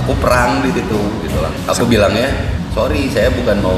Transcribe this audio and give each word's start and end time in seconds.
aku 0.00 0.16
perang 0.16 0.64
di 0.64 0.72
situ 0.72 1.00
gitu 1.28 1.38
lah. 1.44 1.52
Aku 1.68 1.84
bilangnya 1.84 2.32
sorry 2.72 3.12
saya 3.12 3.28
bukan 3.36 3.60
mau 3.60 3.76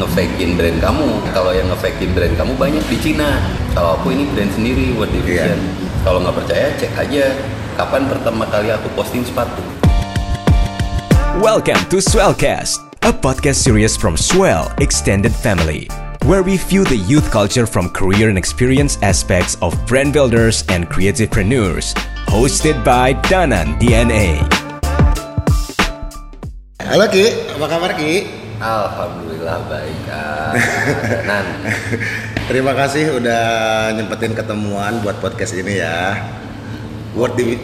ngefakein 0.00 0.56
brand 0.56 0.80
kamu. 0.80 1.08
Kalau 1.36 1.52
yang 1.52 1.68
ngefakein 1.68 2.16
brand 2.16 2.34
kamu 2.34 2.52
banyak 2.56 2.84
di 2.88 2.96
Cina. 2.98 3.44
Kalau 3.76 4.00
aku 4.00 4.16
ini 4.16 4.24
brand 4.32 4.48
sendiri 4.56 4.96
World 4.96 5.12
Division 5.12 5.60
kalau 6.00 6.24
nggak 6.24 6.36
percaya 6.40 6.66
cek 6.80 6.92
aja. 6.96 7.36
Kapan 7.76 8.08
pertama 8.08 8.48
kali 8.48 8.72
aku 8.72 8.88
posting 8.96 9.26
sepatu? 9.26 9.60
Welcome 11.42 11.82
to 11.90 11.98
Swellcast, 11.98 12.78
a 13.02 13.10
podcast 13.10 13.60
series 13.60 13.98
from 13.98 14.14
Swell 14.14 14.70
Extended 14.78 15.34
Family, 15.34 15.90
where 16.22 16.46
we 16.46 16.54
view 16.56 16.86
the 16.86 17.02
youth 17.10 17.26
culture 17.34 17.66
from 17.66 17.90
career 17.90 18.30
and 18.30 18.38
experience 18.38 18.96
aspects 19.02 19.58
of 19.58 19.74
brand 19.90 20.14
builders 20.14 20.62
and 20.70 20.86
creativepreneurs. 20.86 21.98
Hosted 22.30 22.78
by 22.86 23.18
Danan 23.26 23.74
DNA. 23.82 24.63
Halo 26.84 27.08
Ki, 27.08 27.24
apa 27.56 27.64
kabar 27.64 27.96
Ki? 27.96 28.28
Alhamdulillah 28.60 29.56
baik 29.72 30.04
Nan 31.28 31.46
Terima 32.44 32.76
kasih 32.76 33.16
udah 33.16 33.44
nyempetin 33.96 34.36
ketemuan 34.36 35.00
buat 35.00 35.16
podcast 35.16 35.56
ini 35.56 35.80
ya. 35.80 36.20
Word 37.16 37.40
di 37.40 37.56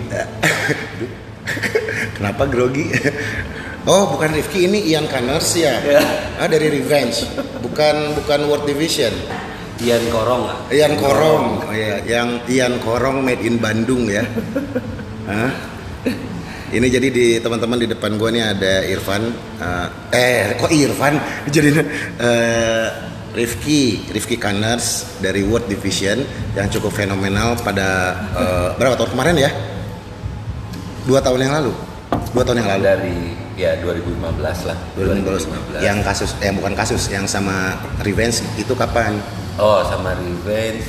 Kenapa 2.17 2.49
grogi? 2.49 2.89
Oh, 3.85 4.09
bukan 4.09 4.33
Rifki 4.33 4.65
ini 4.65 4.89
Ian 4.89 5.05
Connors 5.05 5.52
ya. 5.52 5.77
Ya. 5.85 6.01
Ah 6.41 6.49
dari 6.49 6.73
Revenge. 6.80 7.29
Bukan 7.61 8.16
bukan 8.25 8.49
World 8.49 8.65
Division. 8.65 9.13
Ian 9.85 10.05
Korong 10.09 10.43
ah. 10.49 10.57
Ian 10.73 10.97
Korong. 10.97 11.69
Oh 11.69 11.73
iya, 11.77 12.01
yang 12.09 12.41
Ian 12.49 12.80
Korong 12.80 13.21
made 13.21 13.45
in 13.45 13.61
Bandung 13.61 14.09
ya. 14.09 14.25
Hah? 15.29 15.52
Ini 16.70 16.87
jadi 16.87 17.09
di 17.10 17.27
teman-teman 17.42 17.83
di 17.83 17.91
depan 17.91 18.15
gua 18.15 18.30
nih 18.30 18.47
ada 18.47 18.87
Irfan. 18.87 19.34
eh, 19.59 19.87
eh 20.15 20.55
kok 20.55 20.70
Irfan? 20.70 21.19
Jadi 21.51 21.68
eh, 22.23 22.87
Rifki, 23.35 24.07
Rifki 24.15 24.38
Connors 24.38 25.18
dari 25.18 25.43
World 25.43 25.66
Division 25.66 26.23
yang 26.54 26.71
cukup 26.71 26.95
fenomenal 26.95 27.59
pada 27.59 28.15
eh, 28.38 28.68
berapa 28.79 28.95
tahun 28.95 29.10
kemarin 29.18 29.35
ya? 29.43 29.51
Dua 31.10 31.18
tahun 31.18 31.43
yang 31.43 31.54
lalu. 31.59 31.73
Dua 32.30 32.43
tahun 32.46 32.62
yang 32.62 32.71
lalu. 32.79 32.82
Dari 32.87 33.18
ya 33.59 33.74
2015 33.82 34.71
lah 34.71 34.79
2015. 34.95 35.82
Yang 35.82 35.99
kasus, 36.07 36.30
eh 36.38 36.55
bukan 36.55 36.73
kasus, 36.79 37.02
yang 37.10 37.27
sama 37.27 37.82
Revenge 38.07 38.46
itu 38.55 38.79
kapan? 38.79 39.18
Oh 39.59 39.82
sama 39.90 40.15
Revenge 40.15 40.87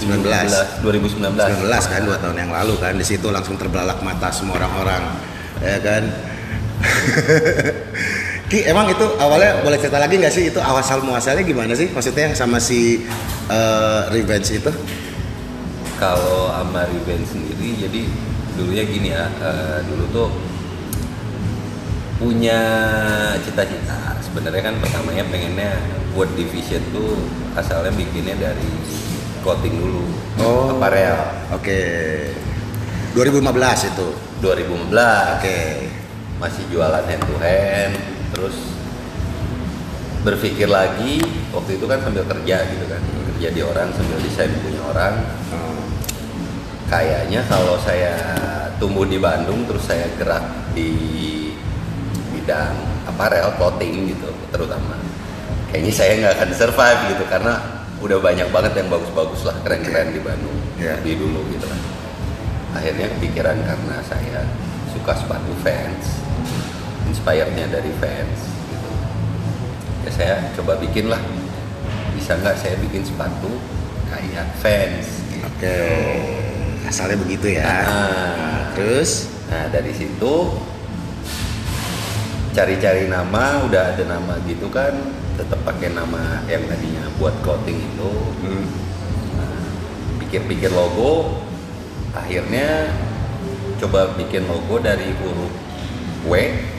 2019 0.00 0.80
2019 0.80 1.36
19 1.36 1.92
kan 1.92 2.00
dua 2.06 2.16
tahun 2.16 2.36
yang 2.40 2.52
lalu 2.52 2.74
kan 2.80 2.96
di 2.96 3.04
situ 3.04 3.28
langsung 3.28 3.60
terbelalak 3.60 4.00
mata 4.00 4.32
semua 4.32 4.56
orang-orang 4.56 5.02
ya 5.60 5.76
kan? 5.80 6.02
Ki 8.50 8.66
emang 8.66 8.90
itu 8.90 9.06
awalnya 9.20 9.62
boleh 9.62 9.78
cerita 9.78 10.02
lagi 10.02 10.18
nggak 10.18 10.34
sih 10.34 10.50
itu 10.50 10.58
awal 10.58 10.82
muasalnya 11.06 11.46
gimana 11.46 11.70
sih? 11.76 11.86
Maksudnya 11.92 12.32
yang 12.32 12.36
sama 12.36 12.58
si 12.58 13.04
eh, 13.46 14.00
Revenge 14.10 14.50
itu? 14.50 14.72
Kalau 16.00 16.50
sama 16.50 16.88
Revenge 16.88 17.30
sendiri 17.30 17.78
jadi 17.78 18.02
dulunya 18.58 18.84
gini 18.88 19.08
ya 19.14 19.30
eh, 19.38 19.78
dulu 19.86 20.04
tuh 20.10 20.28
punya 22.18 22.60
cita-cita. 23.46 24.18
Sebenarnya 24.18 24.72
kan 24.72 24.74
pertamanya 24.82 25.24
pengennya 25.30 25.70
buat 26.12 26.28
division 26.34 26.82
tuh 26.90 27.22
asalnya 27.54 27.94
bikinnya 27.94 28.34
dari 28.34 28.66
clothing 29.40 29.76
dulu 29.76 30.04
Oh. 30.40 30.72
aparel 30.72 31.16
oke. 31.52 31.80
2015 33.12 33.90
itu? 33.92 34.08
2015 34.40 35.36
oke. 35.36 35.58
Masih 36.40 36.64
jualan 36.72 37.04
hand 37.04 37.24
to 37.28 37.36
hand 37.36 37.94
terus 38.32 38.56
berpikir 40.24 40.68
lagi 40.68 41.20
waktu 41.52 41.76
itu 41.76 41.84
kan 41.84 42.00
sambil 42.00 42.24
kerja 42.24 42.56
gitu 42.72 42.84
kan. 42.88 43.02
Kerja 43.36 43.48
di 43.52 43.60
orang 43.60 43.88
sambil 43.92 44.16
desain 44.24 44.52
punya 44.64 44.80
orang. 44.88 45.14
Oh, 45.52 45.84
kayaknya 46.88 47.44
kalau 47.48 47.76
saya 47.84 48.16
tumbuh 48.80 49.04
di 49.04 49.20
Bandung 49.20 49.68
terus 49.68 49.84
saya 49.84 50.08
gerak 50.16 50.72
di 50.72 50.92
bidang 52.32 52.76
aparel 53.04 53.52
clothing 53.60 54.08
gitu 54.16 54.32
terutama. 54.48 54.96
Kayaknya 55.68 55.92
saya 55.92 56.12
nggak 56.16 56.34
akan 56.40 56.50
survive 56.56 57.00
gitu 57.12 57.24
karena 57.28 57.79
udah 58.00 58.18
banyak 58.20 58.48
banget 58.48 58.72
yang 58.80 58.88
bagus-bagus 58.88 59.44
lah 59.44 59.56
keren-keren 59.64 60.12
di 60.16 60.20
Bandung. 60.24 60.58
Iya. 60.80 60.96
di 61.04 61.12
dulu 61.12 61.44
gitu 61.52 61.68
kan 61.68 61.80
akhirnya 62.72 63.12
kepikiran 63.18 63.58
karena 63.60 63.96
saya 64.06 64.48
suka 64.94 65.12
sepatu 65.12 65.52
fans 65.60 66.20
inspirednya 67.10 67.66
dari 67.66 67.90
fans 67.98 68.38
gitu. 68.70 68.90
Ya 70.06 70.10
saya 70.14 70.34
coba 70.54 70.78
bikin 70.78 71.10
lah. 71.10 71.18
Bisa 72.14 72.38
nggak 72.38 72.56
saya 72.56 72.78
bikin 72.78 73.02
sepatu 73.02 73.50
kayak 74.06 74.46
fans 74.62 75.06
gitu. 75.34 75.44
oke. 75.44 75.76
Asalnya 76.86 77.18
begitu 77.18 77.46
ya. 77.58 77.66
Nah, 77.66 78.72
terus? 78.74 79.30
Nah 79.50 79.66
dari 79.74 79.90
situ 79.90 80.34
cari-cari 82.50 83.06
nama, 83.06 83.62
udah 83.62 83.94
ada 83.94 84.04
nama 84.10 84.34
gitu 84.42 84.66
kan, 84.74 84.90
tetap 85.32 85.60
pakai 85.62 85.90
nama 85.90 86.18
yang 86.44 86.62
tadinya 86.64 87.04
buat 87.16 87.34
clothing 87.40 87.78
itu. 87.78 88.10
hmm, 88.40 88.66
Nah, 89.32 89.64
Pikir-pikir 90.18 90.70
logo, 90.70 91.38
akhirnya 92.10 92.90
coba 93.76 94.12
bikin 94.14 94.44
logo 94.44 94.76
dari 94.76 95.10
huruf 95.16 95.52
W, 96.22 96.32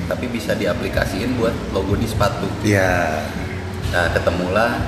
tapi 0.06 0.26
bisa 0.28 0.54
diaplikasiin 0.54 1.36
buat 1.36 1.54
logo 1.72 1.96
di 1.96 2.06
sepatu. 2.06 2.46
ya 2.62 3.26
Nah 3.90 4.08
ketemulah 4.10 4.80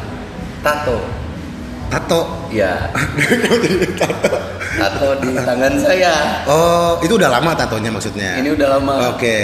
tato, 0.62 1.02
tato 1.90 2.22
ya. 2.48 2.88
tato 4.80 5.10
di 5.20 5.34
tangan 5.36 5.74
saya. 5.78 6.14
oh 6.46 6.98
itu 7.00 7.14
udah 7.14 7.30
lama 7.30 7.52
tatonya 7.54 7.90
maksudnya 7.90 8.38
Ini 8.38 8.50
udah 8.52 8.68
lama. 8.72 8.94
oke 9.12 9.38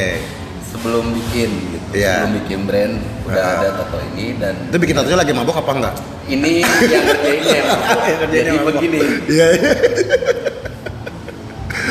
sebelum 0.69 1.11
bikin 1.11 1.49
gitu 1.73 1.87
Iya. 1.97 2.23
sebelum 2.23 2.33
bikin 2.39 2.59
brand 2.63 2.95
udah 3.29 3.39
Ah. 3.39 3.55
ada 3.55 3.69
tato 3.77 3.97
ini 4.09 4.25
dan 4.35 4.55
itu 4.65 4.77
bikin 4.77 4.95
tatonya 4.95 5.17
lagi 5.17 5.31
mabok 5.31 5.55
apa 5.57 5.71
enggak 5.71 5.95
ini 6.25 6.53
yang 6.61 7.03
kerjainnya 7.05 7.55
yang 7.55 7.67
kerjainnya 8.21 8.33
jadi 8.33 8.49
mabok. 8.55 8.67
begini 8.73 8.99
Iya. 9.25 9.47
iya. 9.51 9.71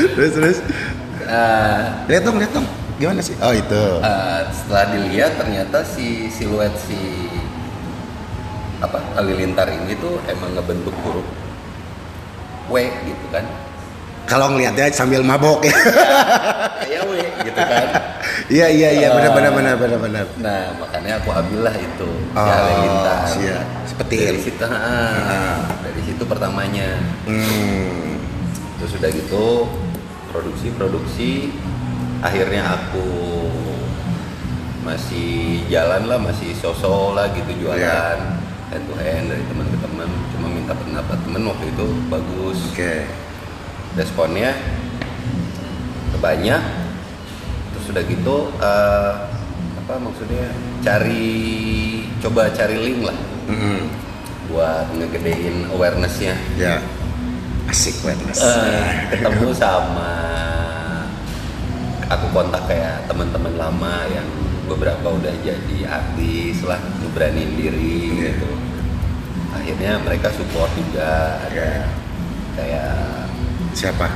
terus 0.09 0.32
terus. 0.32 0.59
uh, 1.25 1.82
Lihat 2.06 2.22
dong, 2.22 2.37
lihat 2.37 2.53
dong. 2.53 2.66
Gimana 2.97 3.21
sih? 3.21 3.34
Oh 3.38 3.53
itu. 3.53 3.82
uh, 4.00 4.43
setelah 4.48 4.91
dilihat 4.91 5.32
ternyata 5.34 5.82
si 5.82 6.27
siluet 6.28 6.75
si 6.77 6.98
apa 8.78 8.98
halilintar 9.15 9.66
ini 9.69 9.94
tuh 9.97 10.19
emang 10.25 10.54
ngebentuk 10.54 10.94
huruf 11.03 11.27
W 12.69 12.75
gitu 12.78 13.27
kan 13.28 13.43
Kalau 14.28 14.47
ngelihatnya 14.50 14.93
sambil 14.93 15.21
mabok 15.21 15.65
ya. 15.65 15.72
kayak 16.78 17.03
W 17.03 17.12
gitu 17.43 17.56
kan 17.59 17.87
Iya 18.49 18.66
iya 18.66 18.89
iya 18.94 19.09
benar 19.11 19.33
benar 19.33 19.53
benar 19.53 19.75
benar 19.77 19.99
benar. 19.99 20.25
nah 20.39 20.72
makanya 20.78 21.19
aku 21.19 21.31
ambillah 21.31 21.75
itu 21.75 22.09
si 22.31 22.39
Oh, 22.39 23.25
siap. 23.27 23.65
Sepetir. 23.84 24.31
dari 24.31 24.41
situ 24.41 24.65
ah, 24.65 25.59
dari 25.81 26.00
situ 26.03 26.22
pertamanya 26.22 27.00
Hmm. 27.25 28.16
terus 28.78 28.94
udah 28.94 29.11
gitu 29.11 29.47
produksi 30.28 30.66
produksi 30.71 31.31
akhirnya 32.21 32.62
aku 32.71 33.05
masih 34.81 35.60
jalan 35.66 36.06
lah 36.06 36.19
masih 36.19 36.55
sosok 36.55 37.12
lah 37.12 37.28
gitu 37.31 37.53
jualan 37.59 37.77
Iya. 37.78 38.16
hand 38.71 38.84
to 38.84 38.95
hand 38.95 39.27
dari 39.28 39.45
teman 39.45 39.66
ke 39.66 39.78
teman 39.78 40.09
cuma 40.31 40.47
minta 40.47 40.72
pendapat 40.72 41.19
temen 41.19 41.43
waktu 41.45 41.65
itu 41.69 41.87
bagus 42.06 42.59
Oke. 42.71 42.95
Responnya 43.94 44.53
banyak 46.19 46.62
terus 47.72 47.86
udah 47.89 48.03
gitu 48.03 48.36
eh, 48.59 49.12
apa 49.78 49.95
maksudnya 49.97 50.51
cari 50.83 51.39
coba 52.18 52.51
cari 52.51 52.74
link 52.77 53.07
lah 53.07 53.15
Mm-mm. 53.47 53.86
buat 54.51 54.86
ngegedein 54.92 55.71
awarenessnya 55.71 56.34
Ya. 56.59 56.83
Asik 57.68 58.01
banget. 58.01 58.33
Eh, 58.33 58.89
ketemu 59.12 59.53
sama 59.53 60.10
aku 62.09 62.27
kontak 62.33 62.65
kayak 62.65 63.04
teman-teman 63.04 63.53
lama 63.54 64.09
yang 64.09 64.24
beberapa 64.65 65.12
udah 65.12 65.34
jadi 65.39 65.78
artis 65.86 66.65
lah 66.65 66.80
ngeberaniin 66.98 67.53
diri 67.54 68.01
Iya. 68.09 68.33
gitu 68.33 68.48
akhirnya 69.48 69.92
mereka 70.01 70.33
support 70.33 70.72
juga 70.72 71.36
ada 71.45 71.53
Oke. 71.53 71.68
kayak 72.57 73.28
Siapa? 73.72 74.09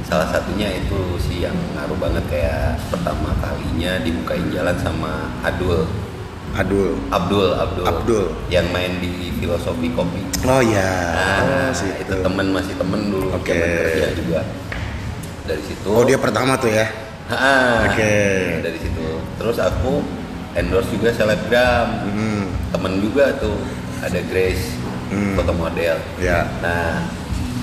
salah 0.00 0.26
satunya 0.26 0.66
itu 0.74 0.98
sih 1.22 1.46
yang 1.46 1.54
ngaruh 1.70 1.94
banget 1.94 2.24
kayak 2.26 2.74
pertama 2.90 3.30
kalinya 3.38 3.94
dibukain 4.02 4.42
jalan 4.50 4.74
sama 4.74 5.30
Adul 5.46 5.86
Adul. 6.50 6.98
Abdul 7.14 7.54
Abdul 7.54 7.86
Abdul. 7.86 8.24
yang 8.50 8.66
main 8.74 8.98
di 8.98 9.30
filosofi 9.38 9.86
kopi 9.94 10.26
Oh 10.42 10.58
ya. 10.58 11.14
Nah, 11.14 11.70
oh, 11.70 11.94
itu 11.94 12.10
temen 12.26 12.46
masih 12.50 12.74
temen 12.74 13.06
dulu 13.06 13.30
Oke. 13.30 13.54
zaman 13.54 13.70
kerja 13.70 14.08
juga. 14.18 14.40
dari 15.46 15.62
situ 15.62 15.88
Oh 15.88 16.02
dia 16.02 16.18
pertama 16.18 16.58
tuh 16.58 16.74
ya. 16.74 16.90
Oke. 17.86 18.14
dari 18.66 18.78
situ 18.82 19.06
terus 19.38 19.62
aku 19.62 20.02
endorse 20.58 20.90
juga 20.90 21.14
selebgram 21.14 21.86
Hmm. 22.10 22.50
temen 22.74 22.98
juga 22.98 23.30
tuh 23.38 23.54
ada 24.02 24.18
Grace 24.26 24.74
Hmm. 25.06 25.38
foto 25.38 25.54
model 25.54 26.02
Ya. 26.18 26.50
nah 26.58 27.06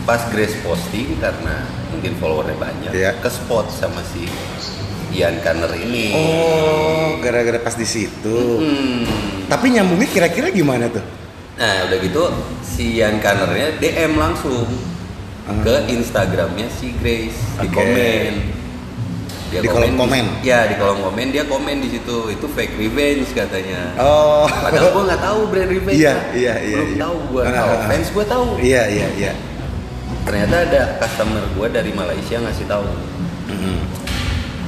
pas 0.07 0.23
Grace 0.31 0.55
posting 0.57 1.19
karena 1.19 1.67
mungkin 1.91 2.15
followernya 2.15 2.55
banyak 2.55 2.91
Iya. 2.91 3.11
ke 3.19 3.27
spot 3.27 3.67
sama 3.67 3.99
si 4.07 4.23
Ian 5.11 5.39
Kanner 5.39 5.67
ini 5.75 6.15
Oh 6.15 7.19
gara-gara 7.19 7.59
pas 7.59 7.73
di 7.73 7.83
situ. 7.83 8.37
Hmm. 8.57 9.03
Tapi 9.45 9.67
nyambungnya 9.69 10.07
kira-kira 10.07 10.47
gimana 10.49 10.87
tuh? 10.87 11.03
nah 11.57 11.89
udah 11.89 11.97
gitu 11.97 12.21
si 12.61 12.95
Ian 12.95 13.17
Kannernya 13.17 13.81
DM 13.81 14.13
langsung 14.13 14.69
ke 15.57 15.75
Instagramnya 15.89 16.69
si 16.69 16.93
Grace 16.93 17.33
di 17.57 17.65
Oke. 17.65 17.73
komen 17.73 18.33
dia 19.47 19.59
Di 19.59 19.67
kolom 19.67 19.95
komen? 19.97 20.25
ya 20.43 20.67
di 20.67 20.75
kolom 20.75 21.01
komen 21.01 21.31
dia 21.31 21.43
komen 21.43 21.79
di 21.79 21.89
situ 21.89 22.29
itu 22.29 22.45
fake 22.45 22.77
revenge 22.77 23.31
katanya 23.33 23.89
Oh. 23.97 24.45
Padahal 24.45 24.91
gue 24.91 25.03
nggak 25.07 25.23
tahu 25.23 25.39
brand 25.47 25.71
revenge. 25.71 25.97
Iya, 25.97 26.15
iya, 26.31 26.53
iya, 26.61 26.77
Belum 26.77 26.89
iya. 26.89 26.99
tahu 27.01 27.15
gue. 27.25 27.41
Ah, 27.41 27.49
Kalau 27.49 27.73
ah, 27.73 27.87
fans 27.87 28.07
gue 28.07 28.25
tahu. 28.27 28.45
Iya 28.59 28.83
iya 28.85 29.07
iya. 29.17 29.31
Ternyata 30.27 30.55
ada 30.67 30.81
customer 30.99 31.43
gue 31.55 31.67
dari 31.71 31.91
Malaysia 31.95 32.35
ngasih 32.39 32.65
tahu. 32.67 32.87
Mm-mm. 33.47 33.77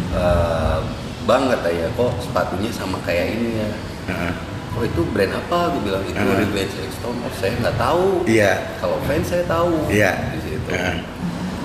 Eh, 0.10 0.80
bang 1.28 1.44
katanya 1.52 1.88
kok 1.94 2.12
sepatunya 2.24 2.72
sama 2.74 2.98
kayak 3.06 3.38
ini 3.38 3.50
ya. 3.60 3.70
Heeh. 4.10 4.34
Oh 4.78 4.84
itu 4.86 5.02
brand 5.12 5.34
apa? 5.36 5.76
Gue 5.76 5.92
bilang 5.92 6.04
itu 6.08 6.16
Ah. 6.16 6.40
Revenge 6.40 6.76
X 6.80 6.92
Stone. 7.02 7.20
Oh 7.22 7.34
saya 7.36 7.52
nggak 7.60 7.76
tahu. 7.78 8.24
Iya. 8.26 8.80
Kalau 8.80 8.98
fans 9.04 9.28
saya 9.28 9.44
tahu. 9.46 9.74
Iya. 9.92 10.12
Di 10.34 10.40
situ. 10.46 10.70
Ah. 10.72 10.98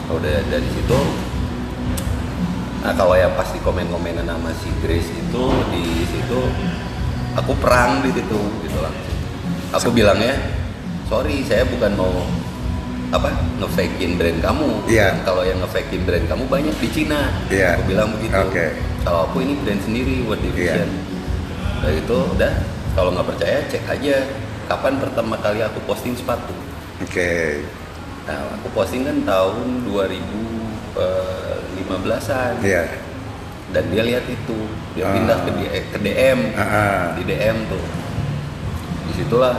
Kalau 0.08 0.18
udah 0.20 0.36
dari 0.50 0.68
situ. 0.68 0.98
Nah 2.84 2.92
kalau 2.92 3.16
yang 3.16 3.32
pas 3.32 3.48
di 3.48 3.60
komen-komenan 3.64 4.28
sama 4.28 4.52
si 4.60 4.68
Grace 4.84 5.08
itu 5.08 5.44
di 5.72 6.04
situ 6.04 6.40
aku 7.32 7.56
perang 7.56 8.04
di 8.04 8.12
situ 8.12 8.40
gitu 8.60 8.78
langsung. 8.84 9.16
Aku 9.72 9.88
bilangnya 9.96 10.36
sorry 11.08 11.40
saya 11.48 11.64
bukan 11.64 11.96
mau 11.96 12.12
apa 13.14 13.30
ngefakein 13.62 14.18
brand 14.18 14.42
kamu. 14.42 14.90
Iya. 14.90 15.22
Kalau 15.22 15.46
yang 15.46 15.62
ngefakein 15.62 16.02
brand 16.02 16.26
kamu 16.26 16.50
banyak 16.50 16.74
di 16.82 16.90
Cina. 16.90 17.30
Iya. 17.46 17.78
Aku 17.78 17.86
bilang 17.86 18.10
begitu. 18.10 18.34
Oke. 18.34 18.74
Kalau 19.06 19.30
aku 19.30 19.38
ini 19.40 19.54
brand 19.62 19.78
sendiri 19.78 20.26
World 20.26 20.42
Division. 20.42 20.90
Iya. 20.90 21.02
Dari 21.84 22.00
itu 22.02 22.16
udah 22.34 22.52
kalau 22.98 23.14
nggak 23.14 23.30
percaya 23.30 23.62
cek 23.70 23.86
aja 23.86 24.26
kapan 24.66 24.98
pertama 24.98 25.38
kali 25.38 25.62
aku 25.62 25.78
posting 25.86 26.18
sepatu. 26.18 26.50
Oke. 26.98 27.62
Nah, 28.24 28.56
aku 28.56 28.72
posting 28.72 29.04
kan 29.04 29.20
tahun 29.22 29.84
2015-an. 29.84 32.54
Iya. 32.64 32.88
Dan 33.68 33.84
dia 33.90 34.02
lihat 34.06 34.22
itu, 34.24 34.56
dia 34.94 35.02
Ah. 35.04 35.12
pindah 35.12 35.38
ke, 35.90 35.98
DM, 35.98 36.54
Ah, 36.54 36.62
ah. 36.62 37.02
di 37.18 37.26
DM 37.26 37.66
tuh. 37.66 37.82
Di 39.04 39.12
situlah 39.18 39.58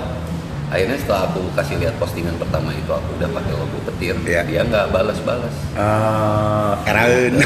akhirnya 0.68 0.98
setelah 0.98 1.22
aku 1.28 1.42
kasih 1.54 1.76
lihat 1.78 1.96
postingan 1.96 2.36
pertama 2.36 2.72
itu 2.72 2.90
aku 2.90 3.10
udah 3.16 3.30
pakai 3.32 3.54
logo 3.54 3.78
petir, 3.86 4.16
Iya. 4.22 4.42
dia 4.44 4.62
nggak 4.64 4.90
balas-balas. 4.90 5.56
Ah, 5.74 6.74
Eraun. 6.84 7.34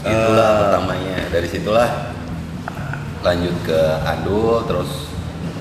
Itulah 0.00 0.48
Ah. 0.48 0.58
pertamanya. 0.66 1.18
Dari 1.28 1.46
situlah 1.46 1.90
lanjut 3.20 3.52
ke 3.62 3.80
Andul, 4.02 4.64
terus 4.64 5.12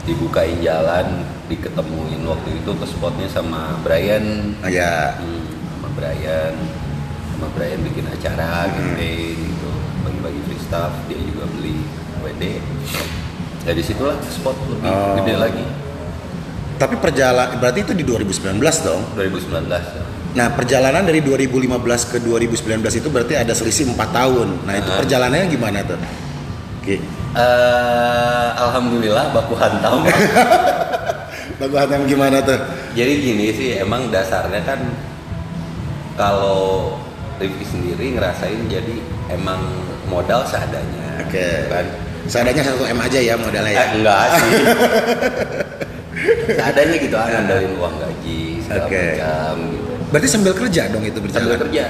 dibukain 0.04 0.58
jalan, 0.60 1.28
diketemuin 1.46 2.24
waktu 2.24 2.50
itu 2.56 2.72
ke 2.72 2.86
spotnya 2.88 3.28
sama 3.28 3.76
Brian, 3.84 4.56
ya. 4.64 5.20
Hmm, 5.20 5.44
sama 5.76 5.90
Brian 5.94 6.56
sama 7.30 7.48
Brian 7.56 7.80
bikin 7.82 8.04
acara 8.04 8.68
Hmm. 8.68 8.74
campaign 8.74 9.32
gitu 9.38 9.72
bagi-bagi 10.02 10.42
free 10.44 10.60
stuff 10.60 10.92
dia 11.08 11.16
juga 11.18 11.48
beli 11.50 11.80
WD 12.20 12.60
dari 13.62 13.82
situlah 13.82 14.16
spot 14.24 14.56
lebih 14.68 14.86
Oh. 14.86 15.16
gede 15.20 15.36
lagi 15.36 15.66
Tapi 16.76 16.96
perjalanan 16.96 17.60
berarti 17.60 17.84
itu 17.84 17.92
di 17.92 18.08
2019 18.08 18.56
dong. 18.80 19.04
2019 19.12 19.84
ya. 19.84 20.04
Nah, 20.32 20.48
perjalanan 20.56 21.04
dari 21.04 21.20
2015 21.20 22.08
ke 22.08 22.24
2019 22.24 22.96
itu 22.96 23.12
berarti 23.12 23.36
ada 23.36 23.52
selisih 23.52 23.92
4 23.92 24.16
tahun. 24.16 24.64
Nah, 24.64 24.80
itu 24.80 24.88
Ah. 24.88 24.96
perjalanannya 25.04 25.52
gimana 25.52 25.84
tuh? 25.84 26.00
Oke. 26.80 27.04
Eh, 27.30 28.48
Alhamdulillah 28.56 29.30
baku 29.30 29.54
hantam 29.54 30.08
Lagu 31.60 31.76
yang 31.76 32.08
gimana 32.08 32.40
tuh? 32.40 32.56
jadi 32.90 33.12
gini 33.20 33.52
sih 33.52 33.70
emang 33.78 34.08
dasarnya 34.10 34.64
kan 34.64 34.80
kalau 36.16 36.96
Rifki 37.38 37.64
sendiri 37.64 38.16
ngerasain 38.16 38.66
jadi 38.66 38.96
emang 39.30 39.62
modal 40.08 40.44
seadanya 40.44 41.22
Oke. 41.22 41.70
kan 41.70 41.86
Seadanya 42.30 42.64
1 42.64 42.86
M 42.88 43.00
aja 43.00 43.20
ya 43.20 43.34
modalnya 43.36 43.70
ya. 43.70 43.82
Eh, 43.82 43.88
enggak 43.98 44.26
sih. 44.32 44.52
Seadanya 46.52 46.96
gitu 46.98 47.16
ah, 47.16 47.28
ngandelin 47.28 47.72
uang 47.76 47.96
gaji 47.96 48.40
segala 48.62 48.86
Oke. 48.86 49.04
macam 49.16 49.56
gitu. 49.68 49.92
Berarti 50.10 50.28
sambil 50.28 50.54
kerja 50.54 50.82
dong 50.88 51.02
itu 51.02 51.20
Sambil 51.20 51.26
berjalan. 51.26 51.60
kerja, 51.60 51.84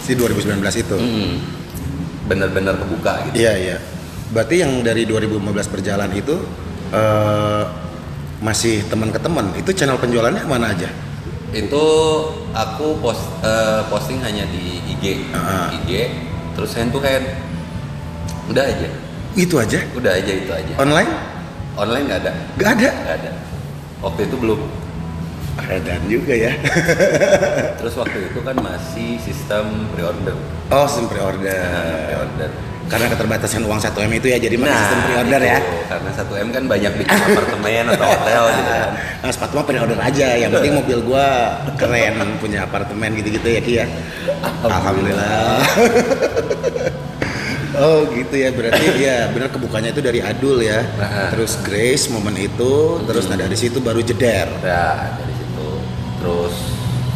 Si 0.02 0.12
2019 0.12 0.58
itu. 0.76 0.96
Mm. 0.96 1.32
bener-bener 2.28 2.76
kebuka 2.76 3.24
gitu 3.24 3.40
Iya, 3.40 3.52
iya. 3.56 3.76
Berarti 4.28 4.60
yang 4.60 4.84
dari 4.84 5.08
2015 5.08 5.40
berjalan 5.66 6.10
itu 6.12 6.36
eh, 6.90 7.64
masih 8.38 8.84
teman 8.86 9.08
ke 9.08 9.18
teman. 9.18 9.48
Itu 9.56 9.72
channel 9.72 9.96
penjualannya 9.96 10.44
mana 10.44 10.70
aja? 10.70 10.86
Itu 11.50 11.84
aku 12.50 12.98
post 12.98 13.24
eh, 13.40 13.80
posting 13.86 14.20
hanya 14.20 14.44
di 14.46 14.84
IG 14.86 15.32
Ah. 15.32 15.72
IG 15.72 16.12
terus 16.52 16.74
hand 16.74 16.90
to 16.90 16.98
hand 16.98 17.24
udah 18.46 18.64
aja 18.64 18.88
Itu 19.32 19.56
aja. 19.56 19.78
udah 19.92 20.12
aja 20.12 20.32
itu 20.34 20.50
aja 20.50 20.74
Online? 20.76 21.08
online 21.74 22.04
nggak 22.04 22.20
ada 22.20 22.32
Gak 22.54 22.70
ada. 22.74 22.90
nggak 22.90 23.16
ada 23.18 23.30
waktu 23.98 24.20
itu 24.24 24.36
belum 24.36 24.60
Edan 25.58 26.06
juga 26.06 26.32
ya. 26.32 26.54
terus 27.74 27.94
waktu 27.94 28.30
itu 28.30 28.38
kan 28.40 28.54
masih 28.56 29.18
sistem 29.18 29.90
pre-order 29.90 30.38
Oh, 30.68 30.84
sistem 30.84 31.08
pre-order. 31.08 31.50
Nah, 31.50 32.06
pre-order 32.06 32.50
Karena 32.88 33.06
keterbatasan 33.06 33.62
uang 33.62 33.76
1 33.76 33.92
M 34.00 34.12
itu 34.14 34.26
ya, 34.26 34.38
jadi 34.38 34.56
pakai 34.56 34.66
Nah, 34.66 34.80
sistem 34.80 34.98
pre-order 35.02 35.40
ya. 35.42 35.58
itu. 35.58 35.72
karena 35.86 36.10
1 36.10 36.32
m 36.36 36.48
kan 36.48 36.62
banyak 36.66 36.92
bikin 36.96 37.18
apartemen 37.22 37.84
atau 37.90 38.06
hotel 38.06 38.42
gitu 38.50 38.70
kan 38.70 38.88
Nah, 39.22 39.30
sepatu 39.30 39.52
mah 39.54 39.64
pre-order 39.64 39.98
aja. 39.98 40.28
Yang 40.34 40.50
penting 40.54 40.72
mobil 40.74 40.98
gua 41.02 41.26
keren, 41.74 42.14
punya 42.38 42.58
apartemen 42.62 43.10
gitu-gitu 43.14 43.44
ya, 43.46 43.60
Ki 43.60 43.72
ya. 43.76 43.86
Alhamdulillah. 44.62 45.60
oh, 47.82 47.98
gitu 48.10 48.34
ya. 48.34 48.48
Berarti 48.50 48.84
ya 49.06 49.28
benar 49.28 49.48
kebukanya 49.48 49.90
itu 49.90 50.00
dari 50.00 50.20
Adul 50.20 50.62
ya. 50.62 50.80
Nah. 50.96 51.28
Terus 51.32 51.60
Grace 51.60 52.08
momen 52.08 52.36
itu, 52.36 52.72
terus 53.04 53.28
nah 53.28 53.36
dari 53.36 53.54
situ 53.54 53.78
baru 53.78 54.00
jeder. 54.00 54.48
ya 54.60 55.12
dari 55.14 55.34
situ 55.34 55.66
terus 56.18 56.54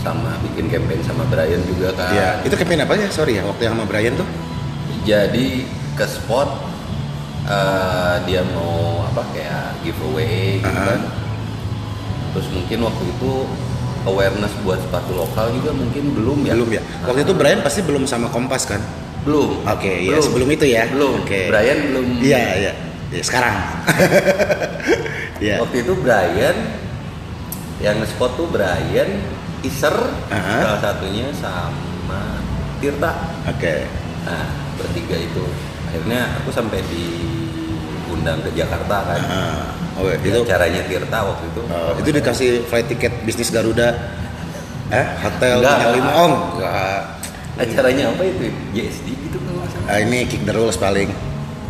sama 0.03 0.35
bikin 0.43 0.67
campaign 0.67 0.99
sama 1.01 1.23
Brian 1.27 1.63
juga 1.65 1.95
kan 1.95 2.11
Iya. 2.13 2.29
Itu 2.43 2.55
campaign 2.57 2.83
apa 2.83 2.93
ya? 2.99 3.09
Sorry 3.09 3.39
ya, 3.39 3.43
waktu 3.47 3.63
yang 3.65 3.75
sama 3.79 3.87
Brian 3.87 4.15
tuh. 4.19 4.27
Jadi 5.03 5.49
ke 5.93 6.07
spot 6.07 6.49
eh, 7.45 8.17
dia 8.25 8.43
mau 8.49 9.03
apa 9.05 9.23
kayak 9.31 9.83
giveaway 9.83 10.59
gitu 10.59 10.71
Ah. 10.71 10.87
kan 10.89 11.01
terus 12.33 12.49
mungkin 12.49 12.79
waktu 12.83 13.05
itu 13.09 13.33
awareness 14.03 14.55
buat 14.63 14.81
sepatu 14.81 15.15
lokal 15.15 15.53
juga 15.53 15.71
mungkin 15.71 16.05
belum 16.13 16.39
ya 16.43 16.55
Belum 16.55 16.71
ya. 16.73 16.83
Waktu 17.05 17.23
itu 17.23 17.33
Brian 17.33 17.61
pasti 17.61 17.81
belum 17.83 18.03
sama 18.05 18.27
Kompas 18.29 18.65
kan? 18.65 18.81
belum 19.23 19.63
Oke, 19.65 20.03
iya 20.03 20.19
sebelum 20.19 20.51
itu 20.51 20.67
ya. 20.67 20.91
belum 20.91 21.23
Oke. 21.23 21.47
Brian 21.47 21.79
belum 21.87 22.07
Iya, 22.19 22.43
iya. 22.59 22.73
Ya, 23.13 23.23
sekarang. 23.23 23.55
Iya. 25.39 25.57
waktu 25.63 25.77
itu 25.81 25.93
Brian 25.95 26.57
yang 27.79 27.99
nge-spot 27.99 28.35
tuh 28.35 28.49
Brian 28.49 29.11
Iser 29.61 29.95
Ah. 30.27 30.59
salah 30.59 30.81
satunya 30.81 31.31
sama 31.31 32.43
Tirta 32.79 33.13
Oke. 33.47 33.87
nah 34.23 34.47
bertiga 34.83 35.17
itu. 35.17 35.45
Akhirnya 35.89 36.21
aku 36.43 36.51
sampai 36.51 36.83
diundang 36.91 37.43
diundang 38.23 38.39
ke 38.47 38.51
Jakarta 38.55 38.97
kan. 39.03 39.21
Ah, 39.27 39.99
oh 39.99 40.07
Ya, 40.07 40.17
itu 40.23 40.41
caranya 40.47 40.81
Tirta 40.87 41.19
waktu 41.27 41.45
itu. 41.51 41.63
Oh, 41.67 41.93
itu 41.99 42.11
dikasih 42.15 42.51
flight 42.71 42.87
ticket 42.87 43.13
bisnis 43.27 43.51
Garuda? 43.51 43.99
Eh 44.95 45.07
hotel 45.19 45.59
bintang 45.59 45.93
lima? 45.99 46.11
Om 46.15 46.33
enggak. 46.55 47.01
Acaranya 47.59 48.05
apa 48.15 48.23
itu? 48.23 48.55
JSD 48.77 49.09
gitu 49.11 49.39
kan 49.43 49.53
salah. 49.67 49.91
Ah, 49.91 49.99
ini 49.99 50.29
kick 50.31 50.47
the 50.47 50.55
rules 50.55 50.79
paling. 50.79 51.11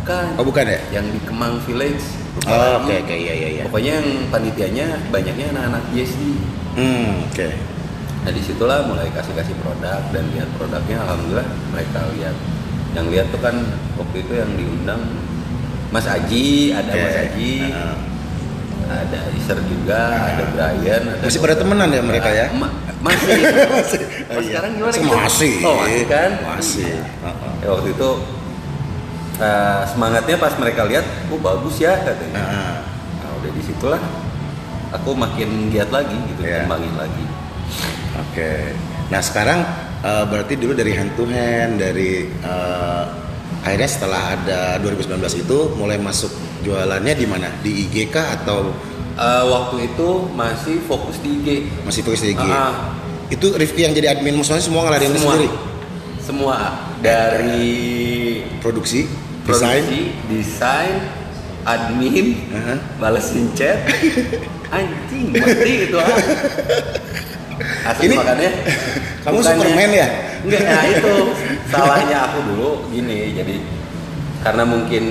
Kan. 0.05 0.35
Oh 0.37 0.45
bukan 0.45 0.67
ya? 0.67 0.79
Yang 0.93 1.17
di 1.17 1.19
Kemang 1.25 1.57
Village. 1.65 2.05
Oh 2.45 2.83
oke 2.83 2.93
oke. 2.93 3.15
Iya 3.15 3.33
iya 3.33 3.49
iya. 3.59 3.63
Pokoknya 3.65 4.03
yang 4.03 4.09
panitianya 4.29 4.87
banyaknya 5.09 5.45
anak-anak 5.57 5.83
JSD 5.95 6.21
hmm 6.77 7.09
oke. 7.33 7.47
Nah 8.23 8.31
di 8.31 8.41
situlah 8.45 8.85
mulai 8.87 9.09
kasih 9.11 9.35
kasih 9.35 9.55
produk 9.59 9.99
dan 10.13 10.23
lihat 10.31 10.47
produknya 10.55 11.01
alhamdulillah 11.03 11.47
mereka 11.71 11.99
lihat 12.15 12.35
yang 12.93 13.07
lihat 13.07 13.27
tuh 13.29 13.39
kan 13.39 13.55
waktu 13.95 14.17
itu 14.19 14.33
yang 14.33 14.51
diundang 14.53 15.01
Mas 15.89 16.05
Aji 16.05 16.45
ada 16.71 16.89
Oke. 16.89 16.99
Mas 16.99 17.17
Aji 17.19 17.51
Ah. 17.69 17.97
ada 18.85 19.19
Iser 19.31 19.57
juga 19.63 20.01
ada 20.27 20.43
Brian 20.47 21.03
ada 21.07 21.23
Masih 21.23 21.39
pada 21.39 21.55
temenan 21.55 21.87
ya 21.87 22.01
mereka 22.01 22.29
ya? 22.29 22.51
Ma- 22.51 22.73
masih 22.99 23.39
masih 23.73 23.99
Oh, 24.29 24.41
sekarang 24.41 24.71
gimana 24.73 24.91
Masih, 24.91 25.01
gitu? 25.01 25.15
masih 25.15 25.53
Oh, 25.61 25.75
masih 25.79 26.03
kan? 26.05 26.31
masih 26.43 26.93
Heeh. 27.01 27.53
ya 27.59 27.67
waktu 27.69 27.89
itu 27.91 28.09
eh, 29.35 29.81
semangatnya 29.87 30.37
pas 30.37 30.53
mereka 30.55 30.81
lihat 30.83 31.05
oh 31.27 31.39
bagus 31.39 31.75
ya 31.77 31.93
katanya 31.97 32.41
Heeh. 32.43 32.75
nah 33.17 33.31
udah 33.35 33.51
di 33.51 33.61
situlah 33.61 34.01
aku 34.91 35.09
makin 35.11 35.49
giat 35.67 35.89
lagi 35.89 36.13
gitu 36.27 36.41
Iya. 36.41 36.63
kembangin 36.63 36.93
lagi 36.95 37.25
Oke. 38.15 38.77
Nah 39.09 39.17
sekarang 39.19 39.65
eh, 40.03 40.23
berarti 40.25 40.53
dulu 40.55 40.73
dari 40.73 40.91
hand 40.91 41.11
to 41.15 41.23
hand 41.25 41.79
dari 41.79 42.11
eh, 42.27 43.03
akhirnya 43.61 43.89
setelah 43.89 44.21
ada 44.33 44.59
2019 44.79 45.15
itu 45.39 45.57
mulai 45.73 45.95
masuk 45.97 46.29
jualannya 46.61 47.13
di 47.13 47.25
mana? 47.25 47.47
Di 47.59 47.87
IG 47.87 48.09
kah? 48.09 48.35
Atau 48.35 48.71
Eh, 49.13 49.45
waktu 49.45 49.93
itu 49.93 50.25
masih 50.33 50.81
fokus 50.83 51.21
di 51.21 51.37
IG 51.37 51.47
masih 51.85 52.01
tulis 52.01 52.17
di 52.17 52.33
IG? 52.33 52.41
Ah, 52.41 52.97
Itu 53.29 53.53
Rifki 53.53 53.85
yang 53.85 53.93
jadi 53.93 54.09
admin 54.09 54.33
musuhnya 54.33 54.57
semua 54.57 54.89
ngeladenin 54.89 55.13
semua. 55.15 55.37
sendiri? 55.37 55.49
semua. 56.17 56.55
Dari 56.97 57.77
Produksi, 58.57 59.05
desain, 59.45 59.85
desain 60.25 60.97
admin 61.61 62.41
Aha. 62.49 62.75
balesin 62.97 63.53
chat. 63.53 63.85
Anjing 64.73 65.29
mati 65.29 65.85
itu 65.85 65.97
ah. 65.99 66.09
Asli 67.93 68.09
Ini- 68.09 68.17
makanya 68.17 68.49
kamu 69.23 69.35
bukannya- 69.35 69.57
Superman 69.57 69.91
ya? 69.91 70.07
enggak 70.43 70.61
ya 70.61 70.79
itu 70.91 71.13
salahnya 71.67 72.17
aku 72.25 72.39
dulu 72.45 72.69
gini 72.89 73.31
jadi 73.33 73.55
karena 74.39 74.63
mungkin 74.63 75.03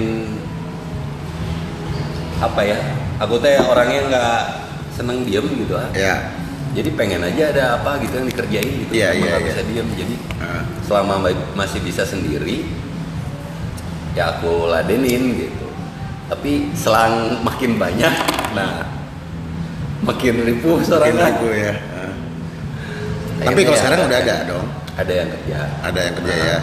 apa 2.39 2.61
ya 2.61 2.79
aku 3.17 3.39
teh 3.39 3.57
orangnya 3.63 4.01
nggak 4.09 4.39
seneng 4.93 5.23
diem 5.23 5.47
gitu 5.57 5.73
ah 5.73 5.89
Ya. 5.95 6.35
jadi 6.73 6.91
pengen 6.93 7.23
aja 7.23 7.49
ada 7.49 7.65
apa 7.79 8.03
gitu 8.03 8.13
yang 8.15 8.29
dikerjain 8.29 8.69
gitu 8.83 8.93
iya, 8.93 9.15
nggak 9.15 9.25
iya. 9.33 9.47
bisa 9.47 9.61
diem 9.65 9.89
jadi 9.95 10.15
Ah. 10.37 10.63
selama 10.83 11.15
ma- 11.23 11.47
masih 11.55 11.81
bisa 11.81 12.03
sendiri 12.03 12.67
ya 14.13 14.37
aku 14.37 14.69
ladenin 14.69 15.39
gitu 15.39 15.67
tapi 16.27 16.73
selang 16.75 17.41
makin 17.41 17.79
banyak 17.79 18.13
nah 18.53 18.85
makin 20.03 20.35
ripuh 20.43 20.77
Mungkin 20.77 20.89
sorangan 20.89 21.31
aku 21.31 21.47
ya. 21.49 21.73
Ah. 23.43 23.45
Tapi 23.45 23.51
Akhirnya 23.51 23.65
kalau 23.67 23.75
ya 23.75 23.81
sekarang 23.83 23.99
udah 24.01 24.17
ada- 24.17 24.23
ada 24.23 24.37
dong. 24.47 24.67
ada 24.93 25.13
yang 25.13 25.29
kerja 25.29 25.59
Ada 25.83 26.01
yang 26.01 26.15
kerja 26.15 26.33
Nah. 26.33 26.47
ya. 26.47 26.59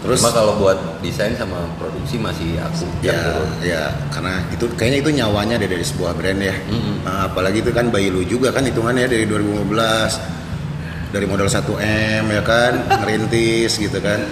Terus 0.00 0.16
cuma 0.16 0.32
kalau 0.32 0.52
buat 0.56 0.78
desain 1.00 1.32
sama 1.36 1.60
produksi 1.76 2.16
masih 2.16 2.56
aku 2.56 2.88
ya, 3.04 3.20
turun 3.20 3.48
ya 3.60 3.92
karena 4.08 4.40
itu 4.48 4.64
kayaknya 4.72 4.98
itu 5.04 5.10
nyawanya 5.12 5.60
deh 5.60 5.68
dari 5.68 5.84
sebuah 5.84 6.16
brand 6.16 6.40
ya. 6.40 6.56
Nah, 7.04 7.28
apalagi 7.28 7.60
itu 7.60 7.68
kan 7.68 7.88
bayi 7.88 8.08
lu 8.08 8.24
juga 8.24 8.48
kan 8.48 8.64
hitungannya 8.64 9.04
dari 9.04 9.28
2015 9.28 10.16
dari 11.12 11.26
modal 11.28 11.46
1 11.46 11.76
m 11.76 12.24
ya 12.26 12.40
kan 12.40 12.80
ngerintis 13.04 13.76
gitu 13.76 14.00
kan. 14.00 14.24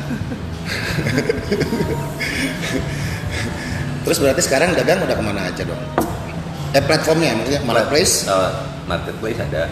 Terus 4.05 4.17
berarti 4.19 4.41
sekarang 4.41 4.73
dagang 4.73 5.05
udah 5.05 5.13
ke 5.13 5.25
mana 5.25 5.53
aja 5.53 5.63
dong? 5.69 5.83
Eh 6.73 6.81
platformnya 6.81 7.37
maksudnya 7.37 7.61
marketplace? 7.65 8.25
Eh, 8.25 8.51
marketplace 8.89 9.37
ada 9.43 9.69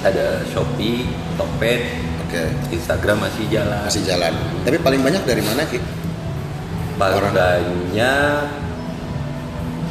ada 0.00 0.26
Shopee, 0.46 1.06
Tokped, 1.34 1.82
Oke 2.22 2.42
Instagram 2.70 3.24
masih 3.24 3.44
jalan 3.48 3.82
masih 3.82 4.02
jalan. 4.04 4.32
Tapi 4.62 4.76
paling 4.78 5.00
banyak 5.00 5.22
dari 5.24 5.42
mana 5.42 5.64
ki? 5.64 5.78
paling 6.94 7.14
Orang. 7.16 7.30
banyak 7.32 8.42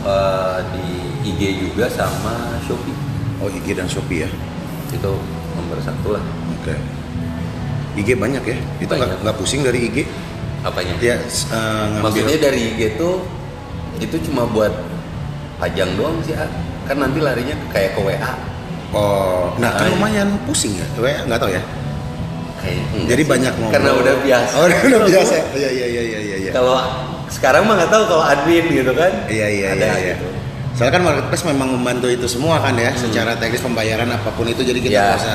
eh, 0.03 0.57
di 0.71 0.87
IG 1.25 1.41
juga 1.63 1.87
sama 1.87 2.59
Shopee 2.63 2.95
Oh 3.37 3.47
IG 3.47 3.73
dan 3.73 3.85
Shopee 3.85 4.25
ya. 4.25 4.29
itu 4.87 5.11
nomor 5.53 5.77
satu 5.79 6.15
lah 6.15 6.23
Oke. 6.57 6.75
IG 7.95 8.13
banyak 8.13 8.43
ya? 8.43 8.57
Itu 8.77 8.93
nggak 8.93 9.35
pusing 9.35 9.61
dari 9.61 9.87
IG? 9.87 9.97
apanya 10.59 10.93
Ya 10.99 11.15
ngambil. 11.15 12.01
maksudnya 12.01 12.37
dari 12.41 12.59
IG 12.73 12.97
tuh 12.97 13.23
itu 13.97 14.15
cuma 14.27 14.43
buat 14.45 14.73
pajang 15.57 15.95
doang 15.95 16.17
sih 16.21 16.33
kan 16.83 16.97
nanti 16.97 17.17
larinya 17.17 17.55
kayak 17.71 17.95
ke 17.95 18.01
WA 18.03 18.31
Oh, 18.89 19.51
nah 19.57 19.71
kan 19.73 19.85
iya. 19.85 19.93
lumayan 19.93 20.29
pusing 20.47 20.73
ya. 20.73 20.87
Nggak 21.23 21.39
tahu 21.39 21.51
ya. 21.51 21.63
kayak 22.57 22.73
enggak 22.89 23.07
Jadi 23.07 23.21
sih. 23.21 23.29
banyak 23.29 23.53
ngobrol. 23.53 23.73
karena 23.73 23.91
udah 23.93 24.13
biasa 24.19 24.53
Oh, 24.53 24.65
udah 24.89 24.99
biasa. 25.05 25.35
Iya 25.53 25.69
iya 25.69 25.85
iya 25.87 26.01
iya 26.03 26.37
iya. 26.39 26.51
kalau 26.51 26.75
sekarang 27.27 27.63
mah 27.63 27.75
nggak 27.75 27.91
tahu 27.91 28.03
kalau 28.07 28.23
admin 28.23 28.65
gitu 28.65 28.91
kan 28.91 29.11
Iya 29.27 29.47
iya 29.47 29.67
iya. 29.73 29.91
iya. 29.93 30.15
gitu 30.15 30.27
Soalnya 30.71 30.93
kan 30.93 31.03
marketplace 31.03 31.43
memang 31.43 31.69
membantu 31.71 32.07
itu 32.07 32.25
semua 32.25 32.57
kan 32.57 32.73
ya, 32.73 32.93
secara 32.93 33.33
teknis 33.33 33.59
pembayaran 33.59 34.07
apa 34.07 34.29
pun 34.31 34.45
itu 34.45 34.61
jadi 34.61 34.77
kita 34.77 34.93
Hmm. 34.93 35.03
Iya. 35.03 35.15
bisa 35.15 35.33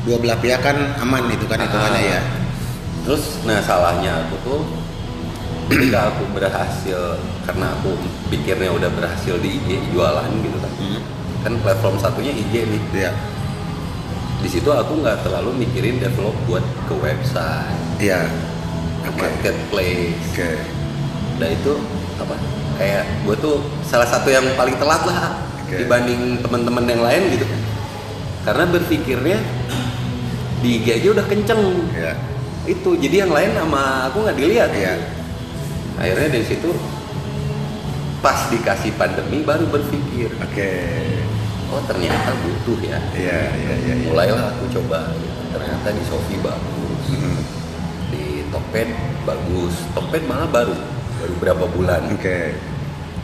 dua 0.00 0.16
belah 0.16 0.36
pihak 0.36 0.60
kan 0.60 0.76
aman 0.98 1.24
itu 1.28 1.44
kan 1.44 1.58
hitungannya 1.58 2.00
Ah. 2.00 2.12
ya. 2.12 2.20
Terus 3.00 3.22
nah 3.42 3.58
salahnya 3.60 4.12
aku 4.20 4.34
tuh 4.40 4.60
ketika 5.68 6.10
aku 6.10 6.22
berhasil 6.30 7.00
karena 7.42 7.66
aku 7.72 7.94
pikirnya 8.28 8.70
udah 8.70 8.90
berhasil 8.90 9.38
di 9.38 9.56
IG 9.56 9.68
jualan 9.90 10.26
gitu 10.38 10.58
kan. 10.58 10.72
Kan 11.40 11.56
platform 11.60 11.96
satunya 11.96 12.32
IG 12.32 12.52
nih. 12.68 12.82
Iya. 12.92 13.12
Di 14.40 14.48
situ 14.48 14.68
aku 14.68 15.00
nggak 15.00 15.24
terlalu 15.24 15.64
mikirin 15.64 16.00
develop 16.00 16.32
buat 16.48 16.64
ke 16.88 16.94
website, 16.96 17.76
Iya. 18.00 18.24
ke 19.04 19.10
Oke. 19.12 19.18
marketplace. 19.20 20.16
Oke. 20.32 20.50
Nah 21.40 21.48
itu 21.48 21.72
apa? 22.16 22.36
Kayak 22.80 23.04
gue 23.24 23.36
tuh 23.36 23.56
salah 23.84 24.08
satu 24.08 24.32
yang 24.32 24.44
paling 24.56 24.76
telat 24.80 25.04
lah 25.04 25.36
Oke. 25.64 25.84
dibanding 25.84 26.40
teman-teman 26.40 26.84
yang 26.88 27.02
lain 27.04 27.22
gitu. 27.36 27.44
Karena 28.40 28.64
berpikirnya 28.64 29.36
di 30.60 30.80
IG 30.80 30.86
aja 30.92 31.08
udah 31.16 31.24
kenceng 31.24 31.60
Iya. 31.92 32.12
itu 32.68 32.92
jadi 32.96 33.24
yang 33.24 33.32
lain 33.32 33.56
sama 33.56 34.12
aku 34.12 34.24
nggak 34.24 34.36
dilihat 34.36 34.70
Iya. 34.72 34.94
akhirnya 35.96 36.28
dari 36.36 36.44
situ 36.44 36.68
pas 38.20 38.48
dikasih 38.48 38.92
pandemi 38.94 39.40
baru 39.40 39.64
berpikir 39.66 40.28
Oke. 40.38 40.72
oh 41.68 41.80
ternyata 41.84 42.30
butuh 42.36 42.78
ya 42.80 42.98
Iya 43.10 43.40
iya 43.50 43.74
iya. 43.78 43.94
iya. 43.96 44.06
mulailah 44.06 44.52
aku 44.52 44.68
coba 44.70 45.08
gitu. 45.14 45.40
ternyata 45.50 45.88
di 45.90 46.02
Shopee 46.04 46.40
bagus 46.40 47.04
Mm. 47.10 47.40
di 48.08 48.24
Tokped 48.48 48.90
bagus 49.24 49.74
Tokped 49.90 50.22
malah 50.24 50.46
baru 50.46 50.76
baru 51.16 51.34
berapa 51.38 51.64
bulan 51.66 52.02
Oke. 52.10 52.54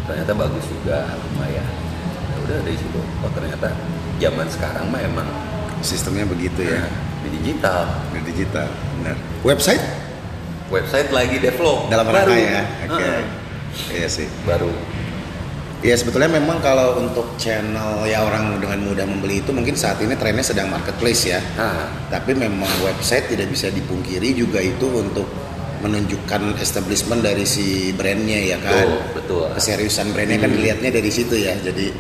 ternyata 0.05 0.33
bagus 0.33 0.65
juga 0.65 1.07
lumayan 1.15 1.67
ya 2.27 2.37
udah 2.41 2.59
dari 2.63 2.75
situ 2.75 3.01
oh 3.21 3.31
ternyata 3.31 3.69
zaman 4.17 4.47
sekarang 4.49 4.89
mah 4.89 5.03
emang 5.03 5.29
Sistemnya 5.77 6.25
begitu 6.25 6.65
ya. 6.65 6.89
di 7.21 7.37
digital 7.37 7.85
Di 8.11 8.25
digital. 8.25 8.65
Benar. 8.97 9.17
Website 9.45 9.85
website 10.67 11.13
lagi 11.13 11.37
develop 11.37 11.87
dalam 11.87 12.09
rangka 12.09 12.33
ya. 12.33 12.65
Oke. 12.89 12.97
Heeh, 12.97 13.21
Iya 13.89 14.09
sih. 14.09 14.29
baru 14.43 14.71
Ya 15.85 15.93
sebetulnya 15.95 16.33
memang 16.33 16.59
kalau 16.59 16.99
untuk 16.99 17.37
channel 17.37 18.09
ya 18.09 18.25
orang 18.25 18.59
dengan 18.59 18.81
mudah 18.83 19.07
membeli 19.07 19.39
itu 19.39 19.53
mungkin 19.53 19.77
saat 19.77 20.01
ini 20.01 20.17
trennya 20.17 20.43
sedang 20.43 20.67
marketplace 20.67 21.29
ya. 21.29 21.39
nah 21.55 21.87
Tapi 22.09 22.33
memang 22.33 22.67
website 22.83 23.29
tidak 23.29 23.53
bisa 23.53 23.69
dipungkiri 23.69 24.33
juga 24.33 24.59
itu 24.59 24.89
untuk 24.89 25.29
menunjukkan 25.77 26.57
establishment 26.59 27.21
dari 27.21 27.45
si 27.45 27.93
brandnya 27.93 28.41
ya 28.41 28.59
kan. 28.59 28.89
betul 28.89 28.99
betul 29.15 29.43
Keseriusan 29.53 30.11
brandnya 30.11 30.41
kan 30.41 30.49
Hmm. 30.49 30.57
dilihatnya 30.59 30.91
dari 30.91 31.11
situ 31.13 31.37
ya. 31.37 31.55
Jadi 31.55 31.93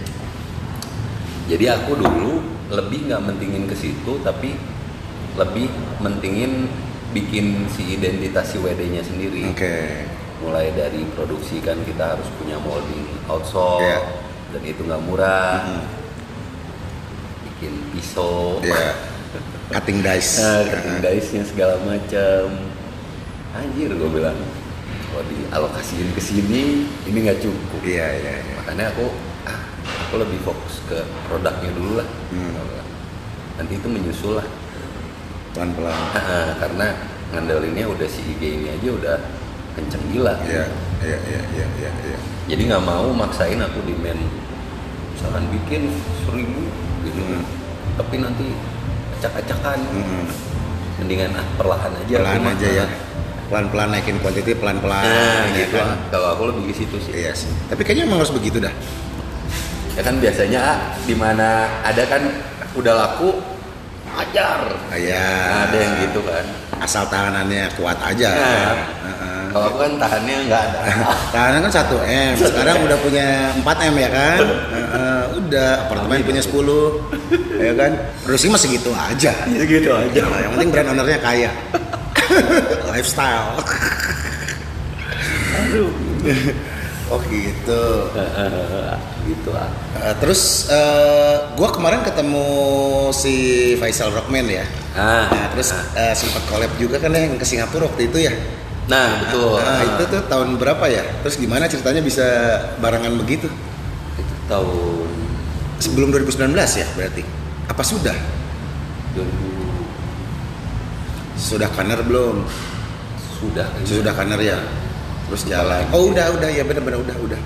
Jadi 1.46 1.64
aku 1.70 1.94
dulu 1.94 2.42
lebih 2.66 3.06
nggak 3.06 3.22
mentingin 3.22 3.70
ke 3.70 3.76
situ, 3.78 4.18
tapi 4.18 4.58
lebih 5.38 5.70
mentingin 6.02 6.66
bikin 7.14 7.70
si 7.70 7.94
identitas 7.94 8.50
si 8.50 8.58
WD-nya 8.58 9.04
sendiri. 9.04 9.46
oke. 9.46 9.76
Mulai 10.38 10.68
dari 10.72 11.00
produksi 11.10 11.58
kan 11.58 11.80
kita 11.80 12.12
harus 12.12 12.28
punya 12.36 12.56
molding 12.58 13.08
outsource 13.24 13.80
Iya. 13.82 13.98
dan 14.52 14.62
itu 14.62 14.80
nggak 14.80 15.02
murah. 15.02 15.64
Mhm. 15.64 15.82
Bikin 17.46 17.72
pisau, 17.90 18.60
Ya. 18.60 18.92
Cutting 19.68 19.98
dice. 19.98 20.38
eh, 20.38 20.60
cutting 20.70 20.98
dice-nya 21.00 21.42
segala 21.42 21.74
macam. 21.82 22.44
Anjir 23.52 23.90
gue 23.90 24.10
bilang. 24.10 24.36
kalau 25.06 25.32
dialokasiin 25.32 26.12
ke 26.12 26.20
sini 26.20 26.62
ini 27.08 27.18
nggak 27.24 27.40
cukup 27.40 27.80
Iya 27.80 28.04
iya. 28.12 28.32
iya. 28.36 28.52
makanya 28.60 28.92
aku 28.92 29.08
ah 29.48 29.60
aku 30.04 30.20
lebih 30.20 30.44
fokus 30.44 30.84
ke 30.84 30.98
produknya 31.24 31.72
dulu 31.72 31.96
lah 31.96 32.08
Hmm. 32.28 32.52
nanti 33.56 33.80
itu 33.80 33.88
menyusul 33.88 34.36
lah 34.36 34.44
Pelan 35.56 35.72
pelan. 35.72 35.96
Ah, 36.12 36.52
karena 36.60 36.92
ngandelinnya 37.32 37.88
udah 37.88 38.04
si 38.04 38.28
IG 38.28 38.60
ini 38.60 38.68
aja 38.68 38.90
udah 38.92 39.16
kenceng 39.76 40.04
gila 40.08 40.34
Iya 40.42 40.64
iya 41.04 41.16
iya 41.22 41.40
iya 41.52 41.66
iya. 41.76 41.90
iya. 42.02 42.18
jadi 42.48 42.62
nggak 42.66 42.82
mau 42.82 43.12
maksain 43.12 43.60
aku 43.60 43.84
demand 43.84 44.20
misalkan 45.12 45.44
bikin 45.52 45.82
seribu 46.24 46.62
gitu 47.04 47.20
Hmm. 47.20 47.44
tapi 47.94 48.18
nanti 48.18 48.46
acak-acakan 49.14 49.78
Mm-mm. 49.86 50.24
mendingan 50.98 51.32
ah 51.32 51.46
perlahan 51.54 51.92
aja 51.94 52.14
mah. 52.20 52.52
aja 52.52 52.68
ya. 52.74 52.86
Pelan 53.46 53.70
pelan 53.70 53.88
naikin 53.88 54.18
kuantiti 54.18 54.52
pelan 54.52 54.82
pelan. 54.82 55.06
nah 55.06 55.46
ya 55.48 55.64
gitu 55.64 55.78
kan. 55.78 55.96
kalau 56.10 56.34
aku 56.34 56.42
lebih 56.50 56.62
ke 56.68 56.74
situ 56.76 56.96
sih 56.98 57.12
Iya 57.14 57.32
sih. 57.32 57.46
Tapi 57.70 57.80
kayaknya 57.80 58.04
emang 58.04 58.18
harus 58.20 58.34
begitu 58.34 58.58
dah. 58.58 58.74
ya 59.94 60.02
kan 60.02 60.18
biasanya 60.18 60.60
ah, 60.60 60.78
di 61.00 61.14
mana 61.14 61.48
ada 61.80 62.02
kan 62.04 62.22
udah 62.74 62.94
laku 62.96 63.38
ajar 64.18 64.60
Ah, 64.90 64.96
Iya. 64.98 65.24
Nah, 65.46 65.60
ada 65.68 65.76
yang 65.78 65.94
gitu 66.02 66.20
kan 66.20 66.44
Asal 66.76 67.08
tahanannya 67.08 67.72
kuat 67.72 67.96
aja. 67.98 68.30
Nah. 68.34 68.76
Kalau 69.56 69.72
aku 69.72 69.78
kan 69.80 69.92
tahannya 69.96 70.36
nggak 70.52 70.62
ada 70.68 70.80
Tahanan 71.34 71.60
kan 71.64 71.72
1 71.72 71.96
M, 72.12 72.32
sekarang 72.36 72.76
udah 72.84 72.98
punya 73.00 73.26
4 73.56 73.88
M 73.88 73.94
ya 73.96 74.10
kan? 74.12 74.40
Heeh, 74.44 75.20
udah, 75.40 75.70
apartemen 75.88 76.20
punya 76.28 76.42
10 76.44 76.52
ya 77.56 77.72
kan? 77.72 77.90
Terusnya 78.28 78.50
masih 78.52 78.68
gitu 78.76 78.92
aja. 78.92 79.32
ya 79.48 79.64
gitu 79.64 79.90
aja 79.96 80.20
Nah, 80.28 80.38
yang 80.44 80.52
penting 80.60 80.68
brand 80.68 80.88
ownernya 80.92 81.18
kaya. 81.24 81.48
Lifestyle. 82.92 83.56
aduh 85.56 85.88
Oh 87.08 87.22
gitu. 87.32 87.82
gitu 89.24 89.50
ah 89.56 89.70
Eh, 89.96 90.14
terus 90.20 90.68
eh, 90.68 91.36
gua 91.56 91.72
kemarin 91.72 92.04
ketemu 92.04 92.44
si 93.16 93.34
Faisal 93.80 94.12
Rockman 94.12 94.44
ya. 94.44 94.68
ah, 94.92 95.24
Nah, 95.32 95.48
terus 95.56 95.72
eh, 95.96 96.12
sempat 96.12 96.44
collab 96.52 96.68
juga 96.76 97.00
kan 97.00 97.08
ya 97.16 97.24
yang 97.24 97.40
ke 97.40 97.46
Singapura 97.48 97.88
waktu 97.88 98.12
itu 98.12 98.28
ya. 98.28 98.34
Nah 98.86 99.18
betul 99.18 99.58
Nah, 99.58 99.76
Ah. 99.76 99.82
itu 99.84 100.02
tuh 100.06 100.22
tahun 100.24 100.54
berapa 100.56 100.86
ya? 100.86 101.02
Terus 101.20 101.36
gimana 101.36 101.66
ceritanya 101.66 101.98
bisa 102.00 102.26
barengan 102.78 103.14
begitu? 103.16 103.50
itu 104.16 104.34
tahun 104.46 105.08
Sebelum 105.76 106.08
2019 106.08 106.54
ya 106.72 106.86
berarti? 106.92 107.22
Apa 107.66 107.82
sudah? 107.82 108.14
2000 109.12 109.26
Sudah 111.36 111.68
kaner 111.68 112.00
belum? 112.00 112.46
sudah. 113.36 113.68
Sudah 113.84 114.16
kaner 114.16 114.40
ya. 114.40 114.56
Terus 115.28 115.44
jalan. 115.44 115.84
Oh 115.92 116.08
udah 116.08 116.32
udah 116.32 116.48
ya 116.48 116.62
benar-benar 116.62 116.96
udah 116.96 117.16
udah. 117.20 117.40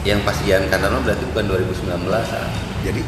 yang 0.00 0.22
pas 0.22 0.38
Ian 0.40 0.70
Cardano 0.70 1.02
berarti 1.02 1.26
bukan 1.28 1.44
2019 1.50 1.92
ah. 2.30 2.48
Jadi 2.80 3.02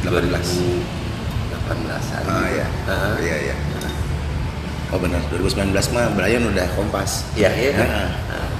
18. 0.00 0.30
2018an 0.30 2.22
Ah 2.24 2.46
ya. 2.48 2.66
Ah. 2.86 3.12
Iya 3.18 3.36
iya. 3.44 3.54
Oh 4.92 5.00
benar 5.00 5.24
2019 5.32 5.72
mah 5.96 6.12
Brian 6.12 6.44
udah 6.44 6.68
kompas. 6.76 7.24
Iya, 7.34 7.50
iya. 7.56 7.72
Ah. 7.82 8.12
Ah. 8.28 8.50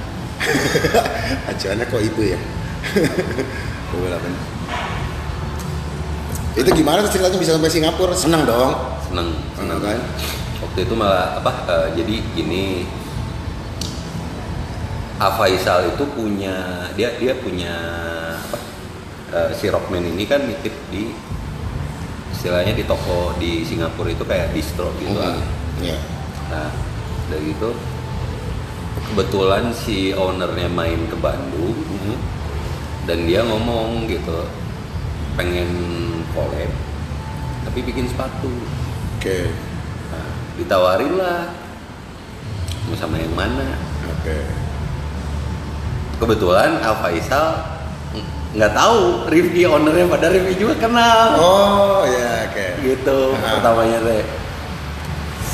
Acuannya 1.53 1.85
kok 1.87 2.01
itu 2.03 2.35
ya. 2.35 2.39
Benar. 3.93 4.19
Itu 6.57 6.69
gimana 6.73 7.05
ceritanya 7.07 7.37
bisa 7.39 7.55
sampai 7.55 7.71
Singapura? 7.71 8.11
Senang 8.17 8.43
dong. 8.43 8.73
seneng 9.07 9.29
Senang 9.55 9.79
kan? 9.79 10.01
waktu 10.63 10.89
itu 10.89 10.93
malah 10.97 11.37
apa 11.37 11.51
eh, 11.69 11.87
jadi 12.01 12.15
gini 12.33 12.65
Afaisal 15.21 15.93
itu 15.93 16.03
punya 16.17 16.89
dia 16.97 17.13
dia 17.21 17.37
punya 17.37 17.75
apa 18.41 18.57
eh, 19.29 19.49
si 19.53 19.69
Rockman 19.69 20.01
ini 20.01 20.25
kan 20.25 20.41
nitip 20.49 20.73
di 20.89 21.13
istilahnya 22.33 22.73
di 22.73 22.83
toko 22.89 23.37
di 23.37 23.61
Singapura 23.61 24.09
itu 24.09 24.25
kayak 24.25 24.49
distro 24.57 24.89
gitu 24.97 25.13
ah. 25.21 25.37
Iya. 25.77 25.97
Nah, 26.53 26.69
dari 27.33 27.49
itu 27.49 27.69
kebetulan 29.09 29.73
si 29.73 30.13
ownernya 30.13 30.69
main 30.69 31.09
ke 31.09 31.17
Bandung 31.17 31.73
dan 33.03 33.25
dia 33.25 33.41
ngomong 33.41 34.05
gitu 34.05 34.45
pengen 35.33 35.65
collab 36.31 36.69
tapi 37.63 37.79
bikin 37.81 38.05
sepatu. 38.05 38.53
Oke. 39.17 39.49
Nah, 40.13 40.29
ditawarin 40.53 41.17
lah 41.17 41.49
mau 42.85 42.93
sama 42.93 43.17
yang 43.17 43.33
mana. 43.33 43.65
Oke. 44.13 44.45
Kebetulan 46.21 46.77
Al 46.79 46.95
Faisal 47.01 47.47
ng- 48.13 48.29
nggak 48.53 48.73
tahu 48.77 49.25
Rifki 49.25 49.65
ownernya 49.65 50.05
pada 50.05 50.29
Rifki 50.29 50.53
juga 50.53 50.77
kenal. 50.77 51.33
Oh 51.41 52.05
ya 52.05 52.45
oke. 52.45 52.67
Gitu 52.77 53.19
Ah. 53.33 53.57
pertamanya 53.57 53.97
teh. 54.05 54.23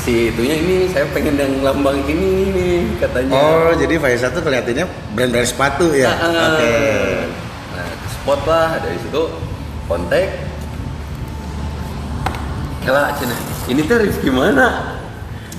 Si 0.00 0.32
itunya 0.32 0.56
ini 0.56 0.76
saya 0.88 1.04
pengen 1.12 1.36
yang 1.36 1.52
lambang 1.60 2.00
ini 2.08 2.48
nih 2.56 2.76
katanya. 2.96 3.36
Oh 3.36 3.70
jadi 3.76 4.00
Faisal 4.00 4.32
tuh 4.32 4.40
kelihatannya 4.40 4.88
brand-brand 5.12 5.44
sepatu 5.44 5.92
ya. 5.92 6.08
Ah, 6.08 6.56
Oke. 6.56 6.72
Nah, 7.76 7.84
ke 7.84 8.08
spot 8.08 8.40
lah 8.48 8.80
dari 8.80 8.96
situ 8.96 9.22
kontak. 9.84 10.28
Kela 12.80 13.12
cina, 13.20 13.36
ini 13.68 13.84
tuh 13.84 14.00
Rifki 14.00 14.32
mana? 14.32 14.96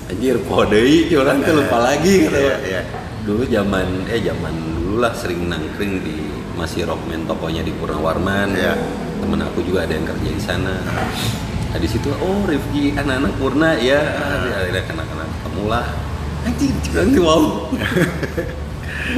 Anjir, 0.09 0.41
podei, 0.49 1.05
orang 1.13 1.45
tuh 1.45 1.61
lupa 1.61 1.77
lagi 1.77 2.25
gitu. 2.25 2.33
Iya, 2.33 2.57
iya. 2.65 2.81
Dulu 3.21 3.45
zaman 3.45 4.09
eh 4.09 4.25
zaman 4.25 4.53
dulu 4.57 5.05
lah 5.05 5.13
sering 5.13 5.45
nangkring 5.45 6.01
di 6.01 6.17
masih 6.57 6.89
Rockman 6.89 7.29
tokonya 7.29 7.61
di 7.61 7.69
Purnawarman. 7.77 8.57
Iya. 8.57 8.73
Temen 9.21 9.37
aku 9.45 9.61
juga 9.61 9.85
ada 9.85 9.93
yang 9.93 10.09
kerja 10.09 10.29
di 10.33 10.41
sana. 10.41 10.73
Nah, 11.71 11.79
di 11.79 11.87
situ 11.87 12.11
oh 12.11 12.43
Rifki 12.43 12.91
anak-anak 12.99 13.31
Purna 13.39 13.79
ya, 13.79 14.03
ada 14.03 14.79
anak-anak 14.91 15.27
ketemu 15.39 15.63
lah. 15.71 15.87
Anjir, 16.43 16.73
curang 16.83 17.09
tuh 17.15 17.23
wow. 17.23 17.43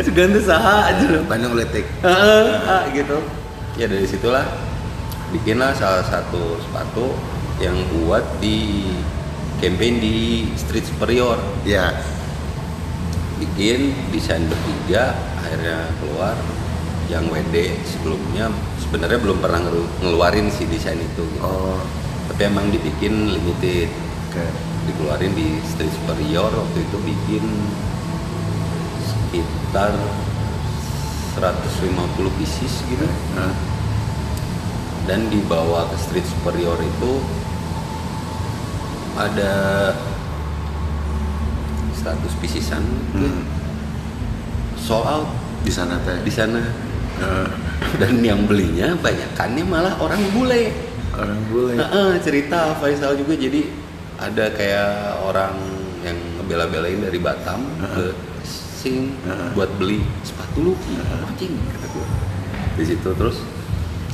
Tuh 0.05 0.43
saha 0.45 0.75
aja. 0.93 1.17
Bandung 1.25 1.57
Letik. 1.57 1.85
Heeh, 2.05 2.45
ah, 2.69 2.83
gitu. 2.93 3.17
Ya 3.73 3.89
dari 3.89 4.05
situlah 4.05 4.45
bikinlah 5.33 5.73
salah 5.73 6.05
satu 6.05 6.61
sepatu 6.61 7.17
yang 7.57 7.73
buat 7.89 8.21
di 8.37 8.85
campaign 9.57 9.97
di 9.97 10.17
Street 10.53 10.85
Superior. 10.85 11.41
Ya. 11.65 11.89
Bikin 13.41 13.97
desain 14.13 14.45
bertiga, 14.45 15.17
akhirnya 15.41 15.89
keluar 15.99 16.37
yang 17.09 17.27
WD 17.27 17.81
sebelumnya 17.83 18.53
sebenarnya 18.79 19.19
belum 19.19 19.41
pernah 19.41 19.59
ngelu- 19.67 19.91
ngeluarin 20.05 20.47
si 20.53 20.69
desain 20.69 21.01
itu. 21.01 21.25
Gitu. 21.25 21.41
Oh. 21.41 21.81
Tapi 22.33 22.49
emang 22.49 22.65
dibikin 22.67 23.29
limited, 23.29 23.93
Oke. 24.33 24.45
dikeluarin 24.83 25.31
di 25.31 25.61
Street 25.63 25.93
Superior 25.93 26.49
waktu 26.49 26.81
itu 26.81 26.97
bikin 26.99 27.45
sekitar 29.05 29.93
150 31.37 31.93
pieces 32.37 32.73
gitu 32.83 33.05
Nah. 33.33 33.53
dan 35.03 35.27
dibawa 35.27 35.83
ke 35.91 35.97
street 35.99 36.23
superior 36.23 36.79
itu 36.79 37.11
ada 39.13 39.53
100 41.93 42.39
piecesan 42.39 42.81
gitu. 43.11 43.27
Hmm. 43.27 43.43
sold 44.75 45.03
out 45.03 45.27
Di 45.63 45.71
sana 45.71 45.95
teh. 46.03 46.19
di 46.21 46.31
sana 46.31 46.59
dan 47.95 48.19
yang 48.19 48.43
belinya 48.43 48.95
banyakannya 48.95 49.63
malah 49.63 49.95
orang 49.97 50.19
bule 50.31 50.71
orang 51.15 51.39
bule. 51.47 51.73
Heeh, 51.75 52.09
cerita 52.19 52.73
Faisal 52.77 53.13
juga. 53.15 53.33
Jadi 53.33 53.69
ada 54.17 54.45
kayak 54.49 54.91
orang 55.21 55.53
yang 56.01 56.17
ngebela-belain 56.37 56.99
dari 56.99 57.17
Batam 57.17 57.63
ke 57.79 58.11
Sing 58.43 59.15
Heeh. 59.23 59.49
buat 59.53 59.71
beli 59.77 60.03
sepatu 60.21 60.59
lu. 60.61 60.73
Anjing 61.23 61.55
kata 61.71 61.87
di 62.73 62.81
situ 62.83 63.05
terus 63.13 63.37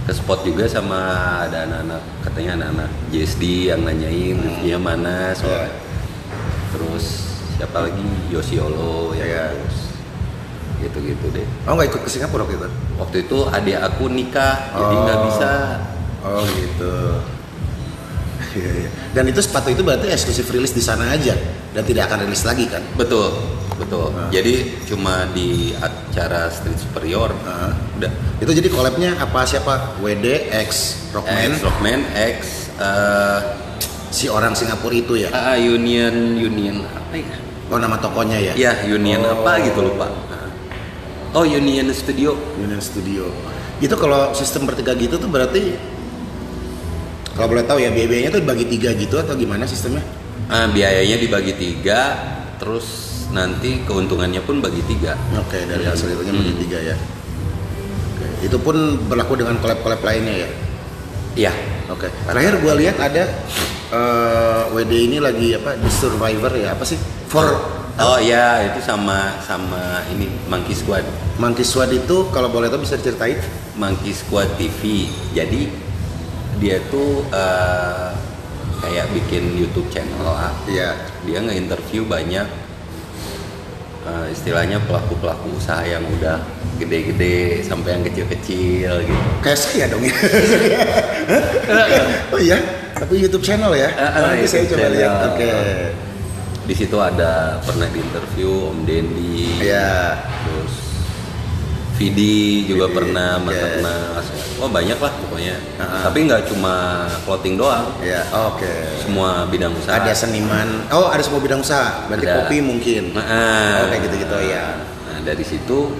ke 0.04 0.12
spot 0.12 0.44
juga 0.44 0.68
sama 0.68 1.00
ada 1.40 1.64
anak-anak 1.64 2.02
katanya 2.22 2.52
anak-anak 2.60 2.90
JSD 3.08 3.72
yang 3.72 3.88
nanyain 3.88 4.36
reviewnya 4.36 4.76
mana 4.76 5.32
soalnya 5.32 5.72
terus 6.70 7.06
siapa 7.56 7.88
lagi? 7.88 8.04
Yosiolo 8.28 9.16
ya 9.16 9.24
Iya. 9.24 9.46
terus 9.56 9.78
gitu-gitu 10.80 11.26
deh. 11.32 11.48
Oh 11.64 11.76
nggak 11.76 11.88
ikut 11.88 12.02
ke 12.04 12.10
Singapura 12.10 12.44
waktu 12.44 12.56
itu? 12.58 12.70
waktu 12.96 13.18
itu 13.24 13.38
adik 13.48 13.78
aku 13.80 14.06
nikah 14.08 14.56
jadi 14.72 14.96
nggak 14.98 15.18
Oh. 15.18 15.26
bisa 15.28 15.52
Oh 16.26 16.44
gitu. 16.44 16.96
Iya, 18.50 18.72
iya. 18.86 18.90
Dan 19.14 19.30
itu 19.30 19.40
sepatu 19.46 19.70
itu 19.70 19.86
berarti 19.86 20.10
eksklusif 20.10 20.50
rilis 20.50 20.74
di 20.74 20.82
sana 20.82 21.14
aja 21.14 21.38
dan 21.72 21.84
tidak 21.86 22.10
akan 22.10 22.26
rilis 22.26 22.42
lagi 22.44 22.66
kan? 22.66 22.82
Betul, 22.98 23.30
betul. 23.78 24.10
Nah. 24.10 24.28
Jadi 24.34 24.84
cuma 24.90 25.30
di 25.32 25.72
acara 25.78 26.50
Street 26.50 26.80
Superior. 26.82 27.30
Heeh. 27.30 27.72
Udah. 28.02 28.12
Itu 28.42 28.52
jadi 28.52 28.68
collabnya 28.74 29.16
apa 29.22 29.46
siapa? 29.46 30.00
WD 30.02 30.50
X 30.66 30.70
Rockman 31.14 31.52
X 31.52 31.62
Rockman 31.62 32.02
X 32.16 32.38
eh 32.80 33.40
si 34.10 34.26
orang 34.26 34.58
Singapura 34.58 34.96
itu 34.96 35.14
ya. 35.20 35.30
ah, 35.30 35.54
Union 35.54 36.34
Union 36.40 36.82
apa 36.90 37.14
ya? 37.14 37.36
Oh 37.70 37.78
nama 37.78 38.02
tokonya 38.02 38.42
ya? 38.42 38.54
ya 38.58 38.74
Union 38.90 39.22
Oh. 39.22 39.46
apa 39.46 39.62
gitu 39.62 39.86
lupa 39.86 40.10
oh 41.38 41.46
Union 41.46 41.86
Studio 41.94 42.34
Union 42.58 42.82
Studio. 42.82 43.30
Itu 43.78 43.94
kalau 43.96 44.34
sistem 44.34 44.66
bertiga 44.66 44.98
gitu 44.98 45.22
tuh 45.22 45.30
berarti 45.30 45.78
kalau 47.40 47.56
boleh 47.56 47.64
tahu 47.64 47.80
ya 47.80 47.88
biayanya 47.90 48.36
tuh 48.36 48.44
dibagi 48.44 48.68
tiga 48.68 48.92
gitu 48.92 49.16
atau 49.16 49.32
gimana 49.34 49.64
sistemnya? 49.64 50.04
Ah, 50.52 50.68
biayanya 50.68 51.16
dibagi 51.16 51.56
tiga 51.56 52.20
terus 52.60 52.86
nanti 53.32 53.80
keuntungannya 53.88 54.44
pun 54.44 54.60
bagi 54.60 54.84
tiga 54.84 55.16
Oke 55.38 55.64
dari 55.64 55.86
hasil 55.86 56.12
itunya 56.12 56.36
bagi 56.36 56.52
Hmm. 56.52 56.62
tiga 56.66 56.78
ya. 56.84 56.96
Oke. 58.12 58.26
Itu 58.44 58.58
pun 58.60 58.76
berlaku 59.08 59.40
dengan 59.40 59.56
collab-collab 59.56 60.04
lainnya 60.04 60.44
ya. 60.44 60.50
Iya 61.40 61.54
Oke. 61.88 62.12
Terakhir 62.28 62.60
gua 62.60 62.74
lihat 62.76 63.00
ada 63.00 63.24
eh, 63.90 64.62
WD 64.70 64.92
ini 65.10 65.18
lagi 65.18 65.56
apa 65.56 65.80
The 65.80 65.88
Survivor 65.88 66.52
ya 66.54 66.76
apa 66.76 66.84
sih? 66.84 67.00
For 67.32 67.48
oh 67.96 68.20
ya 68.20 68.68
itu 68.68 68.82
sama 68.82 69.40
sama 69.44 70.02
ini 70.10 70.28
Monkey 70.48 70.72
Squad 70.72 71.04
Monkey 71.36 71.64
Squad 71.64 71.92
itu 71.92 72.28
kalau 72.30 72.50
boleh 72.50 72.68
tahu 72.68 72.84
bisa 72.84 72.96
diceritain? 72.96 73.40
Monkey 73.74 74.12
Squad 74.12 74.60
TV. 74.60 75.08
Jadi 75.32 75.72
dia 76.60 76.78
tuh 76.92 77.24
eh, 77.32 78.12
kayak 78.84 79.08
bikin 79.16 79.56
YouTube 79.56 79.88
channel 79.92 80.24
lah. 80.24 80.52
Iya. 80.68 80.96
Dia 81.24 81.40
nge-interview 81.44 82.04
banyak 82.08 82.48
eh, 84.08 84.26
istilahnya 84.32 84.80
pelaku-pelaku 84.84 85.56
usaha 85.56 85.84
yang 85.84 86.04
udah 86.20 86.40
gede-gede 86.80 87.64
sampai 87.64 88.00
yang 88.00 88.04
kecil-kecil 88.08 89.04
gitu. 89.04 89.24
Kayak 89.44 89.60
saya 89.60 89.86
dong 89.92 90.04
ya. 90.04 90.16
oh 92.36 92.40
iya, 92.40 92.58
tapi 92.96 93.20
YouTube 93.20 93.44
channel 93.44 93.76
ya. 93.76 93.92
Eh, 93.92 94.12
Nanti 94.20 94.48
saya 94.48 94.64
coba 94.68 94.88
lihat. 94.92 95.12
channel. 95.12 95.32
Oke. 95.36 95.52
Di 96.70 96.78
situ 96.78 96.98
ada 97.02 97.58
pernah 97.66 97.90
diinterview 97.90 98.70
Om 98.76 98.80
Dendi. 98.86 99.58
Iya. 99.64 100.22
Terus 100.22 100.74
Vidi 102.00 102.64
juga 102.64 102.88
Vidi, 102.88 102.96
pernah. 102.96 103.36
Mas 103.38 104.28
Wah 104.60 104.68
banyak 104.68 104.96
lah 104.96 105.12
pokoknya. 105.20 105.56
Ah. 105.80 106.04
Tapi 106.08 106.28
nggak 106.28 106.52
cuma 106.52 107.04
clothing 107.24 107.56
doang, 107.56 107.92
Iya. 108.00 108.24
Oke. 108.48 108.68
semua 109.00 109.48
bidang 109.48 109.72
usaha. 109.72 109.96
Ada 109.96 110.12
seniman. 110.16 110.84
Oh, 110.92 111.08
ada 111.08 111.20
semua 111.20 111.40
bidang 111.40 111.60
usaha. 111.60 112.08
Berarti 112.08 112.28
Ada. 112.28 112.36
kopi 112.44 112.58
mungkin. 112.60 113.16
Nah, 113.16 113.84
Oh, 113.84 113.88
kayak 113.88 114.02
gitu-gitu 114.08 114.38
ya. 114.48 114.80
Nah 114.80 115.18
dari 115.24 115.44
situ 115.44 115.92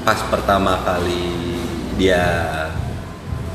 pas 0.00 0.16
pertama 0.28 0.80
kali 0.80 1.56
dia 1.96 2.24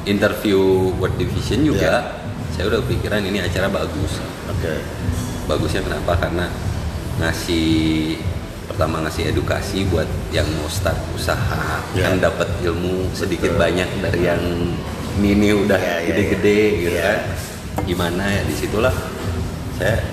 interview 0.06 0.94
World 1.02 1.18
Division 1.18 1.66
juga, 1.66 2.18
saya 2.54 2.70
udah 2.70 2.82
pikiran 2.86 3.22
ini 3.22 3.42
acara 3.42 3.70
bagus. 3.70 4.22
Oke. 4.50 4.82
Bagusnya 5.46 5.82
kenapa? 5.82 6.14
Karena 6.18 6.46
ngasih 7.22 8.18
pertama 8.76 9.08
ngasih 9.08 9.32
edukasi 9.32 9.88
buat 9.88 10.04
yang 10.36 10.44
mau 10.60 10.68
start 10.68 11.00
usaha 11.16 11.80
Ya. 11.96 12.12
kan 12.12 12.20
dapat 12.20 12.52
ilmu 12.60 13.08
sedikit 13.16 13.56
Betul. 13.56 13.64
banyak 13.64 13.90
dari 14.04 14.22
yang 14.28 14.44
ini 15.16 15.56
udah 15.56 15.80
Ya, 15.80 16.04
ya, 16.04 16.12
gede-gede 16.12 16.60
gitu 16.84 16.98
Ya. 17.00 17.04
kan 17.08 17.20
gimana 17.88 18.24
ya 18.28 18.44
di 18.44 18.52
situlah 18.52 18.92
saya 19.80 20.04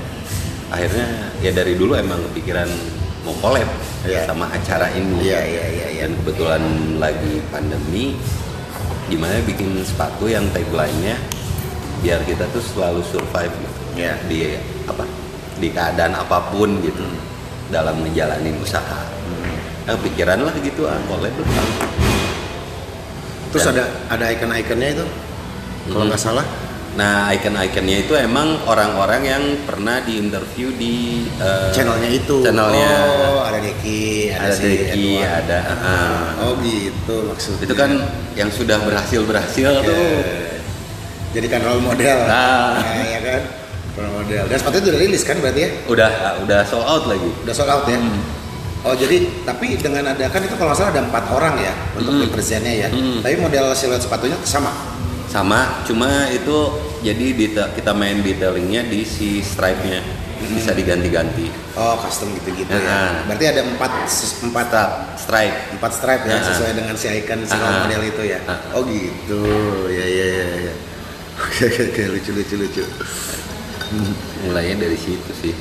akhirnya 0.70 1.06
ya 1.42 1.50
dari 1.50 1.74
dulu 1.74 1.98
emang 1.98 2.22
kepikiran 2.30 2.70
mau 3.26 3.34
collab 3.42 3.66
Ya. 4.06 4.30
sama 4.30 4.46
acara 4.46 4.94
ini 4.94 5.26
Iya, 5.26 5.42
iya, 5.42 5.64
iya, 5.66 5.86
iya. 5.90 6.02
dan 6.06 6.14
kebetulan 6.22 6.62
lagi 7.02 7.42
pandemi 7.50 8.14
gimana 9.10 9.42
bikin 9.42 9.74
sepatu 9.82 10.30
yang 10.30 10.46
tagline-nya 10.54 11.18
biar 11.98 12.22
kita 12.22 12.46
tuh 12.54 12.62
selalu 12.62 13.02
survive 13.02 13.50
gitu 13.50 13.78
Iya. 13.98 14.14
di 14.30 14.54
apa 14.86 15.02
di 15.58 15.66
keadaan 15.66 16.14
apa 16.14 16.46
pun 16.54 16.78
gitu 16.78 17.02
dalam 17.72 17.96
ngejalanin 17.98 18.54
usaha. 18.60 19.00
Nah, 19.82 19.96
pikiran 19.98 20.38
lah 20.38 20.54
gitu 20.60 20.86
ah 20.86 21.00
collab 21.08 21.32
lah. 21.32 21.48
Terus 23.50 23.64
Dan- 23.66 23.74
ada 23.74 23.84
ada 24.08 24.24
icon-iconnya 24.30 24.88
itu. 24.92 25.06
Kalau 25.84 26.04
Hmm. 26.04 26.08
nggak 26.08 26.20
salah. 26.20 26.46
Nah 26.92 27.32
icon-iconnya 27.32 27.96
itu 28.00 28.12
emang 28.14 28.60
orang-orang 28.64 29.22
yang 29.24 29.42
pernah 29.64 29.98
diinterview 29.98 30.76
di 30.76 31.24
eh, 31.34 31.72
channelnya 31.72 32.08
itu. 32.08 32.44
channelnya. 32.44 32.92
Oh, 33.26 33.40
ada 33.42 33.58
Deki, 33.58 34.28
ada, 34.30 34.44
ada 34.46 34.54
si 34.54 34.62
Deki, 34.62 35.04
Edward. 35.18 35.40
ada 35.42 35.58
ah. 35.80 36.44
Oh, 36.44 36.52
gitu 36.60 37.16
maksudnya. 37.26 37.64
itu 37.64 37.74
kan 37.74 37.90
yang 38.32 38.48
sudah 38.48 38.76
berhasil 38.78 39.20
berhasil 39.24 39.70
Ya. 39.72 39.82
tuh. 39.82 40.20
Jadi 41.32 41.46
kan 41.48 41.60
role 41.64 41.80
model. 41.80 42.18
Nah. 42.28 42.76
ya 43.02 43.20
kan? 43.24 43.40
Role 43.92 44.12
model. 44.14 44.44
Dan 44.48 44.56
sepatu 44.56 44.76
itu 44.78 44.88
udah 44.88 45.00
rilis 45.00 45.22
kan 45.22 45.36
berarti 45.36 45.60
ya? 45.60 45.70
Udah 45.84 46.10
udah 46.42 46.60
sold 46.64 46.84
out 46.84 47.04
lagi. 47.06 47.30
Udah 47.42 47.52
sold 47.52 47.68
out 47.68 47.84
ya? 47.84 48.00
Hmm. 48.00 48.20
Oh 48.82 48.94
jadi 48.94 49.16
tapi 49.44 49.76
dengan 49.76 50.10
ada 50.10 50.26
kan 50.26 50.40
itu 50.40 50.56
kalau 50.56 50.72
nggak 50.72 50.80
salah 50.80 50.90
ada 50.90 51.02
empat 51.04 51.24
orang 51.30 51.54
ya 51.56 51.70
untuk 51.94 52.12
Hmm. 52.12 52.24
representnya 52.24 52.74
ya. 52.74 52.88
Hmm. 52.88 53.20
Tapi 53.20 53.36
model 53.36 53.70
siluet 53.72 54.00
sepatunya 54.00 54.34
sama. 54.42 54.72
Sama, 55.28 55.80
cuma 55.82 56.28
itu 56.28 56.56
jadi 57.00 57.26
deta- 57.32 57.72
kita 57.72 57.92
main 57.92 58.20
detailingnya 58.20 58.84
di 58.84 59.00
si 59.00 59.40
stripe-nya 59.40 60.04
bisa 60.44 60.74
diganti-ganti. 60.74 61.48
Oh 61.72 61.96
custom 61.96 62.34
gitu-gitu 62.34 62.68
ya. 62.68 62.82
Nah. 62.82 63.24
Berarti 63.24 63.44
ada 63.46 63.60
empat 63.62 63.92
empat 64.42 64.68
Stripe. 65.16 65.56
empat 65.72 65.90
stripe 65.94 66.24
ya 66.26 66.36
Nah. 66.36 66.44
sesuai 66.44 66.72
dengan 66.74 66.92
si 66.92 67.06
icon 67.08 67.40
si 67.44 67.54
Ah. 67.54 67.80
model 67.80 68.02
itu 68.04 68.22
ya. 68.26 68.40
Ah. 68.44 68.60
Oh 68.74 68.82
gitu. 68.84 69.40
Ya 69.88 70.04
ya 70.04 70.26
ya 70.26 70.46
ya. 70.68 70.74
Oke 71.42 71.64
oke 71.64 71.82
oke 71.88 72.02
lucu 72.12 72.30
lucu 72.34 72.54
lucu. 72.60 72.84
Mulainya 74.48 74.76
dari 74.88 74.98
situ 74.98 75.32
sih. 75.36 75.54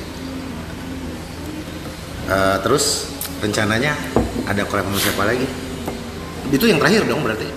Eh, 2.32 2.56
terus 2.62 3.10
rencananya 3.42 3.98
ada 4.46 4.62
collab 4.64 4.86
sama 4.88 4.98
siapa 5.02 5.22
lagi? 5.26 5.46
Itu 6.54 6.64
yang 6.70 6.78
terakhir 6.78 7.04
dong 7.10 7.26
berarti. 7.26 7.48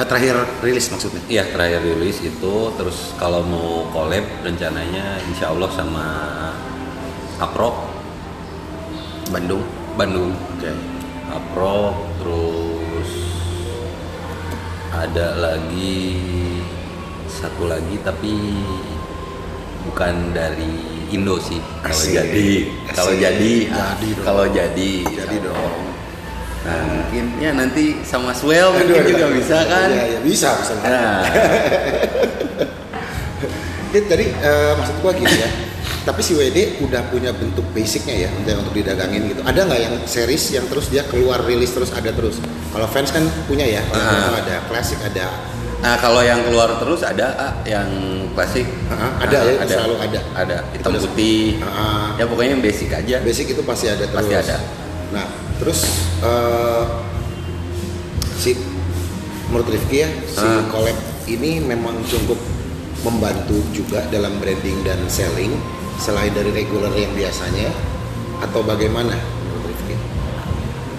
Eh, 0.00 0.06
terakhir 0.08 0.34
rilis 0.64 0.88
maksudnya. 0.88 1.20
Iya 1.28 1.44
terakhir 1.52 1.84
rilis 1.84 2.18
itu 2.24 2.54
terus 2.74 3.12
kalau 3.20 3.44
mau 3.44 3.86
collab 3.92 4.24
rencananya 4.42 5.20
insya 5.28 5.52
Allah 5.52 5.70
sama 5.70 6.06
Aprok 7.38 7.86
Bandung. 9.30 9.62
Bandung. 9.94 10.32
Oke. 10.56 10.72
Aprok 11.30 11.94
terus 12.18 13.10
ada 14.90 15.38
lagi 15.38 16.18
satu 17.30 17.70
lagi 17.70 17.94
tapi 18.02 18.34
bukan 19.82 20.14
dari 20.30 20.72
Indo 21.10 21.36
sih 21.38 21.58
kalau 21.80 22.04
jadi 22.06 22.48
kalau 22.88 23.12
jadi 23.12 23.52
Jadi 23.66 24.08
dong. 24.10 24.22
kalau 24.22 24.44
jadi 24.46 24.90
Jadi 25.02 25.36
Allah. 25.42 25.50
dong. 25.50 25.82
nah 26.60 26.80
mungkin 26.84 27.24
ya 27.40 27.50
nanti 27.50 28.04
sama 28.04 28.30
Swell 28.30 28.68
Aduh, 28.70 28.84
mungkin 28.84 29.04
juga 29.10 29.26
aduh. 29.26 29.36
bisa 29.36 29.58
kan 29.64 29.88
Iya, 29.88 30.04
iya, 30.06 30.18
bisa 30.20 30.48
bisa. 30.60 30.72
nah 30.78 31.24
Jadi 33.90 34.06
tadi 34.06 34.24
eh, 34.30 34.72
maksud 34.78 35.02
gua 35.02 35.10
gini 35.10 35.34
ya. 35.34 35.50
Tapi 36.00 36.22
si 36.22 36.32
WD 36.32 36.80
udah 36.80 37.10
punya 37.10 37.34
bentuk 37.34 37.66
basicnya 37.74 38.14
ya 38.16 38.28
untuk 38.32 38.56
untuk 38.56 38.72
didagangin 38.72 39.28
gitu. 39.28 39.42
Ada 39.42 39.66
nggak 39.66 39.80
yang 39.80 39.94
series 40.06 40.54
yang 40.54 40.64
terus 40.64 40.86
dia 40.88 41.02
keluar 41.04 41.42
rilis 41.42 41.74
terus 41.74 41.90
ada 41.90 42.08
terus? 42.08 42.38
Kalau 42.70 42.86
fans 42.86 43.10
kan 43.10 43.20
punya 43.44 43.66
ya. 43.66 43.82
Ah. 43.90 43.98
Vinyl 43.98 44.34
ada 44.40 44.56
klasik 44.64 45.02
ada. 45.02 45.26
Nah 45.80 45.96
kalau 45.96 46.20
yang 46.20 46.44
keluar 46.44 46.76
terus 46.76 47.00
ada 47.00 47.32
ah, 47.34 47.52
yang 47.64 47.88
klasik. 48.36 48.68
Ah, 48.92 49.16
ada 49.18 49.36
Ah, 49.40 49.64
ya, 49.64 49.64
selalu 49.64 49.96
ada. 49.98 50.20
Ada 50.36 50.56
hitam 50.72 50.92
Itu- 50.92 51.08
putih. 51.08 51.56
Ah, 51.60 52.12
Ya 52.14 52.24
pokoknya 52.28 52.50
yang 52.54 52.62
basic 52.62 52.92
aja. 52.92 53.16
basic 53.20 53.46
itu 53.50 53.62
pasti 53.64 53.88
ada 53.88 54.04
terus. 54.04 54.20
Pasti 54.20 54.34
ada. 54.36 54.56
Nah 55.10 55.26
terus 55.56 55.80
eh, 56.20 56.84
si 58.36 58.56
menurut 59.48 59.68
Rifki 59.68 59.96
ya 59.98 60.08
si 60.24 60.40
Ah. 60.40 60.62
collab 60.68 60.96
ini 61.26 61.60
memang 61.60 61.96
cukup 62.04 62.38
membantu 63.00 63.56
juga 63.72 64.04
dalam 64.06 64.36
branding 64.36 64.84
dan 64.84 65.00
selling 65.06 65.56
selain 65.96 66.30
dari 66.30 66.48
regular 66.50 66.92
yang 66.92 67.12
biasanya 67.12 67.72
atau 68.38 68.60
bagaimana 68.62 69.16
menurut 69.16 69.64
Rifki? 69.66 69.96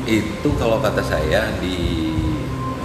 Itu 0.04 0.50
kalau 0.58 0.78
kata 0.78 1.00
saya 1.00 1.54
di 1.58 2.10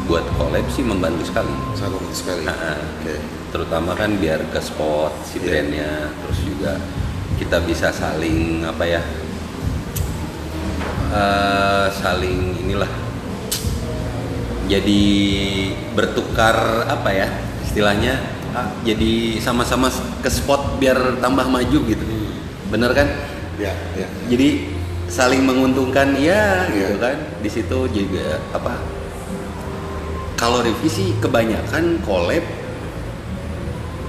buat 0.07 0.25
collab 0.38 0.66
sih 0.71 0.87
membantu 0.87 1.27
sekali. 1.27 1.51
Sangat 1.75 1.99
membantu 1.99 2.16
sekali. 2.16 2.42
Ah, 2.47 2.55
ah. 2.55 2.79
Oke. 3.03 3.14
Terutama 3.51 3.90
kan 3.92 4.11
biar 4.16 4.40
ke 4.51 4.59
spot 4.59 5.12
si 5.27 5.38
Iya. 5.38 5.45
brandnya, 5.45 5.90
terus 6.25 6.38
juga 6.42 6.73
kita 7.37 7.57
bisa 7.62 7.92
saling 7.92 8.64
apa 8.64 8.85
ya, 8.87 9.03
eh, 11.12 11.87
saling 11.92 12.57
inilah 12.64 12.88
jadi 14.66 15.05
bertukar 15.95 16.57
apa 16.90 17.11
ya 17.14 17.29
istilahnya 17.62 18.19
ah, 18.51 18.66
jadi 18.83 19.38
sama-sama 19.38 19.87
ke 20.19 20.27
spot 20.27 20.83
biar 20.83 21.23
tambah 21.23 21.47
maju 21.47 21.79
gitu 21.87 22.07
bener 22.69 22.90
kan 22.92 23.09
Ya, 23.57 23.73
ya. 23.97 24.05
jadi 24.29 24.69
saling 25.09 25.40
menguntungkan 25.40 26.12
ya 26.21 26.69
Iya. 26.69 26.92
gitu 26.92 26.95
kan 27.01 27.16
di 27.40 27.49
situ 27.49 27.79
juga 27.88 28.37
apa 28.53 28.77
kalau 30.37 30.61
revisi 30.61 31.16
kebanyakan 31.18 32.05
collab 32.05 32.44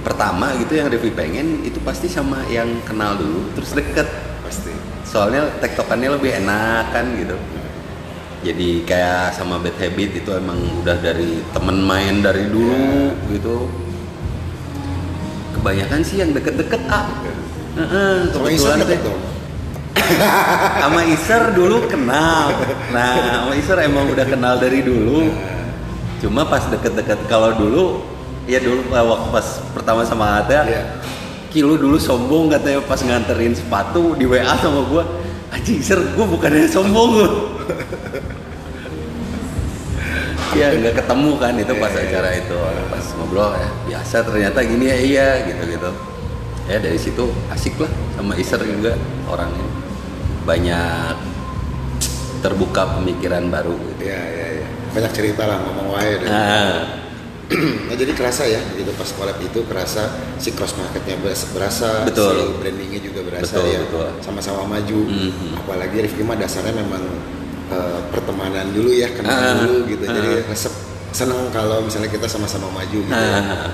pertama 0.04 0.54
gitu 0.60 0.78
yang 0.78 0.88
review 0.92 1.12
pengen 1.12 1.64
itu 1.64 1.80
pasti 1.82 2.06
sama 2.08 2.44
yang 2.52 2.68
kenal 2.84 3.16
dulu 3.16 3.48
terus 3.56 3.72
deket. 3.74 4.08
Pasti. 4.44 4.72
Soalnya 5.08 5.48
tektokannya 5.60 6.20
lebih 6.20 6.36
enak 6.44 6.92
kan 6.92 7.04
gitu. 7.16 7.36
Jadi 8.38 8.86
kayak 8.86 9.34
sama 9.34 9.58
bad 9.58 9.74
habit 9.82 10.22
itu 10.22 10.30
emang 10.30 10.62
udah 10.84 10.96
dari 11.02 11.42
temen 11.50 11.82
main 11.82 12.22
dari 12.22 12.46
dulu 12.46 13.12
gitu. 13.34 13.66
Kebanyakan 15.58 16.00
sih 16.06 16.22
yang 16.22 16.30
deket-deket 16.30 16.80
ah. 16.86 17.08
Heeh, 17.74 18.30
sama 18.30 18.48
Isan 18.48 18.78
kebetulan 18.78 18.78
deket 18.86 19.00
dong. 19.02 19.20
Sama 20.80 21.00
Iser 21.04 21.42
dulu 21.52 21.84
kenal. 21.84 22.54
Nah 22.94 23.44
sama 23.44 23.52
Iser 23.58 23.78
emang 23.84 24.08
udah 24.08 24.24
kenal 24.24 24.56
dari 24.56 24.80
dulu 24.80 25.28
cuma 26.18 26.42
pas 26.46 26.62
deket-deket 26.66 27.30
kalau 27.30 27.54
dulu 27.54 28.02
ya 28.48 28.58
dulu 28.58 28.80
eh, 28.90 29.04
waktu 29.04 29.28
pas 29.30 29.46
pertama 29.76 30.02
sama 30.02 30.42
Ata 30.42 30.64
Iya. 30.66 30.82
Kilo 31.48 31.80
dulu 31.80 31.96
sombong 31.96 32.52
katanya 32.52 32.84
pas 32.84 33.00
nganterin 33.00 33.56
sepatu 33.56 34.12
di 34.18 34.28
WA 34.28 34.52
sama 34.60 34.84
gua 34.84 35.04
anjing 35.48 35.80
Iser 35.80 35.96
gua 36.12 36.28
bukannya 36.28 36.68
sombong 36.68 37.12
ya 40.58 40.72
nggak 40.74 40.96
ketemu 41.04 41.30
kan 41.40 41.54
itu 41.56 41.72
pas 41.76 41.92
Iya, 41.92 42.00
iya. 42.02 42.08
acara 42.08 42.30
itu 42.36 42.56
pas 42.88 43.04
ngobrol 43.16 43.52
ya 43.56 43.68
biasa 43.88 44.16
ternyata 44.24 44.58
gini 44.64 44.84
ya 44.88 44.96
iya 44.98 45.28
gitu 45.48 45.62
gitu 45.68 45.90
ya 46.68 46.76
dari 46.80 46.98
situ 47.00 47.24
asik 47.52 47.80
lah 47.80 47.92
sama 48.16 48.36
Iser 48.36 48.60
juga 48.64 48.92
orangnya 49.28 49.66
banyak 50.44 51.16
terbuka 52.40 52.96
pemikiran 53.00 53.48
baru 53.52 53.76
gitu. 53.76 54.08
ya 54.08 54.16
ya 54.20 54.28
ya 54.32 54.37
banyak 54.90 55.12
cerita 55.12 55.42
lah 55.44 55.58
ngomong 55.60 55.88
wae 55.90 56.12
dan 56.18 56.28
Nah, 56.28 56.76
nah 57.88 57.94
jadi 57.94 58.12
kerasa 58.12 58.44
ya 58.44 58.60
gitu 58.74 58.92
pas 58.92 59.08
collab 59.08 59.40
itu 59.40 59.64
kerasa 59.64 60.04
si 60.36 60.52
cross 60.52 60.76
marketnya 60.76 61.16
beras- 61.16 61.48
berasa 61.48 62.04
Betul. 62.04 62.28
si 62.30 62.44
brandingnya 62.58 63.00
juga 63.00 63.20
berasa 63.24 63.56
Betul, 63.56 63.64
ya 63.66 63.78
betul. 63.82 64.06
sama-sama 64.20 64.68
maju 64.68 65.00
Mhm. 65.02 65.56
apalagi 65.58 65.96
Rifki 66.02 66.20
mah 66.20 66.36
dasarnya 66.36 66.74
memang 66.74 67.00
eh, 67.68 68.00
pertemanan 68.10 68.68
dulu 68.68 68.90
ya 68.90 69.08
kenal 69.10 69.32
Ah, 69.32 69.54
dulu 69.58 69.84
gitu 69.86 70.04
ah. 70.04 70.12
jadi 70.12 70.30
resep 70.44 70.72
seneng 71.08 71.48
kalau 71.48 71.80
misalnya 71.80 72.08
kita 72.08 72.24
sama-sama 72.24 72.68
maju 72.70 72.98
gitu 72.98 73.08
ya. 73.08 73.40
nah, 73.40 73.72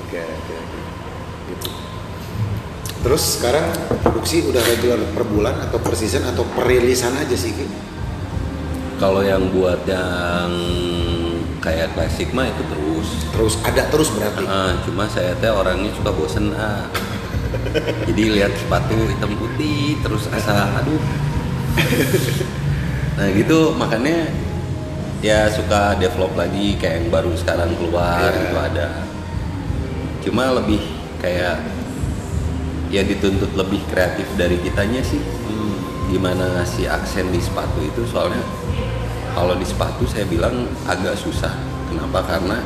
oke 0.00 0.18
oke 0.18 0.54
oke 0.54 0.78
gitu 1.48 1.68
terus 3.00 3.38
sekarang 3.38 3.66
produksi 4.00 4.42
udah 4.44 4.62
regular 4.64 4.98
per 5.04 5.24
bulan 5.24 5.54
atau 5.60 5.78
per 5.78 5.94
season 5.94 6.22
atau 6.24 6.42
per 6.44 6.62
rilisan 6.64 7.10
aja 7.12 7.34
sih 7.34 7.50
Ki? 7.50 7.66
Kalau 8.96 9.20
yang 9.20 9.52
buat 9.52 9.84
yang 9.84 10.48
kayak 11.60 11.92
klasik 11.92 12.32
mah 12.32 12.46
itu 12.46 12.62
terus 12.70 13.08
terus 13.32 13.54
ada 13.60 13.82
terus 13.90 14.08
berarti 14.14 14.44
Ah, 14.46 14.72
cuma 14.86 15.04
saya 15.04 15.36
teh 15.36 15.50
orangnya 15.50 15.92
suka 15.92 16.10
bosen 16.12 16.54
ah. 16.54 16.88
Jadi 18.06 18.40
lihat 18.40 18.56
sepatu 18.56 18.96
hitam 19.06 19.36
putih 19.36 20.00
terus 20.00 20.30
asa 20.30 20.70
aduh. 20.80 21.02
Nah 23.16 23.28
gitu 23.32 23.72
makanya 23.74 24.28
ya 25.20 25.48
suka 25.48 25.96
develop 25.96 26.36
lagi 26.36 26.76
kayak 26.76 27.04
yang 27.04 27.08
baru 27.10 27.32
sekarang 27.36 27.72
keluar 27.76 28.28
Iya. 28.28 28.40
itu 28.44 28.56
ada. 28.56 28.88
Cuma 30.24 30.56
lebih 30.56 30.80
kayak 31.20 31.60
ya 32.88 33.02
dituntut 33.02 33.52
lebih 33.52 33.82
kreatif 33.90 34.24
dari 34.36 34.56
kitanya 34.62 35.02
sih. 35.02 35.20
Gimana 36.06 36.60
ngasih 36.60 36.86
aksen 36.86 37.34
di 37.34 37.42
sepatu 37.42 37.82
itu 37.82 38.06
soalnya 38.06 38.40
kalau 39.36 39.52
di 39.52 39.62
sepatu 39.62 40.02
saya 40.04 40.24
bilang 40.24 40.56
agak 40.84 41.12
susah. 41.14 41.52
Kenapa? 41.86 42.24
Karena 42.26 42.56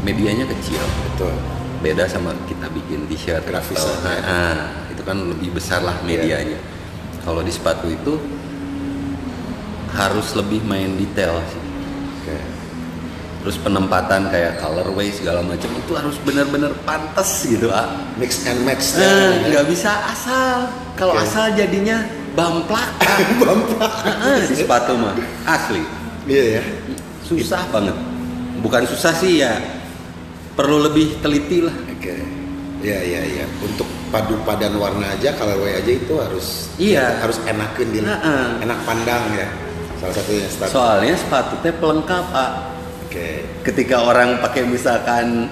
medianya 0.00 0.46
kecil 0.48 0.78
betul 1.04 1.34
beda 1.78 2.06
sama 2.06 2.30
kita 2.46 2.66
bikin 2.68 3.06
t-shirt 3.06 3.42
Grafisnya. 3.42 3.90
atau- 4.00 4.22
ah, 4.24 4.58
itu 4.86 5.02
kan 5.02 5.18
lebih 5.18 5.50
besar 5.52 5.78
lah 5.78 5.94
medianya 6.00 6.58
kalau 7.20 7.38
di 7.38 7.50
sepatu 7.50 7.86
itu 7.86 8.18
harus 9.92 10.32
lebih 10.32 10.62
main 10.62 10.94
detail 10.96 11.38
sih 11.44 11.62
oke 12.18 12.38
terus 13.42 13.56
penempatan 13.58 14.26
kayak 14.26 14.58
colorway 14.58 15.10
segala 15.10 15.42
macam 15.42 15.70
itu 15.70 15.92
harus 15.92 16.16
benar-benar 16.22 16.70
pantas 16.82 17.30
gitu 17.44 17.68
ah 17.68 17.86
mix 18.14 18.42
and 18.42 18.62
match 18.62 18.94
Eh, 18.94 19.02
ya. 19.02 19.50
nggak 19.50 19.66
bisa 19.68 19.90
asal 20.08 20.66
kalau 20.94 21.14
Oke. 21.14 21.26
asal 21.26 21.50
jadinya 21.52 22.02
bamplak 22.32 22.90
ah. 23.02 23.18
Bamplak. 23.42 23.92
Ah, 24.04 24.38
di 24.40 24.54
sepatu 24.56 24.94
mah 24.94 25.14
asli 25.44 25.82
iya 26.26 26.44
ya. 26.58 26.62
Susah 27.22 27.62
banget. 27.70 27.96
Bukan 28.62 28.82
susah 28.86 29.14
sih 29.16 29.42
ya 29.42 29.58
perlu 30.54 30.84
lebih 30.84 31.18
teliti 31.18 31.64
lah. 31.64 31.74
Oke. 31.88 32.14
Iya 32.82 32.98
iya 33.02 33.20
iya. 33.24 33.44
Untuk 33.62 33.86
padu 34.10 34.36
padan 34.44 34.76
warna 34.76 35.14
aja 35.14 35.32
colorway 35.34 35.78
aja 35.78 35.92
itu 35.92 36.14
harus 36.18 36.68
Iya. 36.76 37.22
harus 37.22 37.38
enakin 37.48 37.88
di 37.90 37.98
Heeh. 38.02 38.44
enak 38.62 38.78
pandang 38.84 39.22
ya. 39.34 39.48
Salah 40.02 40.14
satunya 40.18 40.46
start 40.50 40.68
soalnya 40.74 41.14
sepatu 41.14 41.54
teh 41.62 41.74
pelengkap 41.74 42.26
ah. 42.34 42.74
oke. 43.06 43.28
Ketika 43.62 44.02
orang 44.02 44.42
pakai 44.42 44.66
misalkan 44.66 45.46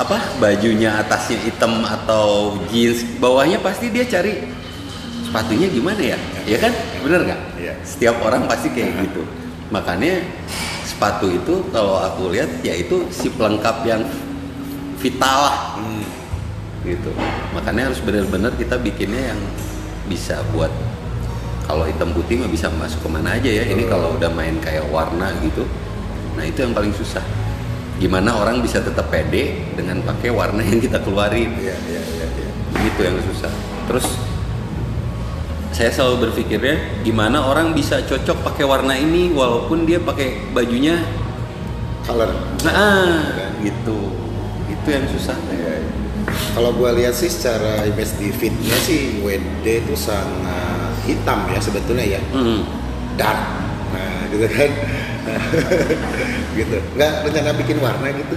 apa 0.00 0.16
bajunya 0.40 0.96
atasnya 0.96 1.36
hitam 1.44 1.84
atau 1.84 2.56
jeans 2.72 3.04
bawahnya 3.20 3.60
pasti 3.60 3.92
dia 3.92 4.08
cari 4.08 4.40
sepatunya 5.28 5.68
gimana 5.68 6.00
ya? 6.00 6.18
Ya 6.48 6.56
kan? 6.56 6.72
Bener 7.04 7.20
nggak? 7.28 7.40
Iya. 7.60 7.74
setiap 7.84 8.16
orang 8.24 8.48
pasti 8.48 8.72
kayak 8.72 8.96
gitu 9.04 9.20
makanya 9.70 10.20
sepatu 10.84 11.30
itu 11.30 11.64
kalau 11.70 11.96
aku 12.02 12.34
lihat 12.34 12.60
ya 12.60 12.74
itu 12.76 13.06
si 13.14 13.30
pelengkap 13.30 13.86
yang 13.86 14.02
vital 15.00 15.38
lah. 15.48 15.58
Hmm. 15.80 16.04
gitu. 16.84 17.12
Makanya 17.52 17.92
harus 17.92 18.00
benar-benar 18.00 18.56
kita 18.56 18.80
bikinnya 18.80 19.32
yang 19.34 19.40
bisa 20.08 20.40
buat 20.52 20.72
kalau 21.68 21.86
hitam 21.86 22.10
putih 22.10 22.40
mah 22.40 22.50
bisa 22.50 22.66
masuk 22.72 23.04
ke 23.04 23.08
mana 23.08 23.38
aja 23.38 23.48
ya. 23.48 23.64
Ini 23.68 23.86
kalau 23.86 24.16
udah 24.16 24.32
main 24.32 24.58
kayak 24.58 24.88
warna 24.90 25.30
gitu 25.44 25.64
nah 26.40 26.44
itu 26.46 26.62
yang 26.62 26.72
paling 26.72 26.94
susah. 26.94 27.20
Gimana 28.00 28.32
orang 28.32 28.64
bisa 28.64 28.80
tetap 28.80 29.12
pede 29.12 29.60
dengan 29.76 30.00
pakai 30.00 30.32
warna 30.32 30.64
yang 30.64 30.80
kita 30.80 31.04
keluarin. 31.04 31.52
Iya 31.60 31.76
iya 31.90 32.00
iya 32.00 32.26
iya. 32.32 32.48
gitu 32.88 33.00
yang 33.04 33.16
susah. 33.28 33.52
Terus 33.90 34.06
saya 35.80 35.96
selalu 35.96 36.28
berpikirnya 36.28 37.00
gimana 37.00 37.40
orang 37.40 37.72
bisa 37.72 38.04
cocok 38.04 38.44
pakai 38.52 38.68
warna 38.68 38.92
ini 38.92 39.32
walaupun 39.32 39.88
dia 39.88 39.96
pakai 39.96 40.52
bajunya 40.52 41.00
color. 42.04 42.28
Nah 42.68 43.32
gitu. 43.64 44.12
Itu 44.68 44.88
yang 44.92 45.08
susah. 45.08 45.40
Iya, 45.48 45.80
iya. 45.80 45.92
Kalau 46.52 46.76
gue 46.76 46.90
lihat 47.00 47.16
sih 47.16 47.32
secara 47.32 47.88
image 47.88 48.12
di 48.20 48.28
fitnya 48.28 48.76
sih 48.84 49.24
WD 49.24 49.64
itu 49.64 49.96
sangat 49.96 51.00
hitam 51.08 51.48
ya 51.48 51.56
sebetulnya 51.64 52.04
ya. 52.04 52.20
Hmm. 52.28 52.60
dark. 53.16 53.40
Nah 53.96 54.28
gitu 54.36 54.46
kan. 54.52 54.70
Gitu. 56.60 56.76
Nggak 56.98 57.12
rencana 57.24 57.50
bikin 57.56 57.78
warna 57.80 58.10
gitu. 58.10 58.34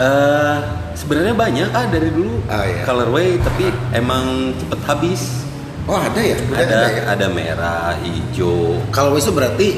Eh, 0.00 0.58
sebenarnya 0.96 1.36
banyak 1.36 1.68
ah 1.70 1.86
dari 1.86 2.08
dulu 2.10 2.40
Ah, 2.50 2.64
iya. 2.66 2.82
colorway 2.82 3.36
tapi 3.38 3.68
emang 3.92 4.56
cepet 4.58 4.80
habis 4.88 5.44
oh 5.86 5.98
ada 5.98 6.20
ya? 6.20 6.36
Udah 6.38 6.58
ada 6.58 6.78
ya? 6.88 7.02
ada 7.08 7.26
merah 7.28 7.94
hijau. 7.98 8.78
Kalau 8.90 9.14
itu 9.14 9.30
berarti 9.30 9.68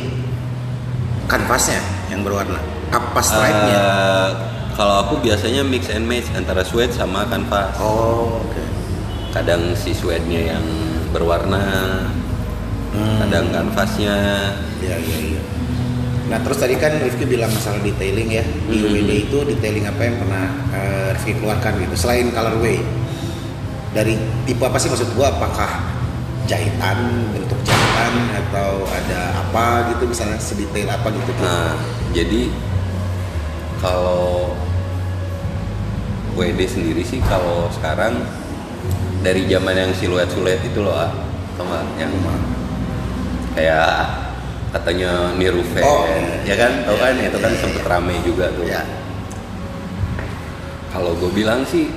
kanvasnya 1.27 1.81
yang 2.13 2.21
berwarna? 2.23 2.61
Apa 2.93 3.21
stripe-nya? 3.21 3.79
Eh, 3.79 4.29
kalau 4.75 5.07
aku 5.07 5.15
biasanya 5.19 5.63
mix 5.63 5.89
and 5.89 6.05
match 6.05 6.29
antara 6.33 6.63
suede 6.63 6.93
sama 6.93 7.25
kanvas. 7.27 7.75
Oh 7.79 8.43
oke. 8.43 8.63
Kadang 9.33 9.75
si 9.75 9.91
suede-nya 9.91 10.55
yang 10.55 10.65
berwarna 11.11 11.63
Hmm. 12.95 13.19
kadang 13.27 13.51
kanvasnya. 13.51 14.15
Iya 14.79 14.97
iya 15.03 15.19
iya. 15.35 15.43
Nah 16.25 16.39
terus 16.41 16.57
tadi 16.57 16.79
kan 16.79 16.95
Rifki 16.95 17.27
bilang 17.27 17.51
masalah 17.51 17.83
detailing 17.83 18.31
ya. 18.31 18.45
Di 18.65 18.79
Mhm. 18.79 18.87
WD 18.95 19.11
itu 19.27 19.39
detailing 19.45 19.85
apa 19.85 19.99
yang 20.01 20.17
pernah 20.17 20.45
eh, 20.71 21.09
Rifki 21.19 21.33
keluarkan 21.37 21.83
gitu? 21.83 21.95
Selain 21.99 22.31
colorway. 22.31 22.79
Dari 23.91 24.15
tipe 24.43 24.63
apa 24.63 24.79
sih 24.79 24.87
maksud 24.87 25.11
gua? 25.15 25.31
Apakah 25.31 25.71
jahitan 26.45 26.99
bentuk 27.33 27.57
jahitan 27.65 28.13
atau 28.45 28.85
ada 28.85 29.21
apa 29.41 29.95
gitu 29.95 30.05
misalnya 30.09 30.37
sedetail 30.37 30.89
apa 30.93 31.09
gitu 31.13 31.31
Nah, 31.41 31.73
jadi 32.13 32.53
kalau 33.81 34.53
WD 36.35 36.61
sendiri 36.67 37.03
sih 37.07 37.23
kalau 37.25 37.71
sekarang 37.73 38.21
dari 39.25 39.49
zaman 39.49 39.73
yang 39.73 39.91
siluet-siluet 39.97 40.61
itu 40.67 40.85
loh, 40.85 40.93
ah, 40.93 41.13
nggak? 41.57 41.85
Yang 41.97 42.13
kayak 43.55 43.89
katanya 44.75 45.33
niru 45.39 45.63
fan, 45.73 45.87
Oh, 45.87 46.05
ya 46.45 46.55
kan? 46.59 46.73
Tau 46.85 46.99
iya, 46.99 47.05
kan? 47.09 47.15
iya, 47.17 47.27
itu 47.31 47.39
kan 47.39 47.53
iya, 47.55 47.61
sempet 47.63 47.83
iya. 47.87 47.91
rame 47.95 48.15
juga 48.27 48.51
tuh. 48.53 48.67
ya 48.67 48.83
Kalau 50.91 51.15
gue 51.19 51.31
bilang 51.33 51.63
sih 51.65 51.89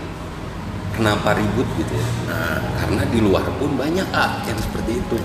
kenapa 0.97 1.37
ribut 1.37 1.67
gitu 1.77 1.93
ya? 1.93 2.09
Nah, 2.27 2.57
karena 2.81 3.01
di 3.07 3.19
luar 3.21 3.45
pun 3.55 3.77
banyak 3.77 4.07
ah 4.11 4.41
yang 4.43 4.57
seperti 4.57 4.97
itu. 4.97 5.17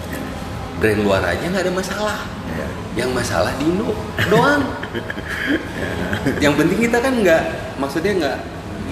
Brand 0.79 1.01
luar 1.01 1.23
aja 1.25 1.41
nggak 1.43 1.65
ada 1.65 1.73
masalah. 1.73 2.19
ya. 2.53 2.69
Yang 2.93 3.11
masalah 3.17 3.53
di 3.57 3.65
Indo 3.65 3.97
doang. 4.29 4.63
yang 6.45 6.53
penting 6.55 6.79
kita 6.79 6.99
kan 7.01 7.15
nggak, 7.17 7.43
maksudnya 7.81 8.13
nggak 8.21 8.37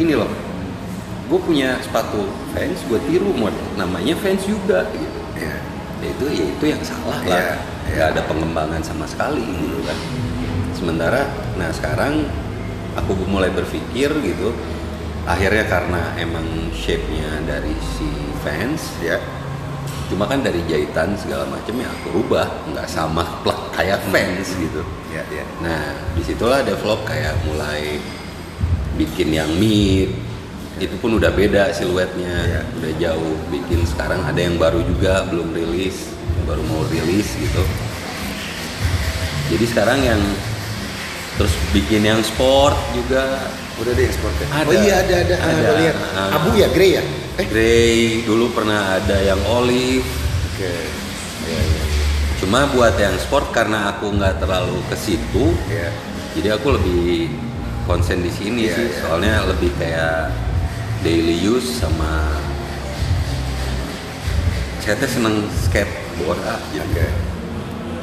gini 0.00 0.16
loh. 0.16 0.30
Gue 1.30 1.38
punya 1.38 1.78
sepatu 1.78 2.26
fans, 2.50 2.80
gue 2.88 2.98
tiru 3.06 3.30
mod, 3.36 3.54
namanya 3.76 4.16
fans 4.18 4.42
juga. 4.42 4.88
Gitu. 4.90 5.18
Iya. 5.38 5.56
ya 6.00 6.08
itu 6.08 6.24
ya 6.32 6.44
itu 6.48 6.64
yang 6.64 6.80
salah 6.80 7.20
Iya, 7.20 7.28
lah 7.28 7.40
iya. 7.44 7.56
nggak 7.92 8.08
ada 8.16 8.22
pengembangan 8.24 8.80
sama 8.80 9.04
sekali 9.04 9.44
gitu 9.44 9.84
kan 9.84 9.98
sementara 10.72 11.28
nah 11.56 11.68
sekarang 11.76 12.24
aku 12.96 13.12
mulai 13.28 13.52
berpikir 13.52 14.08
gitu 14.08 14.48
akhirnya 15.24 15.64
karena 15.68 16.02
emang 16.16 16.44
shape-nya 16.72 17.44
dari 17.44 17.74
si 17.96 18.08
fans 18.40 18.96
Ya. 19.00 19.20
cuma 20.10 20.26
kan 20.26 20.42
dari 20.42 20.58
jahitan 20.66 21.14
segala 21.14 21.46
macam 21.46 21.70
ya 21.76 21.86
aku 21.86 22.18
rubah 22.18 22.46
nggak 22.66 22.88
sama 22.88 23.22
plek 23.44 23.60
kayak 23.76 24.00
fans 24.10 24.56
gitu 24.56 24.82
Ya, 25.10 25.22
ya. 25.28 25.42
nah 25.58 25.82
di 26.14 26.22
situlah 26.22 26.62
develop 26.62 27.02
kayak 27.02 27.34
mulai 27.42 27.98
bikin 28.94 29.34
yang 29.34 29.50
mid 29.58 30.10
itu 30.80 30.96
pun 30.98 31.14
udah 31.14 31.30
beda 31.30 31.70
siluetnya 31.70 32.34
Iya. 32.46 32.62
udah 32.80 32.92
jauh 32.98 33.34
bikin 33.50 33.84
sekarang 33.86 34.24
ada 34.24 34.40
yang 34.40 34.56
baru 34.56 34.80
juga 34.82 35.26
belum 35.28 35.52
rilis 35.52 36.10
baru 36.48 36.62
mau 36.66 36.82
rilis 36.88 37.28
gitu 37.36 37.62
jadi 39.50 39.64
sekarang 39.66 40.00
yang 40.00 40.22
terus 41.38 41.54
bikin 41.70 42.02
yang 42.02 42.20
sport 42.22 42.74
juga 42.92 43.50
Udah 43.80 43.92
deh 43.92 44.08
sportnya. 44.08 44.46
Ada. 44.50 44.68
Oh 44.68 44.74
iya 44.76 44.94
ada 45.00 45.14
ada. 45.18 45.34
Ah, 45.34 45.48
Ada. 45.48 45.60
gua 45.62 45.74
lihat. 45.80 45.96
Ah. 46.12 46.36
Abu 46.36 46.48
ya, 46.54 46.68
grey 46.68 46.90
ya? 46.96 47.04
Eh. 47.36 47.46
grey 47.48 47.96
dulu 48.22 48.52
pernah 48.52 49.00
ada 49.00 49.16
yang 49.16 49.40
olive 49.48 50.04
Oke. 50.52 50.68
Iya, 51.40 51.56
iya. 51.56 51.82
cuma 52.36 52.68
buat 52.68 52.92
yang 52.94 53.16
sport 53.16 53.48
karena 53.48 53.88
aku 53.88 54.12
nggak 54.12 54.36
terlalu 54.36 54.76
ke 54.84 54.96
situ 54.98 55.56
Iya. 55.66 55.88
jadi 56.36 56.60
aku 56.60 56.76
lebih 56.76 57.32
konsen 57.88 58.20
di 58.20 58.28
sini 58.28 58.68
Iya, 58.68 58.76
sih 58.76 58.86
iya. 58.86 58.98
soalnya 59.00 59.34
lebih 59.48 59.72
kayak 59.80 60.28
daily 61.00 61.40
use 61.40 61.80
sama 61.80 62.28
saya 64.80 65.00
tuh 65.00 65.08
seneng 65.08 65.40
skateboard 65.64 66.40
ah 66.44 66.60
jadi 66.72 66.84
Oke. 66.84 67.06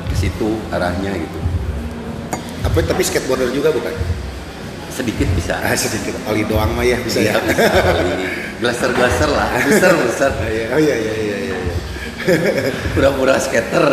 ke 0.08 0.16
situ 0.18 0.50
arahnya 0.70 1.13
gitu 1.13 1.40
Apa 2.66 2.82
tapi 2.82 3.06
skateboarder 3.06 3.54
juga 3.54 3.70
bukan? 3.70 3.94
Sedikit 4.98 5.30
bisa 5.32 5.54
Ah, 5.56 5.78
sedikit 5.78 6.18
oli 6.26 6.42
doang 6.44 6.74
mah 6.74 6.82
ya 6.82 6.98
bisa 6.98 7.22
ya. 7.22 7.38
blaster 8.58 8.90
blaster 8.92 9.30
lah 9.30 9.46
besar 9.68 9.94
besar 9.96 10.32
Ah, 10.34 10.50
iya. 10.50 10.66
Oh 10.72 10.80
iya 10.80 10.96
iya 10.96 11.14
iya 11.16 11.38
iya. 11.40 11.58
iya. 11.62 11.76
pura-pura 12.94 13.38
skater. 13.38 13.86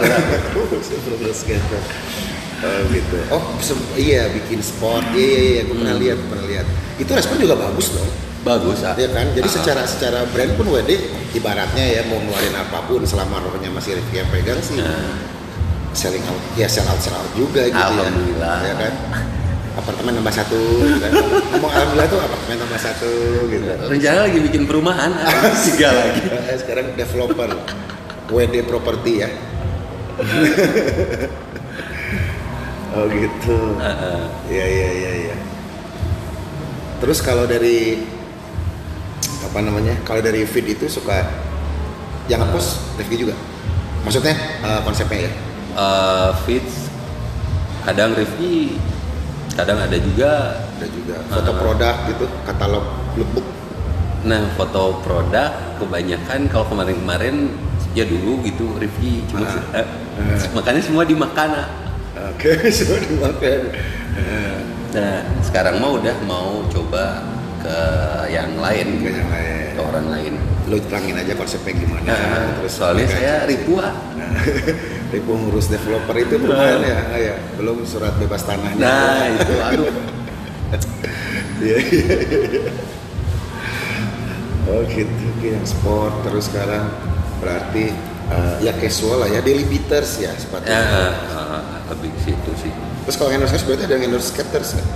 Sebelum 0.80 1.30
skater. 1.30 1.82
Oh 2.56 2.80
gitu. 2.88 3.16
Oh 3.28 3.42
iya 3.94 4.26
bikin 4.28 4.58
sport. 4.58 5.04
Iya 5.12 5.20
iya 5.20 5.40
iya. 5.44 5.60
Gue 5.62 5.76
pernah 5.76 5.92
Hmm. 5.92 6.02
lihat 6.02 6.18
pernah 6.24 6.46
lihat. 6.46 6.66
Itu 6.96 7.10
respon 7.10 7.36
juga 7.38 7.54
bagus 7.54 7.92
dong. 7.92 8.08
bagus 8.42 8.80
ah 8.82 8.92
Ya 8.94 9.08
kan. 9.08 9.24
Jadi 9.30 9.44
Ah. 9.44 9.52
secara 9.52 9.82
secara 9.84 10.18
brand 10.26 10.52
pun 10.54 10.68
WD 10.68 10.90
ibaratnya 11.32 11.80
ya 11.82 12.04
mau 12.04 12.16
ngeluarin 12.18 12.52
apa 12.54 12.84
pun 12.84 13.00
selama 13.02 13.40
rohnya 13.40 13.68
masih 13.68 13.96
Rifki 13.96 14.16
yang 14.16 14.28
pegang 14.28 14.60
sih 14.60 14.76
Nah, 14.76 15.16
selling 15.92 16.20
out 16.22 16.40
ya 16.52 16.66
sell 16.66 16.84
out 16.84 16.98
sell 16.98 17.14
out 17.14 17.30
juga 17.32 17.64
gitu 17.64 17.76
Alhamdulillah. 17.76 18.56
ya. 18.58 18.66
Ya 18.66 18.74
kan. 18.78 18.92
Apartemen 19.74 20.12
tambah 20.22 20.34
satu 20.34 20.60
gitu 20.86 20.98
kan. 21.02 21.10
Ngomong 21.54 21.72
alhamdulillah 21.74 22.08
tuh 22.08 22.20
apartemen 22.22 22.56
tambah 22.62 22.80
satu 22.80 23.12
gitu. 23.50 23.66
rencana 23.90 24.18
lagi 24.30 24.38
bikin 24.38 24.62
perumahan 24.70 25.10
ah, 25.26 25.50
tiga 25.66 25.90
lagi. 25.90 26.20
Eh, 26.30 26.58
sekarang 26.62 26.86
developer 26.94 27.50
WD 28.30 28.54
property 28.66 29.12
ya. 29.26 29.30
Oh 32.94 33.10
gitu. 33.10 33.74
Ya 34.46 34.66
ya 34.70 34.90
ya 34.94 35.12
ya 35.26 35.34
terus 37.04 37.20
kalau 37.20 37.44
dari 37.44 38.00
apa 39.44 39.58
namanya 39.60 39.92
kalau 40.08 40.24
dari 40.24 40.48
feed 40.48 40.72
itu 40.72 40.88
suka 40.88 41.20
yang 42.32 42.40
ngepost 42.40 42.80
Rifki 42.96 43.28
juga? 43.28 43.36
Maksudnya 44.08 44.32
eh, 44.64 44.80
konsepnya 44.80 45.28
ya? 45.28 45.32
Eh, 45.76 46.30
fits 46.48 46.88
kadang 47.84 48.16
review 48.16 48.80
kadang 49.52 49.78
ada 49.78 49.96
juga. 49.96 50.32
Ada 50.74 50.86
juga. 50.88 51.14
Foto 51.26 51.50
Ah. 51.50 51.56
produk 51.56 51.96
gitu 52.06 52.24
katalog 52.42 52.86
lookbook 53.14 53.46
nah 54.24 54.40
foto 54.56 55.04
produk 55.04 55.52
kebanyakan 55.76 56.48
kalau 56.48 56.64
kemarin-kemarin 56.64 57.52
ya 57.92 58.08
dulu 58.08 58.40
gitu 58.40 58.72
review 58.74 59.20
cuma 59.28 59.44
Ah. 59.44 59.84
eh, 59.84 59.86
makanya 60.50 60.80
semua 60.80 61.04
dimakan 61.04 61.60
oke 62.32 62.50
semua 62.72 62.98
dimakan. 62.98 63.60
Nah 64.90 65.14
sekarang 65.42 65.76
mah 65.76 65.92
udah 65.94 66.16
mau 66.24 66.64
coba 66.66 67.20
ke 67.60 67.76
yang 68.30 68.56
lain 68.56 68.86
Ke 68.98 69.12
yang 69.12 69.28
lain. 69.28 69.68
ke 69.74 69.80
orang 69.82 70.06
lain. 70.08 70.34
Lo 70.64 70.80
terangin 70.80 71.14
aja 71.14 71.36
konsepnya 71.36 71.76
gimana. 71.76 72.08
Nah, 72.08 72.56
terus 72.56 72.72
soalnya 72.72 73.04
saya 73.04 73.44
ribuan 73.44 73.92
Ribu 75.14 75.30
ngurus 75.38 75.70
developer 75.70 76.16
itu 76.18 76.34
perumahan 76.42 76.82
ya, 76.82 76.98
ya. 77.14 77.34
belum 77.54 77.86
surat 77.86 78.18
bebas 78.18 78.42
tanahnya. 78.42 78.82
nah 78.82 79.30
itu 79.30 79.54
aduh 79.62 79.86
Iya, 81.64 81.78
iya, 81.86 82.16
iya. 82.50 82.72
Oh 84.66 84.82
gitu, 84.90 85.14
Oke, 85.38 85.54
yang 85.54 85.62
sport 85.62 86.12
terus 86.26 86.50
sekarang 86.50 86.90
berarti 87.38 87.94
eh, 88.32 88.54
ya 88.58 88.74
casual 88.74 89.22
lah 89.22 89.28
ya, 89.30 89.38
daily 89.38 89.62
beaters 89.70 90.18
ya 90.18 90.34
sepatu. 90.34 90.66
ya 90.66 90.82
lebih 91.94 92.10
ke 92.16 92.20
situ 92.26 92.50
sih 92.58 92.72
Terus 93.04 93.16
kalau 93.20 93.30
endorse 93.36 93.60
berarti 93.68 93.84
ada 93.84 93.94
yang 94.00 94.04
endorse 94.08 94.32
skaters 94.32 94.74
nggak? 94.80 94.88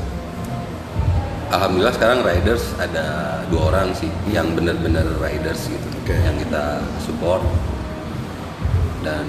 Alhamdulillah 1.49 1.95
sekarang 1.97 2.19
riders 2.25 2.65
ada 2.77 3.07
dua 3.49 3.73
orang 3.73 3.93
sih 3.97 4.09
yang 4.29 4.53
benar-benar 4.53 5.05
riders 5.21 5.69
gitu 5.69 5.87
Oke. 6.05 6.13
yang 6.13 6.37
kita 6.37 6.85
support 7.05 7.41
dan 9.01 9.25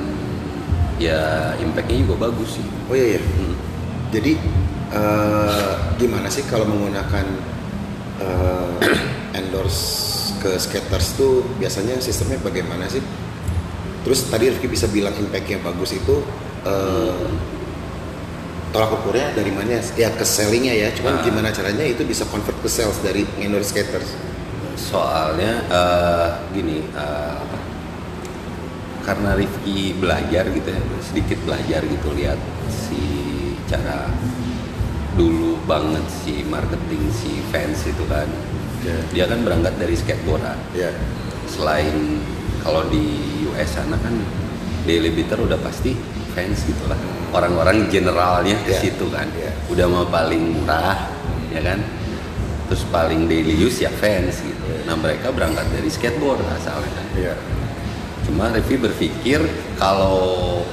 ya 1.00 1.56
impactnya 1.58 2.04
juga 2.04 2.30
bagus 2.30 2.60
sih. 2.60 2.66
Oh 2.92 2.94
iya 2.94 3.18
iya. 3.18 3.22
Hmm. 3.24 3.56
Jadi 4.12 4.32
eh, 4.92 5.72
gimana 5.98 6.28
sih 6.28 6.44
kalau 6.46 6.68
menggunakan 6.68 7.26
eh, 8.20 9.40
endorse 9.40 10.36
ke 10.40 10.56
skaters 10.60 11.16
tuh 11.20 11.44
biasanya 11.60 12.00
sistemnya 12.04 12.40
bagaimana 12.44 12.86
sih? 12.92 13.02
Terus 14.04 14.28
tadi 14.32 14.48
Rifki 14.52 14.68
bisa 14.72 14.88
bilang 14.88 15.16
impactnya 15.16 15.60
bagus 15.64 15.96
itu 15.96 16.24
eh, 16.68 17.28
tolak 18.70 18.92
ukurnya 19.02 19.34
dari 19.36 19.52
mana? 19.56 19.80
Ya 19.96 20.12
ke 20.12 20.26
sellingnya 20.28 20.74
ya. 20.76 20.90
Cuman 20.96 21.20
Ah. 21.20 21.24
gimana 21.24 21.50
caranya 21.52 21.84
itu 21.88 22.04
bisa 22.04 22.24
convert 22.28 22.56
ke 22.60 22.70
sales 22.72 23.00
dari 23.00 23.24
endorse 23.40 23.72
skaters? 23.72 24.16
Soalnya 24.80 25.64
eh, 25.68 26.28
gini 26.56 26.82
apa, 26.96 27.58
karena 29.02 29.34
Rifki 29.34 29.96
belajar 29.96 30.48
gitu 30.50 30.70
ya 30.70 30.82
sedikit 31.02 31.40
belajar 31.44 31.82
gitu 31.84 32.08
lihat 32.14 32.40
si 32.70 33.02
cara 33.66 34.10
dulu 35.16 35.60
banget 35.66 36.06
si 36.08 36.46
marketing 36.46 37.04
si 37.12 37.44
fans 37.50 37.84
itu 37.84 38.04
kan 38.08 38.28
dia 39.12 39.28
kan 39.28 39.44
berangkat 39.44 39.76
dari 39.76 39.92
skateboard 39.94 40.40
ah. 40.42 40.56
Ya. 40.72 40.90
selain 41.52 42.24
kalau 42.64 42.88
di 42.88 43.04
US 43.52 43.76
sana 43.76 44.00
kan 44.00 44.16
daily 44.88 45.12
beater 45.12 45.36
udah 45.38 45.60
pasti 45.60 45.92
fans 46.32 46.64
gitu 46.64 46.88
lah 46.88 46.96
orang-orang 47.36 47.92
generalnya 47.92 48.56
ke 48.64 48.72
Iya. 48.72 48.80
situ 48.80 49.06
kan 49.12 49.28
Iya. 49.36 49.52
udah 49.68 49.86
mau 49.92 50.06
paling 50.08 50.56
murah 50.56 51.12
ya 51.52 51.60
kan 51.60 51.84
terus 52.70 52.86
paling 52.88 53.26
daily 53.28 53.58
use 53.58 53.84
ya 53.84 53.92
fans 53.92 54.40
gitu 54.40 54.64
nah 54.88 54.96
mereka 54.96 55.34
berangkat 55.34 55.68
dari 55.74 55.90
skateboard 55.92 56.40
asalnya 56.48 56.90
kan 56.96 57.06
Iya. 57.18 57.34
Cuma 58.40 58.56
Revi 58.56 58.80
berpikir 58.80 59.44
kalau 59.76 60.64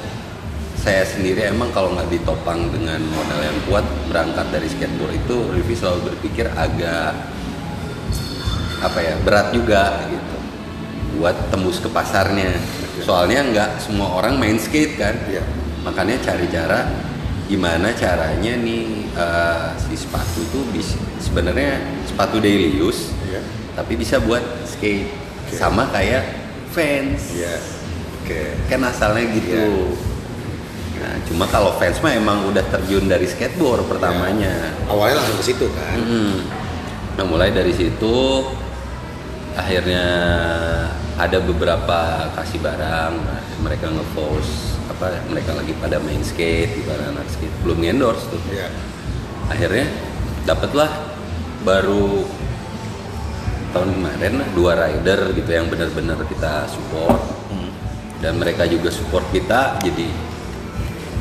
saya 0.79 1.03
sendiri 1.03 1.51
emang 1.51 1.75
kalau 1.75 1.99
nggak 1.99 2.15
ditopang 2.15 2.71
dengan 2.71 3.03
modal 3.11 3.43
yang 3.43 3.59
kuat 3.67 3.83
berangkat 4.07 4.47
dari 4.55 4.71
skateboard 4.71 5.11
itu 5.19 5.35
Revi 5.51 5.75
selalu 5.75 6.15
berpikir 6.15 6.47
agak 6.55 7.19
apa 8.87 8.99
ya 9.03 9.19
berat 9.27 9.51
juga 9.51 9.99
gitu 10.07 10.37
buat 11.19 11.35
tembus 11.51 11.83
ke 11.83 11.91
pasarnya 11.91 12.55
soalnya 13.03 13.43
nggak 13.51 13.71
semua 13.83 14.15
orang 14.15 14.39
main 14.39 14.63
skate 14.63 14.95
kan 14.95 15.19
Iya. 15.27 15.43
makanya 15.83 16.23
cari 16.23 16.47
cara 16.47 16.87
gimana 17.51 17.91
caranya 17.99 18.55
nih 18.63 19.11
eh, 19.11 19.67
si 19.75 19.99
sepatu 19.99 20.39
itu 20.39 20.63
bisa 20.71 21.03
sebenarnya 21.19 21.83
sepatu 22.07 22.39
daily 22.39 22.79
use 22.79 23.11
Iya. 23.27 23.43
tapi 23.75 23.99
bisa 23.99 24.23
buat 24.23 24.63
skate 24.63 25.11
Oke. 25.51 25.59
sama 25.59 25.91
kayak 25.91 26.46
fans 26.77 27.33
Iya. 27.33 27.57
Oke. 28.21 28.43
kan 28.69 28.85
asalnya 28.85 29.25
gitu 29.33 29.97
nah 30.97 31.15
cuma 31.25 31.45
kalau 31.49 31.73
fans 31.77 31.97
mah 32.01 32.13
emang 32.13 32.45
udah 32.49 32.65
terjun 32.69 33.09
dari 33.09 33.25
skateboard 33.25 33.89
pertamanya 33.89 34.77
Awalnya 34.87 35.21
langsung 35.21 35.39
ke 35.41 35.45
situ 35.45 35.67
kan? 35.73 35.97
Mm. 35.97 36.37
Nah 37.17 37.25
mulai 37.25 37.49
dari 37.49 37.73
situ 37.73 38.45
akhirnya 39.57 40.05
ada 41.17 41.39
beberapa 41.41 42.29
kasih 42.37 42.61
barang 42.61 43.13
nah, 43.17 43.41
mereka 43.65 43.89
ngepost 43.89 44.77
apa 44.93 45.17
mereka 45.33 45.57
lagi 45.57 45.73
pada 45.81 45.97
main 45.97 46.21
skate 46.21 46.77
di 46.77 46.83
anak 46.85 47.25
skate 47.33 47.57
belum 47.65 47.81
endorse 47.81 48.29
tuh 48.29 48.41
Iya. 48.53 48.69
akhirnya 49.49 49.87
dapatlah 50.45 50.93
baru 51.65 52.23
tahun 53.75 53.91
kemarin 53.97 54.35
dua 54.53 54.73
rider 54.77 55.33
gitu 55.35 55.51
yang 55.51 55.67
benar-benar 55.67 56.19
kita 56.27 56.67
support. 56.71 57.23
Dan 58.17 58.41
mereka 58.41 58.65
juga 58.65 58.89
support 58.89 59.29
kita 59.29 59.77
jadi 59.85 60.09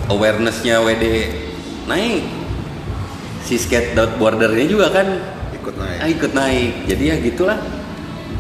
awarenessnya 0.10 0.80
WD 0.82 1.06
naik. 1.86 2.24
Si 3.46 3.62
skateboardernya 3.62 4.66
juga 4.66 4.90
kan 4.90 5.08
ikut 5.54 5.76
naik. 5.76 6.00
Ah, 6.02 6.10
ikut 6.10 6.32
naik. 6.34 6.74
Jadi 6.90 7.04
ya 7.04 7.16
gitulah. 7.22 7.60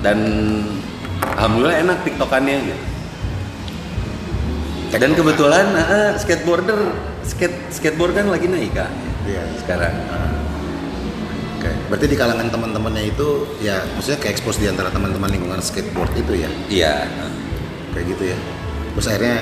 Dan 0.01 0.17
alhamdulillah 1.21 1.77
enak 1.83 1.97
tiktokannya 2.07 2.57
gitu. 2.63 2.83
Dan 4.95 5.11
kebetulan 5.13 5.65
ah, 5.75 6.11
skateboarder 6.15 6.79
skate 7.27 7.57
skateboard 7.73 8.15
kan 8.15 8.31
lagi 8.31 8.47
naik 8.47 8.71
kak? 8.71 8.89
Iya. 9.25 9.41
sekarang 9.57 9.93
Oke. 11.65 11.89
berarti 11.89 12.05
di 12.05 12.17
kalangan 12.17 12.47
teman-temannya 12.53 13.03
itu 13.09 13.27
ya 13.59 13.81
maksudnya 13.97 14.19
ke 14.21 14.27
expose 14.29 14.61
di 14.61 14.69
antara 14.69 14.93
teman-teman 14.93 15.29
lingkungan 15.33 15.61
skateboard 15.61 16.13
itu 16.13 16.45
ya? 16.45 16.49
Iya. 16.69 16.95
Kayak 17.93 18.05
gitu 18.13 18.23
ya. 18.35 18.37
Terus 18.95 19.05
akhirnya 19.09 19.37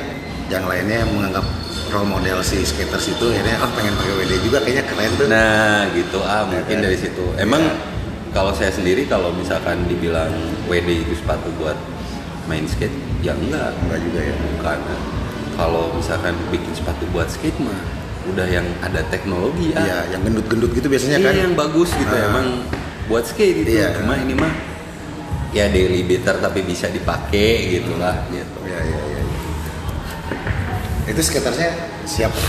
yang 0.48 0.64
lainnya 0.68 1.00
menganggap 1.12 1.46
role 1.92 2.10
model 2.10 2.42
si 2.42 2.64
skaters 2.66 3.06
itu 3.12 3.26
akhirnya 3.30 3.62
oh 3.62 3.72
pengen 3.76 3.94
pakai 4.00 4.14
WD 4.24 4.34
juga 4.46 4.58
kayaknya 4.64 4.84
keren 4.88 5.12
tuh. 5.20 5.28
Nah 5.28 5.90
gitu. 5.94 6.20
Ah 6.24 6.44
mungkin 6.48 6.76
kan? 6.80 6.86
dari 6.86 6.98
situ. 6.98 7.26
Emang 7.38 7.62
Iya. 7.64 7.76
kalau 8.34 8.52
saya 8.56 8.72
sendiri 8.74 9.06
kalau 9.06 9.30
misalkan 9.36 9.86
dibilang 9.86 10.34
WD 10.66 11.06
itu 11.06 11.14
sepatu 11.20 11.54
buat 11.62 11.78
main 12.50 12.66
skate 12.66 12.94
ya 13.22 13.36
enggak. 13.36 13.76
Enggak 13.86 14.00
juga 14.02 14.20
ya. 14.24 14.36
Bukan. 14.58 14.80
Kalau 15.54 15.94
misalkan 15.94 16.34
bikin 16.50 16.74
sepatu 16.74 17.06
buat 17.14 17.30
skate 17.30 17.58
mah 17.62 18.03
udah 18.24 18.48
yang 18.48 18.68
ada 18.80 19.04
teknologi 19.12 19.76
ah. 19.76 19.84
iya 19.84 19.98
yang 20.16 20.22
gendut-gendut 20.24 20.72
gitu 20.72 20.88
biasanya 20.88 21.18
Iya 21.20 21.28
kan 21.28 21.36
yang 21.36 21.54
bagus 21.60 21.92
gitu 21.92 22.14
Ah. 22.16 22.30
emang 22.32 22.48
buat 23.12 23.24
skate 23.28 23.68
gitu. 23.68 23.70
Iya. 23.84 24.00
Cuma 24.00 24.16
ini 24.16 24.32
mah 24.32 24.54
ya 25.52 25.68
daily 25.70 26.02
beater 26.08 26.40
tapi 26.40 26.64
bisa 26.64 26.88
dipakai 26.88 27.78
gitu 27.78 28.00
lah 28.00 28.24
gitu. 28.32 28.58
Iya 28.64 28.80
iya 28.80 29.00
iya. 29.12 29.20
iya. 29.28 29.42
Itu 31.12 31.20
skatersnya 31.20 31.72
siapa? 32.08 32.40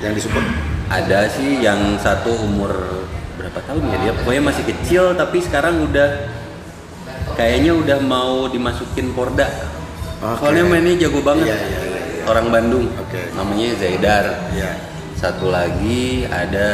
Yang 0.00 0.24
disupport? 0.24 0.48
Ada 0.88 1.28
sih 1.32 1.60
yang 1.60 1.96
satu 2.00 2.32
umur 2.44 2.72
berapa 3.36 3.60
tahun 3.68 3.82
ya 3.88 3.96
dia 4.00 4.12
pokoknya 4.16 4.42
masih 4.46 4.64
kecil 4.64 5.04
tapi 5.12 5.42
sekarang 5.42 5.84
udah 5.84 6.28
kayaknya 7.36 7.72
udah 7.76 7.98
mau 8.00 8.48
dimasukin 8.48 9.12
Porda. 9.12 9.48
Oke. 10.24 10.40
Soalnya 10.40 10.64
mainnya 10.64 10.96
jago 11.04 11.20
banget. 11.20 11.52
Iya, 11.52 11.56
iya, 11.56 11.68
iya, 11.68 11.80
iya. 11.83 11.83
Orang 12.24 12.48
Bandung. 12.48 12.86
Oke. 12.96 13.30
Namanya 13.32 13.68
Zaidar. 13.76 14.24
Iya. 14.50 14.72
Satu 15.14 15.48
lagi 15.48 16.24
ada 16.26 16.68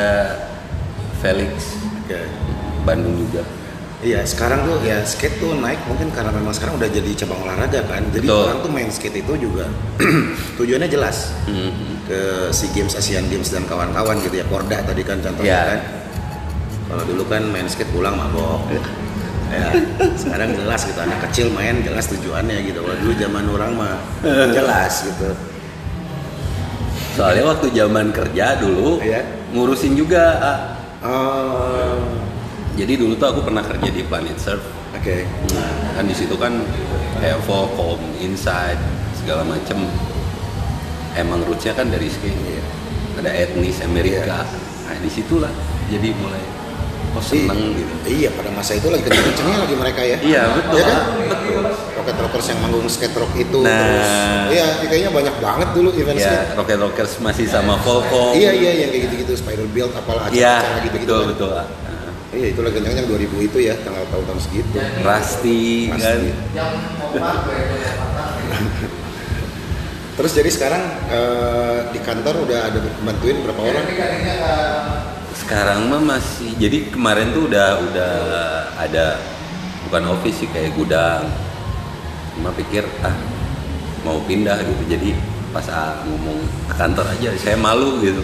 Felix 1.19 1.77
Oke. 2.03 2.19
Bandung 2.83 3.15
juga. 3.19 3.43
Iya, 4.01 4.25
sekarang 4.25 4.65
tuh 4.65 4.81
ya 4.81 5.05
skate 5.05 5.37
tuh 5.37 5.53
naik 5.53 5.77
mungkin 5.85 6.09
karena 6.09 6.33
memang 6.33 6.57
sekarang 6.57 6.81
udah 6.81 6.89
jadi 6.89 7.11
cabang 7.21 7.45
olahraga 7.45 7.85
kan. 7.85 8.01
Jadi 8.09 8.25
Betul. 8.25 8.49
orang 8.49 8.59
tuh 8.65 8.73
main 8.73 8.89
skate 8.89 9.21
itu 9.21 9.33
juga 9.37 9.69
tujuannya 10.59 10.89
jelas 10.89 11.37
Mhm. 11.45 12.09
ke 12.09 12.21
SEA 12.49 12.73
Games, 12.73 12.97
Asian 12.97 13.29
Games 13.29 13.53
dan 13.53 13.69
kawan-kawan 13.69 14.17
gitu 14.25 14.41
ya. 14.41 14.47
Porda 14.49 14.81
tadi 14.81 15.05
kan 15.05 15.21
contohnya 15.21 15.45
Iya. 15.45 15.61
kan. 15.69 15.81
Kalau 16.89 17.05
dulu 17.05 17.23
kan 17.29 17.43
main 17.45 17.69
skate 17.69 17.93
pulang 17.93 18.17
mabok. 18.17 18.73
Ya, 19.51 19.69
sekarang 20.15 20.55
jelas 20.55 20.81
gitu 20.83 20.97
anak 20.97 21.19
kecil 21.27 21.51
main 21.51 21.83
jelas 21.83 22.07
tujuannya 22.09 22.59
gitu. 22.65 22.81
Kalau 22.81 22.97
dulu 22.99 23.13
zaman 23.15 23.45
orang 23.47 23.71
mah 23.75 23.95
jelas 24.57 25.05
gitu. 25.05 25.31
Soalnya 27.11 27.45
waktu 27.45 27.67
zaman 27.71 28.15
kerja 28.15 28.57
dulu 28.57 29.03
Iya. 29.03 29.21
ngurusin 29.53 29.95
juga. 29.95 30.25
ah. 30.41 30.59
Oh, 31.01 31.97
Jadi 32.77 32.97
dulu 32.97 33.13
tuh 33.15 33.29
aku 33.29 33.41
pernah 33.43 33.61
kerja 33.61 33.89
di 33.89 34.01
Planet 34.03 34.37
Surf. 34.37 34.63
oke. 34.91 35.17
Nah, 35.53 35.97
kan 35.97 36.05
di 36.05 36.15
situ 36.15 36.33
kan 36.37 36.61
Evo, 37.21 37.69
Com, 37.75 38.01
Inside, 38.19 38.81
segala 39.15 39.45
macem. 39.45 39.85
Emang 41.13 41.43
rootsnya 41.45 41.75
kan 41.75 41.91
dari 41.91 42.09
skate. 42.09 42.33
Iya. 42.33 42.65
Ada 43.21 43.31
etnis 43.37 43.83
Amerika. 43.83 44.47
Nah 44.87 44.97
di 44.97 45.11
situlah 45.11 45.51
jadi 45.87 46.09
mulai 46.15 46.41
oh 47.11 47.19
seneng 47.21 47.59
gitu. 47.75 47.93
Iya, 48.07 48.29
pada 48.31 48.51
masa 48.51 48.73
itu 48.73 48.87
lagi 48.87 49.03
kenceng-kencengnya 49.03 49.59
lagi 49.61 49.75
mereka 49.75 50.01
ya. 50.01 50.17
Iya 50.19 50.43
betul. 50.53 50.77
Iya 50.77 50.85
kan? 50.85 50.99
betul. 51.21 51.63
Rocket 52.01 52.17
Rockers 52.19 52.47
yang 52.49 52.59
manggung 52.61 52.87
skate 52.87 53.13
rock 53.15 53.33
itu 53.35 53.59
Nah. 53.61 53.77
terus. 53.77 54.11
Iya, 54.51 54.65
kayaknya 54.83 55.11
banyak 55.11 55.35
banget 55.39 55.69
dulu 55.73 55.89
event 55.93 56.17
Ya, 56.17 56.25
skate. 56.25 56.51
Rocket 56.55 56.79
Rockers 56.81 57.13
masih 57.19 57.47
sama 57.47 57.75
Volvo. 57.79 58.33
Iya, 58.33 58.51
iya, 58.53 58.71
yang 58.81 58.91
kayak 58.91 59.03
gitu-gitu 59.07 59.33
Spiral 59.37 59.69
Build 59.69 59.93
apalah 59.93 60.27
Iya, 60.29 60.59
acara-acara 60.59 60.85
gitu-gitu. 60.87 61.13
betul 61.13 61.21
kan. 61.21 61.31
betul. 61.31 61.51
ah. 61.53 61.67
Iya, 62.31 62.47
itu 62.47 62.61
lagi 62.63 62.75
kenceng 62.79 62.95
yang 62.95 63.09
2000 63.11 63.43
itu 63.43 63.59
ya, 63.59 63.75
tanggal 63.77 64.05
tahun-tahun 64.07 64.39
segitu. 64.41 64.79
Rusty 65.03 65.91
kan. 65.91 66.21
Terus 70.15 70.37
jadi 70.37 70.51
sekarang 70.53 70.83
eh, 71.09 71.79
di 71.91 71.99
kantor 71.99 72.45
udah 72.45 72.61
ada 72.69 72.79
bantuin 73.01 73.41
berapa 73.41 73.57
orang? 73.57 73.85
Sekarang 75.51 75.91
mah 75.91 75.99
masih 75.99 76.55
jadi 76.63 76.95
kemarin 76.95 77.35
tuh 77.35 77.51
udah 77.51 77.83
udah 77.83 78.13
ada 78.79 79.19
bukan 79.83 80.15
office 80.15 80.47
sih 80.47 80.49
kayak 80.55 80.79
gudang. 80.79 81.27
Cuma 82.39 82.55
pikir 82.55 82.87
ah 83.03 83.11
mau 84.07 84.23
pindah 84.31 84.63
gitu. 84.63 84.79
Jadi 84.87 85.11
pas 85.51 85.67
ah, 85.75 86.07
ngomong 86.07 86.39
ke 86.71 86.75
kantor 86.79 87.03
aja 87.03 87.35
saya 87.35 87.59
malu 87.59 87.99
gitu. 87.99 88.23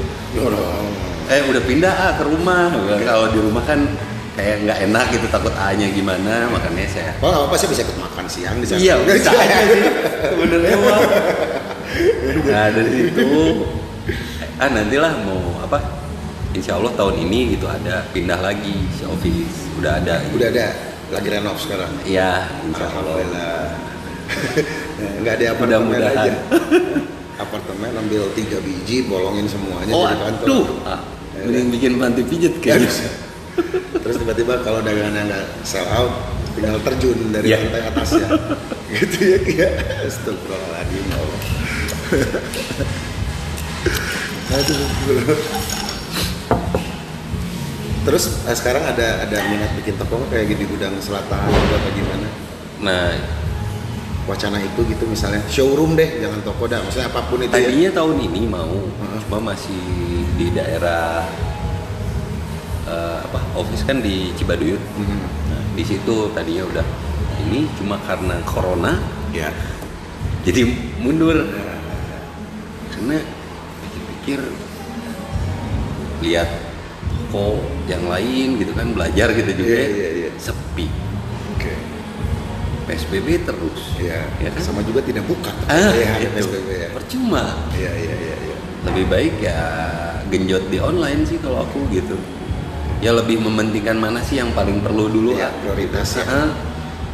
Eh 1.27 1.43
udah 1.51 1.63
pindah 1.67 1.91
ah 1.99 2.13
ke 2.15 2.31
rumah. 2.31 2.71
Kalau 3.03 3.27
di 3.35 3.43
rumah 3.43 3.67
kan 3.67 3.91
kayak 4.39 4.63
nggak 4.63 4.79
enak 4.87 5.05
gitu 5.19 5.27
takut 5.27 5.51
A-nya 5.59 5.91
gimana 5.91 6.47
makanya 6.47 6.87
saya 6.87 7.11
Oh, 7.19 7.51
apa 7.51 7.59
sih 7.59 7.67
bisa 7.67 7.83
ikut 7.83 7.99
makan 8.07 8.31
siang 8.31 8.63
di 8.63 8.71
sana? 8.71 8.79
Iya, 8.79 9.03
bisa 9.03 9.35
aja 9.35 9.67
sih 9.67 9.83
sebenarnya. 10.31 10.79
Nah 12.47 12.67
dari 12.71 12.91
situ, 12.95 13.27
ah 14.63 14.69
nantilah 14.71 15.13
mau 15.27 15.43
apa? 15.67 16.06
Insya 16.57 16.73
Allah 16.75 16.93
tahun 16.97 17.21
ini 17.21 17.53
gitu 17.53 17.69
ada 17.69 18.01
pindah 18.11 18.41
lagi 18.41 18.73
si 18.91 19.05
office 19.05 19.69
udah 19.77 20.01
ada. 20.01 20.25
gitu. 20.25 20.41
Udah 20.41 20.49
ada 20.51 20.67
lagi 21.13 21.29
renov 21.29 21.57
sekarang. 21.61 21.93
Iya, 22.03 22.49
Insya 22.65 22.85
Allah. 22.89 22.97
Alhamdulillah. 22.97 23.61
Enggak 25.21 25.33
ada 25.37 25.45
apartemen 25.53 25.85
Mudah-mudahan. 25.87 26.17
aja. 26.19 26.35
apartemen 27.45 27.91
ambil 27.95 28.23
tiga 28.33 28.59
biji, 28.59 29.05
bolongin 29.05 29.45
semuanya 29.45 29.93
Oh, 29.93 30.03
jadi 30.03 30.17
kantor. 30.19 30.47
aduh, 30.49 30.65
ah, 30.83 31.01
mending 31.37 31.69
bikin 31.69 31.93
panti 32.01 32.23
pijet 32.25 32.55
kayaknya. 32.59 32.89
Terus 34.03 34.17
tiba-tiba 34.17 34.57
kalau 34.65 34.81
dagangannya 34.81 35.23
nggak 35.29 35.45
sell 35.63 35.85
out, 35.87 36.13
tinggal 36.57 36.81
terjun 36.81 37.19
dari 37.29 37.53
Iya. 37.53 37.59
lantai 37.61 37.83
atasnya. 37.87 38.27
gitu 38.89 39.17
ya, 39.21 39.39
Kia. 39.45 39.69
Astagfirullahaladzim. 40.03 41.05
ya 41.05 41.17
Allah. 41.21 41.41
Aduh. 44.57 45.86
Terus 48.07 48.25
eh, 48.47 48.55
sekarang 48.55 48.87
ada 48.87 49.27
ada 49.27 49.39
minat 49.51 49.75
bikin 49.75 49.99
toko 49.99 50.23
nggak 50.23 50.31
kayak 50.31 50.55
di 50.55 50.67
gudang 50.71 50.95
selatan 51.03 51.43
atau 51.43 51.75
apa 51.75 51.89
gimana? 51.91 52.29
Nah, 52.87 53.07
Wacana 54.27 54.59
itu 54.59 54.83
gitu 54.91 55.07
misalnya 55.07 55.39
showroom 55.47 55.95
deh, 55.95 56.19
jangan 56.19 56.43
toko 56.43 56.67
dah. 56.67 56.83
Maksudnya 56.83 57.07
apa 57.11 57.31
pun 57.31 57.39
itu 57.47 57.55
ya. 57.55 57.71
tadinya 57.71 57.91
tahun 57.95 58.17
ini 58.27 58.43
mau, 58.51 58.75
Heeh. 58.75 59.19
cuma 59.23 59.39
masih 59.55 59.83
di 60.35 60.51
daerah 60.51 61.23
eh, 62.91 63.19
apa? 63.23 63.39
Office 63.55 63.87
kan 63.87 64.03
di 64.03 64.35
Cibaduyut. 64.35 64.83
Mhm. 64.83 65.19
Nah, 65.51 65.63
di 65.79 65.85
situ 65.87 66.31
tadinya 66.35 66.67
udah 66.67 66.87
ini 67.47 67.71
cuma 67.79 67.99
karena 68.03 68.43
corona 68.47 68.99
Ya. 69.35 69.53
jadi 70.49 70.65
mundur 71.03 71.45
karena 72.89 73.21
pikir-pikir 73.85 74.41
lihat 76.25 76.49
toko 77.27 77.59
yang 77.85 78.07
lain 78.07 78.55
gitu 78.57 78.71
kan 78.71 78.95
belajar 78.95 79.29
gitu 79.33 79.51
juga 79.53 79.75
Iya, 79.75 79.89
iya, 79.91 80.09
iya. 80.17 80.31
sepi 80.39 80.87
Oke. 81.53 81.75
PSBB 82.87 83.43
terus 83.43 83.99
Ya, 83.99 84.23
Ya 84.39 84.49
kan? 84.49 84.63
sama 84.63 84.81
juga 84.81 85.03
tidak 85.03 85.27
buka. 85.27 85.51
ah 85.67 85.91
ya, 85.91 86.23
gitu. 86.23 86.47
PSBB 86.47 86.69
ya. 86.71 86.89
percuma 86.95 87.45
Iya, 87.75 87.91
iya, 87.93 88.15
iya, 88.15 88.35
iya. 88.41 88.57
lebih 88.87 89.05
baik 89.07 89.35
ya 89.43 89.59
genjot 90.27 90.65
di 90.69 90.79
online 90.79 91.23
sih 91.25 91.39
kalau 91.39 91.63
aku 91.63 91.87
gitu 91.91 92.15
ya 92.99 93.11
lebih 93.11 93.39
mementingkan 93.39 93.95
mana 93.95 94.23
sih 94.23 94.39
yang 94.39 94.51
paling 94.53 94.79
perlu 94.81 95.11
dulu 95.11 95.35
Iya, 95.35 95.51
ah. 95.51 95.53
prioritas 95.61 96.09
ya. 96.15 96.25
Ah, 96.25 96.49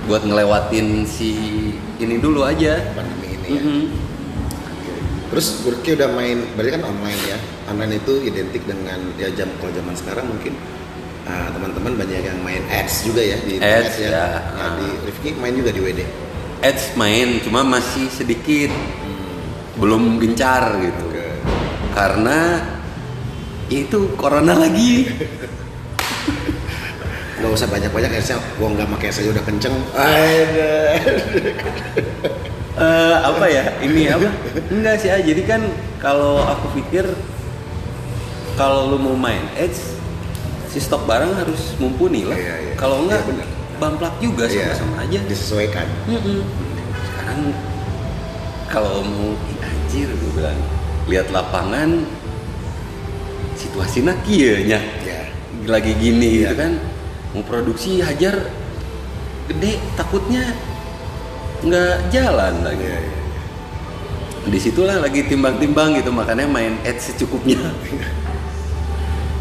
buat 0.03 0.23
ngelewatin 0.23 1.07
si 1.07 1.33
ini 1.97 2.19
dulu 2.19 2.43
aja 2.43 2.77
Pandemi 2.93 3.39
ini 3.39 3.49
ya. 3.49 3.63
Terus 5.33 5.65
Burki 5.65 5.97
udah 5.97 6.13
main, 6.13 6.45
berarti 6.53 6.71
kan 6.77 6.85
online 6.85 7.21
ya. 7.25 7.39
Online 7.73 7.97
itu 7.97 8.21
identik 8.21 8.69
dengan 8.69 9.01
ya 9.17 9.33
jam 9.33 9.49
kalau 9.57 9.73
zaman 9.73 9.97
sekarang 9.97 10.29
mungkin 10.29 10.53
ah, 11.25 11.49
teman-teman 11.57 11.97
banyak 11.97 12.21
yang 12.21 12.37
main 12.45 12.61
ads 12.69 13.09
juga 13.09 13.25
ya 13.25 13.41
di 13.41 13.57
Ads, 13.57 13.97
ya. 13.97 14.13
ya. 14.13 14.27
Nah, 14.53 14.71
di 14.77 14.89
Rifki 15.09 15.33
main 15.41 15.57
juga 15.57 15.73
di 15.73 15.81
WD. 15.81 16.01
Ads 16.61 16.85
main 17.01 17.41
cuma 17.41 17.65
masih 17.65 18.13
sedikit 18.13 18.69
belum 19.81 20.21
gencar 20.21 20.77
gitu 20.85 21.05
Oke. 21.09 21.27
karena 21.97 22.61
itu 23.73 24.13
corona 24.21 24.53
lagi 24.53 25.09
Gak 27.43 27.59
usah 27.59 27.67
banyak-banyak 27.67 28.23
adsnya, 28.23 28.39
gua 28.55 28.71
nggak 28.71 28.87
pakai 28.87 29.11
saja 29.11 29.35
udah 29.35 29.43
kenceng. 29.43 29.75
Eh, 32.83 33.17
apa 33.23 33.45
ya? 33.47 33.65
Ini 33.79 34.03
apa? 34.11 34.29
Enggak 34.75 34.95
sih 34.99 35.09
ah. 35.15 35.23
Jadi 35.23 35.43
kan 35.47 35.63
kalau 36.03 36.43
aku 36.43 36.67
pikir 36.75 37.07
kalau 38.59 38.91
lu 38.91 38.99
mau 38.99 39.15
main 39.15 39.47
edge 39.55 39.79
si 40.67 40.83
stok 40.83 41.07
barang 41.07 41.33
harus 41.39 41.77
mumpuni 41.79 42.27
lah. 42.27 42.35
Iya, 42.35 42.55
iya. 42.59 42.75
kalau 42.75 43.07
enggak 43.07 43.23
Iya, 43.23 43.47
bamplak 43.79 44.15
juga 44.19 44.45
Iya, 44.51 44.75
sama-sama 44.75 45.07
aja. 45.07 45.19
Disesuaikan. 45.27 45.87
Mm-mm. 46.11 46.41
sekarang 47.03 47.41
kalau 48.67 49.05
mau 49.05 49.31
anjir 49.63 50.09
gue 50.11 50.31
bilang 50.35 50.59
lihat 51.07 51.31
lapangan 51.31 52.03
situasinya 53.55 54.11
kieunya 54.27 54.81
ya 55.05 55.23
lagi 55.69 55.93
gini 55.95 56.43
Iya. 56.43 56.51
gitu 56.51 56.55
kan 56.59 56.73
mau 57.31 57.43
produksi 57.47 58.03
hajar 58.03 58.49
gede 59.47 59.79
takutnya 59.95 60.51
nggak 61.63 61.95
jalan 62.11 62.55
lagi. 62.67 62.87
Ya. 62.87 63.01
di 64.43 64.59
situlah 64.59 64.99
lagi 64.99 65.23
timbang-timbang 65.31 65.95
gitu 66.03 66.11
makanya 66.11 66.51
main 66.51 66.75
edge 66.83 67.15
secukupnya. 67.15 67.63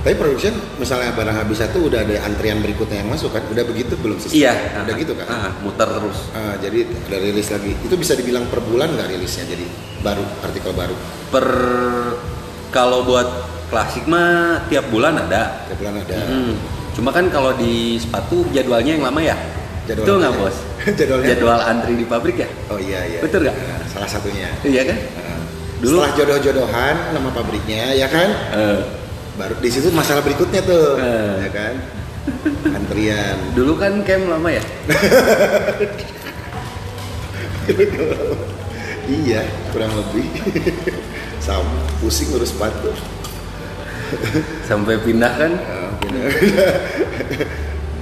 Tapi 0.01 0.17
production 0.17 0.53
misalnya 0.81 1.13
barang 1.13 1.45
habis 1.45 1.61
satu 1.61 1.85
udah 1.85 2.01
ada 2.01 2.25
antrian 2.25 2.57
berikutnya 2.57 3.05
yang 3.05 3.09
masuk 3.09 3.33
kan? 3.33 3.45
Udah 3.49 3.61
begitu 3.65 3.93
belum 4.01 4.17
sistem 4.17 4.49
iya. 4.49 4.81
Udah 4.81 4.93
gitu 4.97 5.13
kan? 5.13 5.25
Ah, 5.29 5.53
muter 5.61 5.85
terus. 5.85 6.25
Ah, 6.33 6.57
jadi 6.57 6.89
ada 6.89 7.17
rilis 7.21 7.53
lagi. 7.53 7.77
Itu 7.85 7.97
bisa 8.01 8.17
dibilang 8.17 8.49
per 8.49 8.65
bulan 8.65 8.97
nggak 8.97 9.13
rilisnya 9.13 9.45
jadi 9.45 9.65
baru 10.01 10.25
artikel 10.41 10.73
baru? 10.73 10.95
Per 11.29 11.47
kalau 12.73 13.05
buat 13.05 13.29
klasik 13.69 14.09
mah 14.09 14.65
tiap 14.73 14.89
bulan 14.89 15.21
ada. 15.21 15.69
Tiap 15.69 15.77
bulan 15.81 16.01
ada. 16.01 16.17
Mm. 16.29 16.53
cuma 16.91 17.07
kan 17.15 17.31
kalau 17.31 17.55
di 17.55 17.95
sepatu 17.95 18.43
jadwalnya 18.51 18.99
yang 18.99 19.07
lama 19.07 19.23
ya 19.23 19.31
Jadwal 19.81 20.05
Betul 20.05 20.15
nggak 20.21 20.33
bos? 20.37 20.55
Jadwalnya? 20.99 21.27
jadwal 21.31 21.59
antri 21.59 21.93
di 21.95 22.05
pabrik 22.05 22.37
ya? 22.37 22.49
Oh 22.69 22.77
iya 22.77 22.99
iya. 23.05 23.19
Betul 23.19 23.45
nggak? 23.45 23.55
Ah, 23.57 23.81
salah 23.89 24.09
satunya. 24.09 24.49
Iya 24.61 24.81
kan? 24.85 24.97
Ah. 25.17 25.39
Dulu- 25.81 25.97
setelah 25.97 26.13
jodoh-jodohan 26.13 26.95
nama 27.11 27.29
pabriknya 27.31 27.89
ya 27.91 28.05
kan? 28.05 28.29
Eh, 28.53 28.79
baru 29.33 29.57
di 29.57 29.69
situ 29.69 29.89
masalah 29.89 30.21
berikutnya 30.21 30.61
tuh 30.61 31.01
Eh. 31.01 31.35
ya 31.41 31.51
kan? 31.51 31.73
Antrian. 32.71 33.37
Dulu 33.57 33.73
kan 33.75 34.05
camp 34.05 34.29
lama 34.29 34.49
ya? 34.49 34.61
Iya 39.11 39.43
kurang 39.73 39.91
lebih. 39.91 40.23
Sama 41.41 41.65
pusing 41.99 42.31
ngurus 42.31 42.53
sepatu. 42.53 42.93
Sampai 44.63 45.01
pindah 45.01 45.33
kan? 45.35 45.51
Ah, 45.57 45.89
bener. 45.99 46.29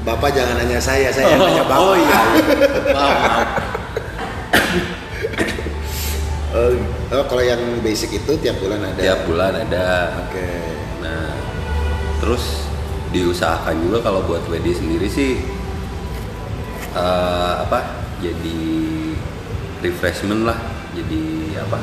Bapak 0.09 0.33
jangan 0.33 0.57
nanya 0.57 0.81
saya, 0.81 1.13
saya 1.13 1.29
yang 1.29 1.37
nanya 1.39 1.63
Bapak. 1.69 1.77
oh 1.79 1.93
iya. 1.93 2.19
Oh, 6.49 6.71
oh, 7.13 7.23
kalau 7.29 7.43
yang 7.45 7.61
basic 7.85 8.17
itu 8.17 8.31
tiap 8.41 8.57
bulan 8.57 8.81
ada. 8.81 8.97
tiap 8.97 9.21
bulan 9.29 9.53
ada 9.53 10.17
Oke. 10.25 10.49
Nah, 10.97 11.29
terus 12.17 12.65
diusahakan 13.13 13.85
juga 13.85 14.01
kalau 14.01 14.25
buat 14.25 14.41
WD 14.49 14.73
sendiri 14.73 15.05
sih 15.05 15.37
eh, 16.89 17.53
apa? 17.61 18.01
Jadi 18.17 18.59
refreshment 19.85 20.49
lah. 20.49 20.57
Jadi 20.97 21.53
apa? 21.53 21.77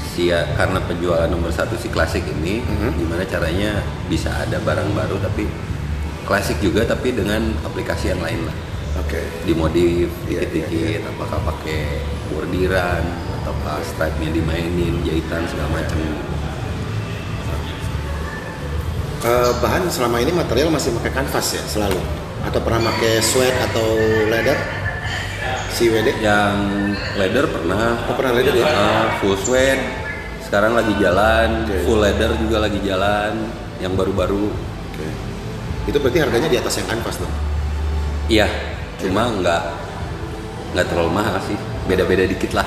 Si 0.00 0.32
karena 0.32 0.80
penjualan 0.80 1.28
nomor 1.28 1.52
satu 1.52 1.76
si 1.76 1.92
klasik 1.92 2.24
ini, 2.24 2.64
Mhm. 2.64 2.96
gimana 2.96 3.24
caranya 3.28 3.80
bisa 4.08 4.32
ada 4.32 4.56
barang 4.60 4.96
baru 4.96 5.20
tapi 5.20 5.44
klasik 6.28 6.58
juga 6.62 6.86
tapi 6.86 7.14
dengan 7.14 7.54
aplikasi 7.66 8.12
yang 8.14 8.22
lain 8.22 8.46
lah. 8.46 8.56
Oke. 9.02 9.24
Dimodif 9.48 10.12
Iya, 10.28 10.44
dikit-dikit, 10.46 11.08
apakah 11.08 11.40
pakai 11.48 12.04
bordiran 12.32 13.02
ataukah 13.42 13.80
stripe-nya 13.82 14.30
dimainin, 14.36 15.02
jahitan 15.02 15.42
segala 15.48 15.82
macam. 15.82 15.98
Eh, 19.22 19.52
bahan 19.62 19.86
selama 19.86 20.18
ini 20.18 20.34
material 20.34 20.66
masih 20.74 20.90
pakai 20.98 21.14
kanvas 21.14 21.54
ya 21.54 21.62
selalu 21.70 22.02
atau 22.42 22.58
pernah 22.58 22.90
pakai 22.90 23.22
sweat 23.22 23.54
atau 23.70 23.86
leather 24.26 24.58
si 25.70 25.86
WD 25.86 26.18
yang 26.18 26.58
leather 27.14 27.46
pernah 27.46 28.02
Oh, 28.10 28.18
pernah 28.18 28.34
leather 28.34 28.50
ya? 28.50 28.66
Ah, 28.66 29.06
full 29.22 29.38
suede 29.38 29.78
sekarang 30.42 30.74
lagi 30.74 30.98
jalan 30.98 31.70
Oke. 31.70 31.86
full 31.86 32.02
leather 32.02 32.34
juga 32.34 32.66
lagi 32.66 32.82
jalan 32.82 33.46
yang 33.78 33.94
baru-baru 33.94 34.50
Oke. 34.90 35.06
Itu 35.84 35.98
berarti 35.98 36.18
harganya 36.22 36.48
di 36.48 36.58
atas 36.58 36.78
yang 36.78 36.88
kanvas 36.88 37.16
dong? 37.18 37.32
Iya 38.28 38.46
cuma 39.02 39.28
nggak 39.34 39.62
nggak 40.72 40.86
terlalu 40.88 41.10
mahal 41.12 41.36
sih. 41.44 41.58
Beda-beda 41.82 42.22
dikit 42.22 42.54
lah. 42.54 42.62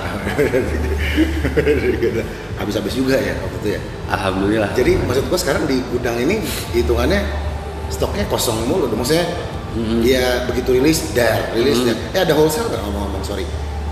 Habis-habis 2.60 2.94
juga 2.96 3.16
ya 3.16 3.36
waktu 3.40 3.58
itu 3.64 3.70
ya? 3.76 3.82
Alhamdulillah. 4.12 4.72
Jadi 4.76 5.00
maksud 5.00 5.24
gua 5.28 5.40
sekarang 5.40 5.64
di 5.68 5.80
gudang 5.92 6.16
ini 6.20 6.44
hitungannya 6.72 7.24
stoknya 7.88 8.28
kosong 8.28 8.68
mulu. 8.68 8.92
Maksudnya 8.92 9.28
Mhm. 9.76 10.00
ya 10.08 10.48
begitu 10.48 10.72
rilis 10.72 11.12
dar 11.12 11.52
rilis 11.52 11.84
Mhm. 11.84 11.88
dar. 11.88 11.98
Eh 12.16 12.22
ada 12.24 12.34
wholesale 12.36 12.68
nggak 12.72 12.82
ngomong-ngomong? 12.84 13.24
Sorry. 13.24 13.46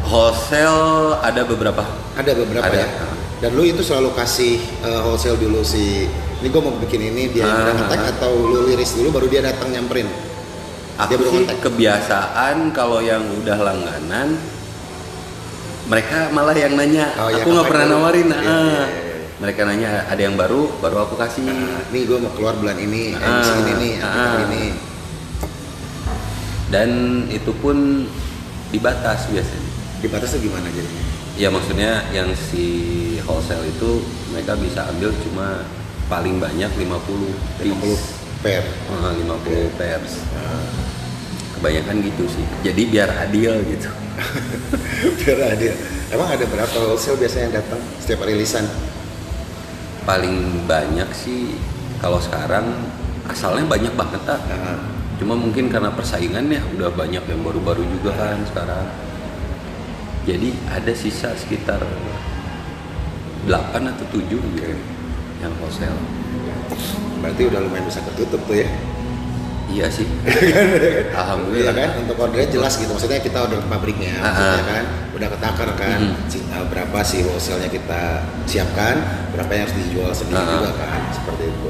Wholesale 0.04 1.20
ada 1.20 1.42
beberapa. 1.44 1.84
Ada 2.16 2.32
beberapa 2.36 2.68
Ada. 2.68 2.84
ya? 2.84 2.88
Dan 3.44 3.56
lu 3.56 3.64
itu 3.64 3.84
selalu 3.84 4.16
kasih 4.16 4.60
uh, 4.84 5.04
wholesale 5.04 5.36
dulu 5.36 5.64
si 5.64 6.08
ini 6.44 6.52
gua 6.52 6.62
mau 6.62 6.76
bikin 6.78 7.02
ini 7.02 7.24
dia 7.30 7.42
yang 7.42 7.50
Ah. 7.50 7.62
udah 7.64 7.74
ngetek 7.80 8.02
atau 8.14 8.32
lu 8.36 8.60
liris 8.66 8.92
dulu 8.94 9.10
baru 9.14 9.28
dia 9.28 9.42
datang 9.42 9.72
nyamperin 9.72 10.12
aku 10.94 11.08
Dia 11.08 11.18
baru 11.18 11.30
sih 11.32 11.44
kebiasaan 11.58 12.56
kalau 12.70 13.00
yang 13.00 13.24
udah 13.40 13.58
langganan 13.58 14.36
mereka 15.84 16.28
malah 16.30 16.52
yang 16.54 16.76
nanya 16.76 17.12
Oh, 17.18 17.28
iya, 17.28 17.42
aku 17.42 17.50
nggak 17.50 17.64
kapan 17.64 17.72
pernah 17.72 17.86
dulu? 17.86 17.96
nawarin 17.98 18.28
Iya, 18.28 18.36
ah. 18.36 18.44
iya, 18.44 18.52
iya, 18.52 18.84
iya. 18.84 19.16
mereka 19.36 19.62
nanya 19.64 19.90
ada 20.06 20.22
yang 20.22 20.36
baru 20.36 20.62
baru 20.78 20.98
aku 21.02 21.16
kasih 21.16 21.48
Nah, 21.48 21.88
nih 21.90 22.04
gua 22.04 22.20
mau 22.20 22.32
keluar 22.32 22.56
bulan 22.56 22.76
ini 22.78 23.16
Ah, 23.16 23.40
MC 23.40 23.50
ini 23.58 23.74
nih 23.78 23.94
ah. 24.00 24.36
ini 24.44 24.64
dan 26.70 26.90
itu 27.30 27.52
pun 27.56 28.10
dibatas 28.70 29.30
biasanya 29.30 29.70
dibatas 30.02 30.34
tuh 30.34 30.42
gimana 30.42 30.66
jadinya 30.68 31.04
ya 31.34 31.48
maksudnya 31.48 31.92
yang 32.12 32.30
si 32.34 32.66
wholesale 33.22 33.64
itu 33.64 34.02
mereka 34.30 34.58
bisa 34.58 34.86
ambil 34.88 35.14
cuma 35.22 35.62
paling 36.12 36.40
banyak 36.40 36.72
50 36.72 37.64
50 37.64 37.80
piece. 37.80 38.06
pair. 38.44 38.64
Ah, 38.92 39.12
50 39.16 39.32
Oke. 39.40 39.56
pairs. 39.80 40.20
Ah. 40.36 40.64
kebanyakan 41.54 41.96
gitu 42.04 42.28
sih. 42.28 42.44
Jadi 42.60 42.92
biar 42.92 43.08
adil 43.24 43.56
gitu. 43.72 43.88
Biar 45.24 45.56
adil. 45.56 45.72
Emang 46.12 46.28
ada 46.28 46.44
berapa 46.44 46.76
wholesale 46.76 47.16
biasanya 47.16 47.44
yang 47.48 47.56
datang 47.64 47.80
setiap 48.04 48.28
rilisan? 48.28 48.68
Paling 50.04 50.68
banyak 50.68 51.08
sih 51.16 51.56
kalau 52.04 52.20
sekarang 52.20 52.68
asalnya 53.32 53.64
banyak 53.64 53.96
banget 53.96 54.22
ah. 54.28 54.42
Nah, 54.44 54.76
cuma 55.16 55.40
mungkin 55.40 55.72
karena 55.72 55.88
persaingannya 55.96 56.60
udah 56.76 56.92
banyak 56.92 57.24
yang 57.24 57.42
baru-baru 57.48 57.88
juga 57.96 58.12
kan 58.12 58.44
sekarang. 58.44 58.84
Jadi 60.28 60.52
ada 60.68 60.92
sisa 60.92 61.32
sekitar 61.40 61.80
8 63.48 63.88
atau 63.88 64.06
7 64.12 64.20
gitu 64.30 64.76
yang 65.44 65.54
wholesale 65.60 66.00
berarti 67.24 67.42
udah 67.48 67.60
lumayan 67.64 67.88
bisa 67.88 68.04
ketutup 68.04 68.44
tuh 68.44 68.60
ya? 68.60 68.68
Iya 69.72 69.88
sih. 69.88 70.06
Iya 70.44 71.16
alhamdulillah. 71.16 71.72
Kan? 71.72 71.90
Untuk 72.04 72.20
ordernya 72.20 72.52
jelas 72.52 72.76
gitu. 72.76 72.92
Maksudnya 72.92 73.24
kita 73.24 73.48
order 73.48 73.64
ke 73.64 73.68
pabriknya 73.72 74.12
Ah, 74.20 74.28
maksudnya 74.30 74.60
ah. 74.60 74.68
kan? 74.68 74.84
Udah 75.16 75.28
ketakar 75.32 75.70
kan? 75.80 76.00
Uh, 76.28 76.66
berapa 76.68 77.00
sih 77.02 77.24
wholesale-nya 77.24 77.72
kita 77.72 78.28
siapkan? 78.44 79.00
Berapa 79.32 79.50
yang 79.56 79.64
harus 79.66 79.76
dijual 79.80 80.12
sendiri 80.12 80.36
Ah, 80.38 80.46
ah. 80.46 80.54
juga 80.60 80.72
kan? 80.78 81.00
Seperti 81.16 81.44
itu. 81.48 81.70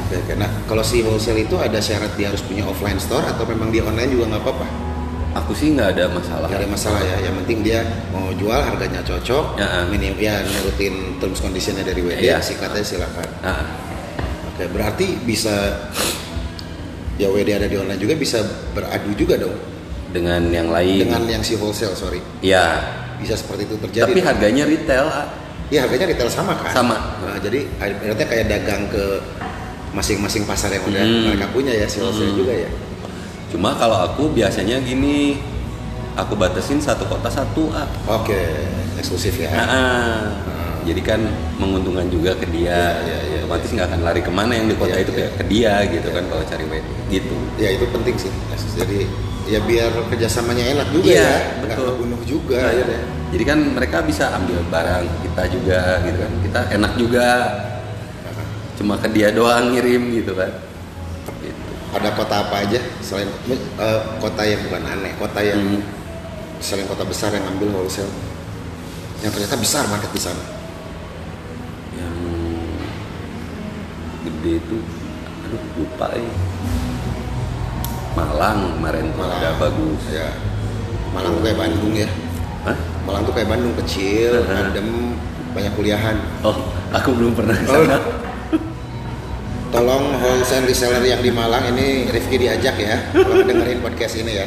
Oke 0.00 0.14
oke. 0.24 0.32
Nah 0.40 0.50
kalau 0.66 0.82
si 0.82 1.04
wholesale 1.04 1.44
itu 1.44 1.54
ada 1.60 1.78
syarat 1.78 2.16
dia 2.16 2.32
harus 2.32 2.42
punya 2.42 2.64
offline 2.66 2.98
store 2.98 3.28
atau 3.28 3.44
memang 3.44 3.68
dia 3.70 3.84
online 3.84 4.10
juga 4.10 4.24
nggak 4.34 4.42
apa-apa 4.42 4.89
aku 5.30 5.52
sih 5.52 5.72
nggak 5.72 5.94
ada 5.94 6.04
masalah. 6.08 6.46
Nggak 6.50 6.60
ada 6.60 6.70
masalah 6.70 7.00
ya 7.00 7.16
yang 7.22 7.34
penting 7.42 7.58
dia 7.60 7.80
mau 8.10 8.30
jual 8.32 8.56
harganya 8.56 8.98
cocok 9.00 9.56
Ya, 9.56 9.86
minim 9.86 10.14
ya 10.16 10.42
nurutin 10.42 11.16
terms 11.18 11.38
conditionnya 11.38 11.82
dari 11.82 12.00
WD 12.00 12.20
Iya. 12.20 12.38
sikatnya 12.40 12.82
silakan. 12.82 13.28
Nah, 13.40 13.62
oke 14.48 14.64
berarti 14.68 15.06
bisa 15.22 15.54
ya 17.16 17.28
WD 17.28 17.48
ada 17.52 17.66
di 17.66 17.76
online 17.76 18.00
juga 18.00 18.14
bisa 18.14 18.40
beradu 18.72 19.10
juga 19.14 19.36
dong? 19.36 19.54
Dengan 20.10 20.42
yang 20.50 20.68
lain. 20.68 21.06
Dengan 21.06 21.22
yang 21.28 21.42
si 21.42 21.54
wholesale 21.54 21.94
sorry. 21.94 22.18
Ya 22.42 22.82
bisa 23.20 23.36
seperti 23.36 23.68
itu 23.68 23.76
terjadi 23.78 24.08
tapi 24.08 24.18
dong? 24.18 24.26
harganya 24.26 24.64
retail 24.64 25.06
ya 25.70 25.86
harganya 25.86 26.06
retail 26.10 26.26
sama 26.26 26.56
kan? 26.58 26.72
Sama. 26.74 26.96
Nah, 27.22 27.36
jadi 27.38 27.68
berarti 27.78 28.22
kayak 28.26 28.46
dagang 28.48 28.82
ke 28.90 29.04
masing-masing 29.90 30.42
pasar 30.42 30.70
yang 30.70 30.82
udah 30.82 31.02
Hmm. 31.02 31.22
mereka 31.28 31.46
punya 31.50 31.70
ya 31.70 31.86
si 31.86 31.98
wholesale 31.98 32.30
Hmm. 32.32 32.38
juga 32.38 32.54
ya 32.56 32.70
cuma 33.50 33.74
kalau 33.74 33.98
aku 34.00 34.30
biasanya 34.30 34.78
gini 34.80 35.42
aku 36.14 36.34
batasin 36.34 36.78
satu 36.78 37.04
kota 37.04 37.26
satu 37.26 37.70
ah. 37.70 37.86
oke 38.06 38.40
eksklusif 38.96 39.34
ya 39.36 39.50
Ah, 39.50 39.66
ah. 39.66 40.20
jadi 40.82 41.00
kan 41.02 41.20
menguntungkan 41.56 42.06
juga 42.08 42.34
ke 42.34 42.46
dia 42.48 42.70
Iya, 42.70 42.94
iya, 43.04 43.18
iya, 43.26 43.38
otomatis 43.42 43.70
nggak 43.70 43.86
akan 43.90 44.00
lari 44.02 44.20
ke 44.22 44.30
mana 44.30 44.52
yang 44.54 44.66
di 44.66 44.76
kota 44.78 44.94
Iya, 44.94 45.02
itu 45.02 45.12
kayak 45.12 45.32
ke 45.34 45.44
dia 45.50 45.74
gitu 45.88 46.08
Iya. 46.08 46.16
kan 46.16 46.24
kalau 46.30 46.44
cari 46.46 46.64
wedding 46.66 46.98
gitu 47.10 47.36
ya 47.58 47.68
itu 47.74 47.84
penting 47.90 48.16
sih 48.16 48.32
jadi 48.78 48.98
ya 49.50 49.58
biar 49.60 49.90
kerjasamanya 50.06 50.64
enak 50.78 50.88
juga 50.94 51.06
Iya, 51.10 51.18
ya 51.18 51.34
nggak 51.58 51.58
betul. 51.74 51.84
ngebunuh 51.90 52.20
juga 52.22 52.60
Nah, 52.62 52.72
ya. 52.72 52.84
Jadi 53.30 53.44
kan 53.46 53.58
mereka 53.62 54.02
bisa 54.02 54.26
ambil 54.34 54.58
barang 54.66 55.06
kita 55.22 55.42
juga 55.54 56.02
gitu 56.02 56.18
kan. 56.18 56.32
Kita 56.42 56.60
enak 56.74 56.92
juga. 56.98 57.26
Cuma 58.74 58.98
ke 58.98 59.06
dia 59.06 59.30
doang 59.30 59.70
ngirim 59.70 60.02
gitu 60.18 60.34
kan. 60.34 60.50
Ada 61.90 62.14
kota 62.14 62.34
apa 62.40 62.62
aja 62.62 62.78
selain 63.00 63.26
eh, 63.50 64.00
kota 64.16 64.42
yang 64.42 64.60
bukan 64.62 64.82
aneh 64.84 65.12
kota 65.16 65.40
yang 65.40 65.58
Hmm. 65.58 65.82
selain 66.58 66.84
kota 66.84 67.02
besar 67.02 67.32
yang 67.32 67.42
ambil 67.48 67.72
wholesale 67.74 68.10
yang 69.18 69.28
ternyata 69.28 69.56
besar 69.56 69.84
market 69.86 70.08
di 70.08 70.20
sana 70.20 70.44
Yang 71.92 72.14
gede 74.22 74.52
itu 74.58 74.76
aduh 75.42 75.62
lupa 75.74 76.06
ya. 76.12 76.30
Malang 78.12 78.58
kemarin 78.76 79.04
tuh 79.10 79.22
ada 79.24 79.50
bagus. 79.56 80.02
ya 80.08 80.28
Malang 81.10 81.32
tuh 81.32 81.42
kayak 81.42 81.58
Bandung 81.58 81.94
ya 81.96 82.08
Hah? 82.62 82.76
Malang 83.02 83.22
tuh 83.24 83.32
kayak 83.32 83.48
Bandung 83.48 83.74
kecil 83.80 84.30
adem 84.62 85.18
banyak 85.50 85.72
kuliahan 85.74 86.16
Oh, 86.40 86.54
aku 86.92 87.10
belum 87.10 87.34
pernah 87.34 87.56
Oh. 87.66 87.82
Tolong 89.70 90.18
wholesale 90.18 90.66
reseller 90.66 91.02
yang 91.06 91.22
di 91.22 91.30
Malang 91.30 91.70
ini 91.74 92.10
Rifki 92.10 92.42
diajak 92.42 92.74
ya 92.74 92.98
kalau 93.14 93.46
dengerin 93.46 93.78
podcast 93.78 94.18
ini 94.18 94.42
ya. 94.42 94.46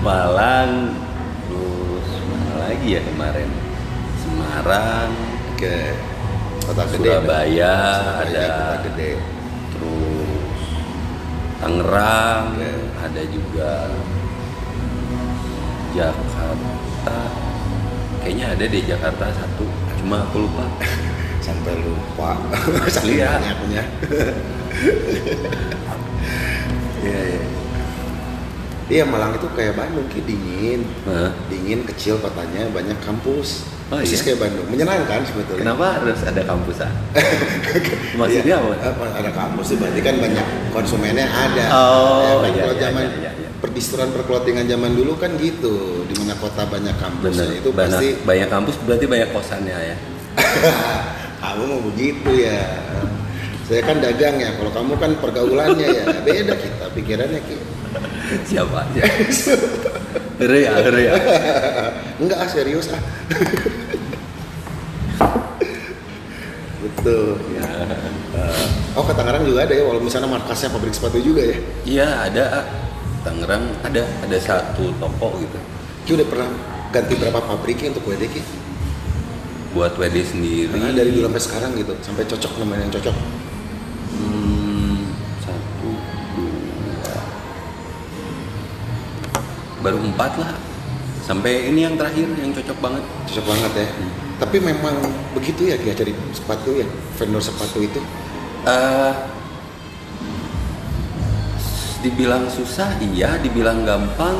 Malang 0.00 0.96
terus 1.44 2.08
mana 2.32 2.54
lagi 2.64 2.88
ya 2.96 3.00
kemarin? 3.04 3.48
Semarang 4.24 5.10
ke 5.60 5.92
kota 6.64 6.84
gede. 6.88 7.08
Surabaya 7.12 7.74
Surabaya, 7.76 8.24
ada 8.24 8.44
kota 8.48 8.76
gede. 8.88 9.10
terus 9.76 10.60
Tangerang 11.58 12.44
Oke. 12.56 12.72
ada 13.04 13.22
juga 13.28 13.72
Jakarta. 15.92 17.18
Kayaknya 18.24 18.46
ada 18.54 18.66
di 18.68 18.80
Jakarta 18.84 19.24
satu 19.32 19.64
cuma 19.98 20.22
aku 20.22 20.46
lupa 20.46 20.64
sampai 21.48 21.74
lupa 21.80 22.30
saking 22.92 23.16
Iya. 23.16 23.30
banyaknya 23.40 23.82
iya 27.04 27.20
iya 27.24 27.42
iya 28.88 29.04
Malang 29.04 29.36
itu 29.36 29.48
kayak 29.52 29.74
Bandung 29.74 30.08
ki 30.08 30.20
dingin 30.24 30.80
Hah? 31.04 31.32
dingin 31.48 31.84
kecil 31.84 32.20
kotanya 32.20 32.68
banyak 32.68 32.96
kampus 33.00 33.64
Oh, 33.88 33.96
persis 33.96 34.20
iya? 34.20 34.36
kayak 34.36 34.38
Bandung 34.44 34.68
menyenangkan 34.68 35.24
sebetulnya 35.24 35.64
kenapa 35.64 35.96
harus 35.96 36.20
ada 36.20 36.42
kampus 36.44 36.76
ah? 36.84 36.92
maksudnya 38.20 38.60
Iya, 38.60 38.76
apa? 38.84 39.04
ada 39.16 39.30
kampus 39.32 39.66
berarti 39.80 40.00
kan 40.04 40.14
banyak 40.20 40.46
konsumennya 40.68 41.24
ada 41.24 41.64
Oh, 41.72 42.44
kan 42.44 42.52
iya, 42.52 42.62
kalau 42.68 42.76
iya, 42.76 42.82
zaman 42.84 43.02
iya, 43.08 43.16
iya, 43.16 43.30
iya. 43.32 43.48
perdistribusian 43.64 44.12
perkelotingan 44.12 44.68
zaman 44.68 44.92
dulu 44.92 45.16
kan 45.16 45.32
gitu 45.40 46.04
di 46.04 46.14
mana 46.20 46.36
kota 46.36 46.68
banyak 46.68 47.00
kampus 47.00 47.32
Bener, 47.32 47.48
itu 47.56 47.68
banyak, 47.72 47.96
pasti 47.96 48.08
banyak 48.28 48.48
kampus 48.52 48.74
berarti 48.84 49.06
banyak 49.08 49.28
kosannya 49.32 49.72
ya 49.72 49.96
kamu 51.58 51.74
mau 51.74 51.82
begitu 51.90 52.30
ya 52.38 52.62
saya 53.66 53.82
kan 53.82 53.98
dagang 53.98 54.38
ya 54.38 54.54
kalau 54.54 54.70
kamu 54.70 54.92
kan 54.94 55.10
pergaulannya 55.18 55.88
ya 55.90 56.04
beda 56.22 56.54
kita 56.54 56.86
pikirannya 56.94 57.42
ki 57.42 57.56
siapa 58.46 58.86
ya, 58.94 59.04
ngeri 60.38 60.62
ya. 61.10 61.14
enggak 62.22 62.38
ah 62.38 62.48
serius 62.48 62.86
ah 62.94 63.02
betul 66.78 67.42
Ya. 67.58 67.66
oh 68.94 69.02
ke 69.02 69.12
Tangerang 69.18 69.42
juga 69.42 69.66
ada 69.66 69.74
ya 69.74 69.82
walau 69.82 69.98
misalnya 69.98 70.30
markasnya 70.30 70.70
pabrik 70.70 70.94
sepatu 70.94 71.18
juga 71.18 71.42
ya 71.42 71.58
Iya 71.82 72.08
ada 72.30 72.44
ah. 72.62 72.64
Tangerang 73.26 73.66
ada 73.82 74.06
ada 74.06 74.36
satu 74.38 74.94
toko 75.02 75.42
gitu 75.42 75.58
Ki 76.06 76.10
udah 76.14 76.26
pernah 76.30 76.48
ganti 76.94 77.18
berapa 77.18 77.42
pabriknya 77.42 77.98
untuk 77.98 78.14
WD 78.14 78.24
Ki? 78.30 78.42
Buat 79.76 79.92
WD 80.00 80.16
sendiri. 80.24 80.72
Karena 80.72 80.96
dari 80.96 81.10
dulu 81.12 81.28
sampai 81.28 81.42
sekarang 81.44 81.70
gitu 81.76 81.92
sampai 82.00 82.24
cocok 82.24 82.52
namanya 82.64 82.82
yang 82.88 82.94
cocok 82.94 83.16
Hmm, 84.18 84.98
satu 85.44 85.90
dua 86.34 87.14
baru 89.84 89.98
empat 90.02 90.32
lah 90.40 90.52
sampai 91.22 91.68
ini 91.70 91.84
yang 91.86 91.94
terakhir 91.94 92.26
yang 92.40 92.50
cocok 92.50 92.78
banget. 92.80 93.04
cocok 93.30 93.44
banget 93.46 93.72
ya 93.84 93.86
tapi 94.40 94.56
memang 94.58 94.96
begitu 95.36 95.70
ya 95.70 95.76
dia 95.78 95.92
cari 95.94 96.16
sepatu 96.32 96.72
ya 96.74 96.88
vendor 97.20 97.44
sepatu 97.44 97.78
itu 97.84 98.00
eh 98.66 99.14
dibilang 101.98 102.46
susah 102.46 102.94
iya, 103.02 103.38
dibilang 103.42 103.82
gampang 103.82 104.38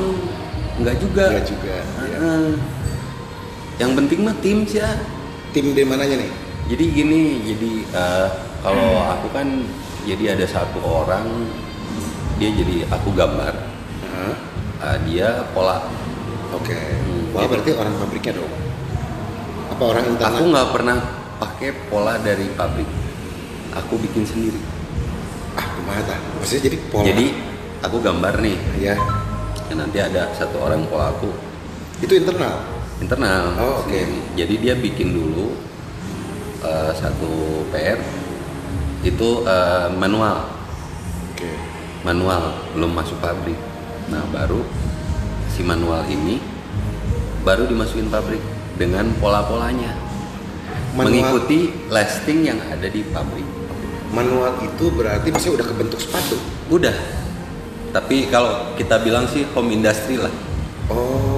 enggak 0.78 0.96
juga. 1.02 1.26
Enggak 1.34 1.46
juga, 1.50 1.74
iya. 1.74 1.84
Heeh. 1.98 2.48
Yang 3.78 3.90
penting 3.98 4.20
mah 4.22 4.36
tim 4.38 4.58
sih 4.66 4.82
ah. 4.82 4.94
Tim 5.52 5.72
di 5.72 5.82
mananya 5.84 6.16
nih? 6.20 6.30
Jadi 6.68 6.84
gini, 6.92 7.20
jadi 7.44 7.72
eh, 7.96 8.28
kalau 8.60 9.00
aku 9.08 9.32
kan 9.32 9.46
jadi 10.04 10.36
ada 10.36 10.44
satu 10.44 10.80
orang 10.84 11.24
dia 12.36 12.52
jadi 12.54 12.86
aku 12.92 13.08
gambar, 13.16 13.54
eh, 14.84 14.96
dia 15.08 15.48
pola. 15.56 15.82
oke. 16.54 16.72
Hmm, 16.72 17.34
wah 17.34 17.44
gitu. 17.44 17.50
berarti 17.52 17.70
orang 17.76 17.94
pabriknya 17.98 18.32
dong? 18.40 18.52
Apa 19.72 19.82
orang 19.84 20.04
internal? 20.08 20.36
Aku 20.36 20.42
nggak 20.48 20.68
pernah 20.72 20.98
pakai 21.38 21.70
pola 21.88 22.14
dari 22.20 22.46
pabrik. 22.52 22.88
Aku 23.84 24.00
bikin 24.00 24.24
sendiri. 24.24 24.60
ah 25.58 25.66
gimana 25.74 26.00
tah? 26.06 26.18
maksudnya 26.38 26.62
jadi 26.70 26.78
pola? 26.88 27.04
Jadi 27.10 27.26
aku 27.82 27.96
gambar 27.98 28.34
nih, 28.38 28.58
ya 28.78 28.94
dan 29.68 29.84
nanti 29.84 29.98
ada 30.00 30.32
satu 30.32 30.56
orang 30.64 30.88
pola 30.88 31.12
aku. 31.12 31.28
Itu 32.00 32.16
internal 32.16 32.77
internal. 33.02 33.54
Oh, 33.58 33.82
oke. 33.82 33.90
sendiri. 33.90 34.18
Jadi 34.34 34.54
dia 34.58 34.74
bikin 34.74 35.08
dulu 35.14 35.54
eh, 36.62 36.92
satu 36.94 37.64
PR 37.70 37.98
itu 39.06 39.28
eh, 39.46 39.88
manual. 39.94 40.50
oke. 41.34 41.50
Manual 42.06 42.42
belum 42.74 42.90
masuk 42.94 43.18
pabrik. 43.18 43.58
Nah 44.10 44.22
baru 44.30 44.62
si 45.50 45.66
manual 45.66 46.06
ini 46.06 46.38
baru 47.42 47.66
dimasukin 47.66 48.10
pabrik 48.10 48.42
dengan 48.78 49.10
pola-polanya. 49.18 49.94
Manual- 50.94 51.30
mengikuti 51.30 51.70
lasting 51.90 52.48
yang 52.48 52.58
ada 52.70 52.86
di 52.90 53.06
pabrik. 53.06 53.46
Manual 54.08 54.56
itu 54.64 54.88
berarti 54.88 55.28
maksudnya 55.28 55.60
udah 55.62 55.66
kebentuk 55.68 56.00
sepatu? 56.00 56.40
Udah. 56.72 56.96
Tapi 57.92 58.28
kalau 58.32 58.72
kita 58.76 59.00
bilang 59.04 59.28
sih 59.28 59.44
home 59.52 59.72
industry 59.76 60.16
lah. 60.16 60.32
Oh 60.88 61.37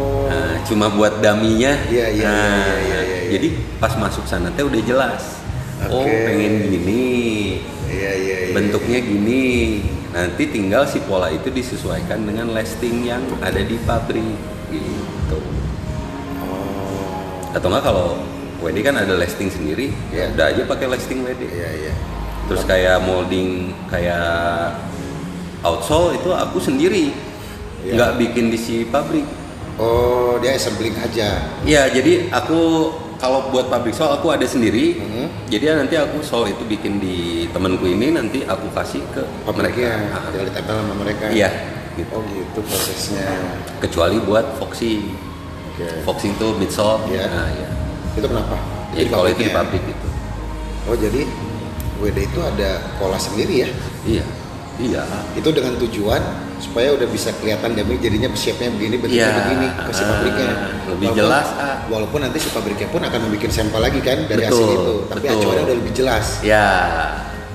cuma 0.64 0.88
buat 0.88 1.18
daminya. 1.18 1.72
Iya, 1.86 2.06
iya, 2.10 2.24
Nah, 2.24 2.36
iya, 2.36 2.76
iya, 2.76 3.00
iya, 3.00 3.00
iya. 3.00 3.30
jadi 3.30 3.48
pas 3.76 3.94
masuk 3.94 4.24
sana 4.24 4.48
teh 4.50 4.62
udah 4.62 4.80
jelas. 4.80 5.40
Oh 5.88 6.04
Oke. 6.04 6.12
pengen 6.26 6.68
gini. 6.68 7.04
Iya 7.88 8.12
iya 8.14 8.36
iya 8.44 8.52
bentuknya 8.52 8.98
gini. 9.00 9.44
Nanti 10.10 10.42
tinggal 10.46 10.84
si 10.84 10.98
pola 11.00 11.30
itu 11.30 11.48
disesuaikan 11.48 12.20
dengan 12.20 12.50
lasting 12.50 13.06
yang 13.06 13.22
ada 13.40 13.62
di 13.62 13.78
pabrik 13.80 14.36
gitu. 14.68 15.38
Oh. 16.42 17.54
Atau 17.54 17.70
enggak 17.70 17.84
kalau 17.86 18.18
WD 18.60 18.82
kan 18.82 18.92
ada 18.94 19.16
lasting 19.16 19.48
sendiri 19.48 19.88
ya 20.10 20.28
Iya. 20.28 20.36
udah 20.36 20.46
aja 20.52 20.62
pakai 20.66 20.86
lasting 20.86 21.24
WD 21.24 21.42
iya 21.46 21.70
iya. 21.80 21.92
Terus 22.44 22.66
kayak 22.66 23.00
molding 23.00 23.70
kayak 23.86 24.74
outsole 25.62 26.14
itu 26.14 26.30
aku 26.30 26.58
sendiri. 26.58 27.14
Iya. 27.80 27.96
nggak 27.96 28.12
bikin 28.20 28.52
di 28.52 28.58
si 28.60 28.84
pabrik 28.84 29.24
oh 29.80 30.36
dia 30.38 30.54
assembling 30.60 30.92
aja. 31.00 31.40
Ya 31.64 31.88
jadi 31.88 32.28
aku 32.28 32.92
kalau 33.16 33.48
buat 33.52 33.68
pabrik 33.72 33.96
sol 33.96 34.12
aku 34.12 34.28
ada 34.32 34.44
sendiri. 34.44 35.00
Mhm. 35.00 35.26
jadi 35.50 35.74
nanti 35.76 35.96
aku 35.96 36.20
sol 36.22 36.46
itu 36.46 36.62
bikin 36.68 37.00
di 37.02 37.48
temanku 37.50 37.88
ini 37.88 38.12
nanti 38.14 38.44
aku 38.44 38.68
kasih 38.76 39.00
ke 39.10 39.24
pabriknya 39.48 39.96
mereka. 39.96 40.14
Ah, 40.14 40.22
tinggal 40.28 40.46
ditempel 40.52 40.74
sama 40.76 40.94
mereka. 41.00 41.24
Iya 41.32 41.50
gitu. 41.96 42.12
Oh 42.14 42.22
gitu 42.28 42.60
prosesnya. 42.64 43.26
Kecuali 43.82 44.16
buat 44.22 44.46
foxing 44.60 45.10
oke. 45.74 45.88
Foxing 46.06 46.32
tuh 46.38 46.54
midsole 46.60 47.00
Iya. 47.10 47.24
nah 47.28 47.48
ya 47.50 47.68
itu 48.18 48.26
kenapa? 48.26 48.56
Jadi 48.92 49.08
kalau 49.08 49.26
itu 49.30 49.42
di 49.46 49.52
pabrik 49.54 49.82
gitu. 49.86 50.08
Oh 50.88 50.96
jadi 50.96 51.22
WD 52.00 52.18
itu 52.32 52.40
ada 52.40 52.80
pola 52.96 53.20
sendiri 53.20 53.68
ya? 53.68 53.70
Iya. 54.08 54.24
Iya. 54.80 55.02
Itu 55.36 55.52
dengan 55.52 55.76
tujuan 55.76 56.22
supaya 56.60 56.92
udah 56.92 57.08
bisa 57.08 57.32
kelihatan 57.34 57.72
demi 57.72 57.96
jadinya 57.96 58.28
shape-nya 58.30 58.70
begini 58.70 58.94
bentuknya 58.96 59.26
Iya, 59.26 59.38
begini 59.40 59.66
ke 59.72 59.92
si 59.92 60.02
ah, 60.02 60.08
pabriknya. 60.12 60.48
lebih 60.86 61.08
jelas, 61.16 61.46
ah. 61.56 61.76
walaupun 61.88 62.20
nanti 62.20 62.38
si 62.38 62.48
pabriknya 62.48 62.88
pun 62.88 63.00
akan 63.00 63.18
membuat 63.26 63.50
sampel 63.50 63.80
lagi 63.80 64.00
kan 64.00 64.18
dari 64.24 64.44
hasil 64.44 64.60
Betul, 64.60 64.76
itu. 64.76 64.94
Tapi 65.08 65.24
betul. 65.24 65.34
acuannya 65.40 65.62
udah 65.64 65.76
lebih 65.80 65.92
jelas. 65.92 66.26
Ya 66.40 66.68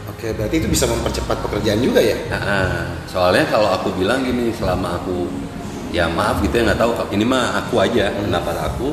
oke 0.05 0.25
berarti 0.33 0.55
itu 0.57 0.67
bisa 0.67 0.85
mempercepat 0.85 1.37
pekerjaan 1.39 1.79
juga 1.79 2.01
ya? 2.01 2.17
Ah, 2.27 2.35
ah. 2.35 2.69
soalnya 3.05 3.45
kalau 3.47 3.69
aku 3.69 3.93
bilang 3.93 4.21
gini 4.21 4.49
selama 4.51 4.97
aku 4.97 5.29
ya 5.93 6.09
maaf 6.09 6.41
gitu 6.41 6.57
ya 6.57 6.73
nggak 6.73 6.79
tahu. 6.81 6.91
Ini 7.13 7.23
mah 7.23 7.61
aku 7.61 7.75
aja 7.79 8.09
Hmm. 8.09 8.27
pendapat 8.27 8.57
aku. 8.73 8.89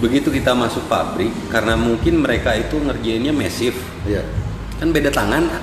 Begitu 0.00 0.34
kita 0.34 0.50
masuk 0.50 0.82
pabrik 0.90 1.30
karena 1.46 1.78
mungkin 1.78 2.18
mereka 2.18 2.58
itu 2.58 2.74
ngerjainnya 2.74 3.30
masif 3.30 3.78
iya. 4.02 4.26
Kan 4.82 4.90
beda 4.90 5.14
tangan. 5.14 5.46
Ah. 5.46 5.62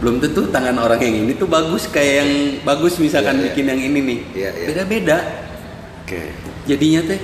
Belum 0.00 0.16
tentu 0.18 0.48
tangan 0.48 0.76
orang 0.80 1.00
yang 1.00 1.28
ini 1.28 1.32
tuh 1.36 1.44
bagus 1.44 1.84
kayak 1.86 2.14
yang 2.24 2.30
bagus 2.64 2.96
misalkan 2.96 3.36
Iya, 3.36 3.40
iya. 3.40 3.46
bikin 3.52 3.64
yang 3.68 3.80
ini 3.80 3.98
nih 4.00 4.18
Iya, 4.32 4.50
iya. 4.56 4.66
beda-beda 4.72 5.18
Oke. 6.04 6.20
jadinya 6.64 7.00
teh 7.04 7.20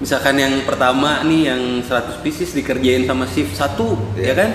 misalkan 0.00 0.34
yang 0.38 0.54
pertama 0.64 1.20
nih 1.26 1.50
yang 1.50 1.62
100 1.82 2.22
pieces 2.22 2.54
dikerjain 2.54 3.04
sama 3.04 3.26
shift 3.26 3.58
satu 3.58 3.98
Iya. 4.14 4.22
ya 4.22 4.34
kan 4.38 4.50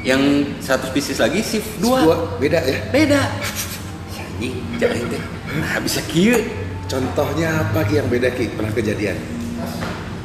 yang 0.00 0.22
100 0.64 0.96
pieces 0.96 1.20
lagi 1.20 1.44
shift 1.44 1.76
dua 1.78 1.98
Dua 2.02 2.16
beda 2.40 2.58
ya. 2.64 2.78
beda 2.88 3.20
anjing 4.20 4.56
jangan 4.80 5.04
teh 5.12 5.22
nah 5.60 5.76
bisa 5.80 6.00
kieu 6.08 6.40
Contohnya 6.90 7.54
apa 7.62 7.86
Ki 7.86 8.02
yang 8.02 8.10
beda 8.10 8.34
Ki? 8.34 8.50
Pernah 8.50 8.74
kejadian? 8.74 9.14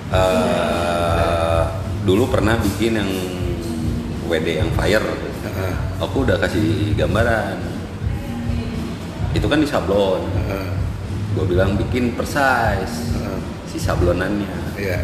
Eh, 0.09 1.61
dulu 2.01 2.26
pernah 2.26 2.57
bikin 2.57 2.97
yang 2.97 3.11
WD 4.26 4.47
yang 4.66 4.74
fire 4.74 5.05
Heeh. 5.56 5.76
aku 5.97 6.18
udah 6.22 6.38
kasih 6.38 6.91
gambaran 6.93 7.58
itu 9.32 9.45
kan 9.45 9.58
di 9.58 9.68
sablon 9.68 10.24
Heeh. 10.45 10.68
gue 11.34 11.45
bilang 11.45 11.76
bikin 11.76 12.12
precise 12.14 13.12
Heeh. 13.12 13.39
si 13.66 13.78
sablonannya 13.78 14.51
Iya. 14.76 14.99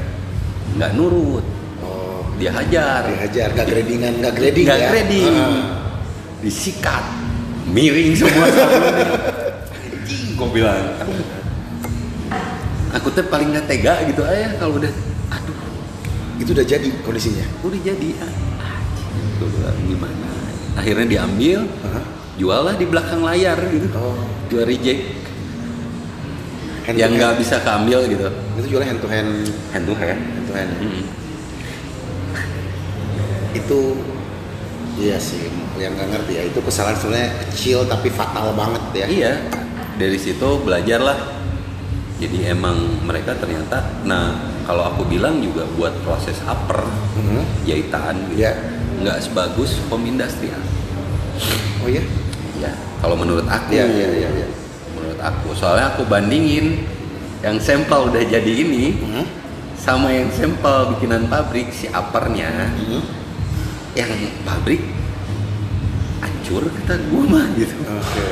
nggak 0.75 0.91
nurut 0.93 1.43
Oh, 1.81 2.21
dia 2.37 2.53
hajar 2.53 3.09
dihajar, 3.09 3.49
nggak 3.51 3.67
gradingan, 3.67 4.13
nggak 4.21 4.33
grading 4.37 4.65
nggak 4.69 4.79
ya? 4.79 4.89
grading 4.91 5.33
Heeh. 5.33 5.63
disikat 6.39 7.03
miring 7.65 8.11
semua 8.13 8.45
sablonnya 8.47 9.07
anjing 9.81 10.25
gue 10.35 10.49
bilang 10.51 10.83
aku 12.91 13.07
tuh 13.09 13.23
paling 13.25 13.55
nggak 13.55 13.65
tega 13.65 14.03
gitu 14.03 14.21
aja 14.21 14.51
kalau 14.59 14.75
udah 14.75 14.91
aduh 15.31 15.57
Itu 16.37 16.51
udah 16.51 16.65
jadi 16.65 16.89
kondisinya. 17.05 17.45
udah 17.61 17.79
jadi 17.79 18.09
ah, 18.19 18.33
bilang 19.39 19.77
gimana 19.85 20.29
akhirnya 20.73 21.07
diambil 21.09 21.59
Heeh. 21.63 22.03
jual 22.37 22.61
lah 22.61 22.75
di 22.75 22.85
belakang 22.85 23.21
layar 23.21 23.57
gitu 23.67 23.87
Oh. 23.93 24.15
jual 24.47 24.63
reject 24.63 25.19
Hand 26.81 26.97
yang 26.97 27.13
nggak 27.13 27.37
bisa 27.37 27.61
keambil 27.61 28.03
gitu 28.05 28.25
Itu 28.57 28.65
jualnya 28.67 28.89
hand 28.89 28.99
to 28.99 29.07
hand, 29.07 29.31
hand 29.69 29.85
to 29.85 29.93
hand 29.93 30.17
hand 30.17 30.45
to 30.45 30.53
hand. 30.53 30.71
Mm. 30.81 31.03
Itu 33.53 33.79
iya 34.97 35.17
sih, 35.17 35.45
yang 35.77 35.93
nggak 35.93 36.09
ngerti 36.09 36.31
ya. 36.33 36.43
Itu 36.43 36.59
kesalahan 36.59 36.97
sebenarnya 36.97 37.29
kecil 37.45 37.85
tapi 37.85 38.09
fatal 38.09 38.53
banget 38.53 38.83
ya. 38.95 39.05
iya 39.07 39.33
dari 39.93 40.17
situ 40.17 40.57
belajar 40.59 40.97
lah 40.97 41.17
jadi 42.17 42.53
emang 42.53 42.73
mereka 43.01 43.37
ternyata 43.37 43.85
nah 44.01 44.33
kalau 44.63 44.81
aku 44.83 45.05
bilang 45.05 45.37
juga 45.37 45.61
buat 45.71 45.93
proses 46.01 46.41
upper 46.41 46.81
Mhm. 47.13 47.41
jahitan 47.65 48.13
gitu 48.29 48.41
Iya. 48.41 48.53
Nggak 49.01 49.17
sebagus 49.19 49.81
home 49.87 50.07
industrial 50.07 50.61
Oh 51.81 51.89
iya? 51.89 52.05
ya 52.55 52.71
kalau 53.01 53.17
menurut 53.17 53.45
aku 53.45 53.73
Iya, 53.73 53.85
iya, 53.85 54.07
iya, 54.13 54.29
iya. 54.31 54.47
menurut 54.93 55.17
aku 55.17 55.51
soalnya 55.51 55.91
aku 55.91 56.05
bandingin 56.05 56.85
yang 57.41 57.57
sampel 57.57 58.05
udah 58.07 58.21
jadi 58.21 58.51
ini 58.53 59.01
Mhm. 59.01 59.25
sama 59.75 60.13
yang 60.13 60.29
sampel 60.29 60.93
bikinan 60.93 61.25
pabrik 61.25 61.73
si 61.73 61.89
uppernya 61.89 62.69
Mhm. 62.77 63.01
yang 63.97 64.11
pabrik 64.41 64.85
hancur 66.21 66.69
kata 66.69 67.01
gue 67.01 67.23
mah 67.25 67.45
gitu 67.57 67.73
Oke. 67.81 68.25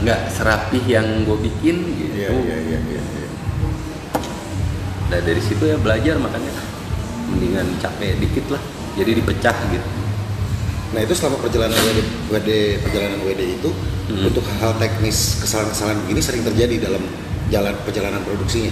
nggak 0.00 0.20
serapih 0.30 0.80
yang 0.82 1.04
gue 1.22 1.36
bikin 1.44 1.76
gitu 1.92 2.16
Iya, 2.16 2.32
iya, 2.32 2.56
iya, 2.64 2.78
iya. 2.82 3.02
iya. 3.04 3.28
Nah 5.04 5.20
dari 5.20 5.38
situ 5.38 5.62
ya 5.62 5.76
belajar 5.76 6.16
makanya 6.16 6.50
mendingan 7.28 7.76
capek 7.76 8.16
dikit 8.18 8.48
lah 8.48 8.62
jadi 8.94 9.10
dipecah 9.14 9.56
gitu 9.70 9.88
Nah 10.90 11.02
itu 11.02 11.10
selama 11.10 11.42
perjalanan 11.42 11.74
WD, 11.74 11.98
WD 12.30 12.50
perjalanan 12.80 13.18
WD 13.20 13.42
itu 13.52 13.70
Hmm. 14.04 14.20
untuk 14.28 14.44
hal-hal 14.44 14.76
teknis 14.76 15.40
kesalahan-kesalahan 15.40 15.96
begini 16.04 16.20
sering 16.20 16.44
terjadi 16.44 16.86
dalam 16.86 17.00
jalan 17.48 17.72
perjalanan 17.82 18.20
produksinya. 18.20 18.68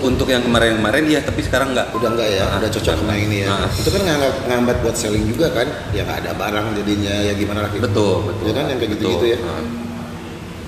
untuk 0.00 0.28
yang 0.28 0.40
kemarin-kemarin 0.40 1.04
ya 1.06 1.20
tapi 1.20 1.40
sekarang 1.40 1.72
nggak 1.72 1.92
Udah 1.92 2.08
enggak 2.08 2.28
ya, 2.30 2.44
Ah, 2.46 2.56
udah 2.56 2.70
cocok 2.70 2.94
sama 2.96 3.14
ini 3.16 3.44
ya. 3.44 3.48
Ah. 3.50 3.68
Itu 3.68 3.88
kan 3.88 4.00
nggak 4.00 4.16
ngambat 4.48 4.76
buat 4.80 4.96
selling 4.96 5.28
juga 5.28 5.52
kan? 5.52 5.68
Ya 5.92 6.04
nggak 6.04 6.24
ada 6.24 6.32
barang 6.32 6.66
jadinya 6.74 7.12
ya 7.20 7.32
gimana 7.34 7.60
lagi? 7.64 7.76
betul 7.80 8.24
betul 8.24 8.44
Ya 8.48 8.52
kan, 8.56 8.64
yang 8.68 8.78
kayak 8.80 8.92
gitu-gitu 8.96 9.26
ya. 9.26 9.38
Ah. 9.40 9.60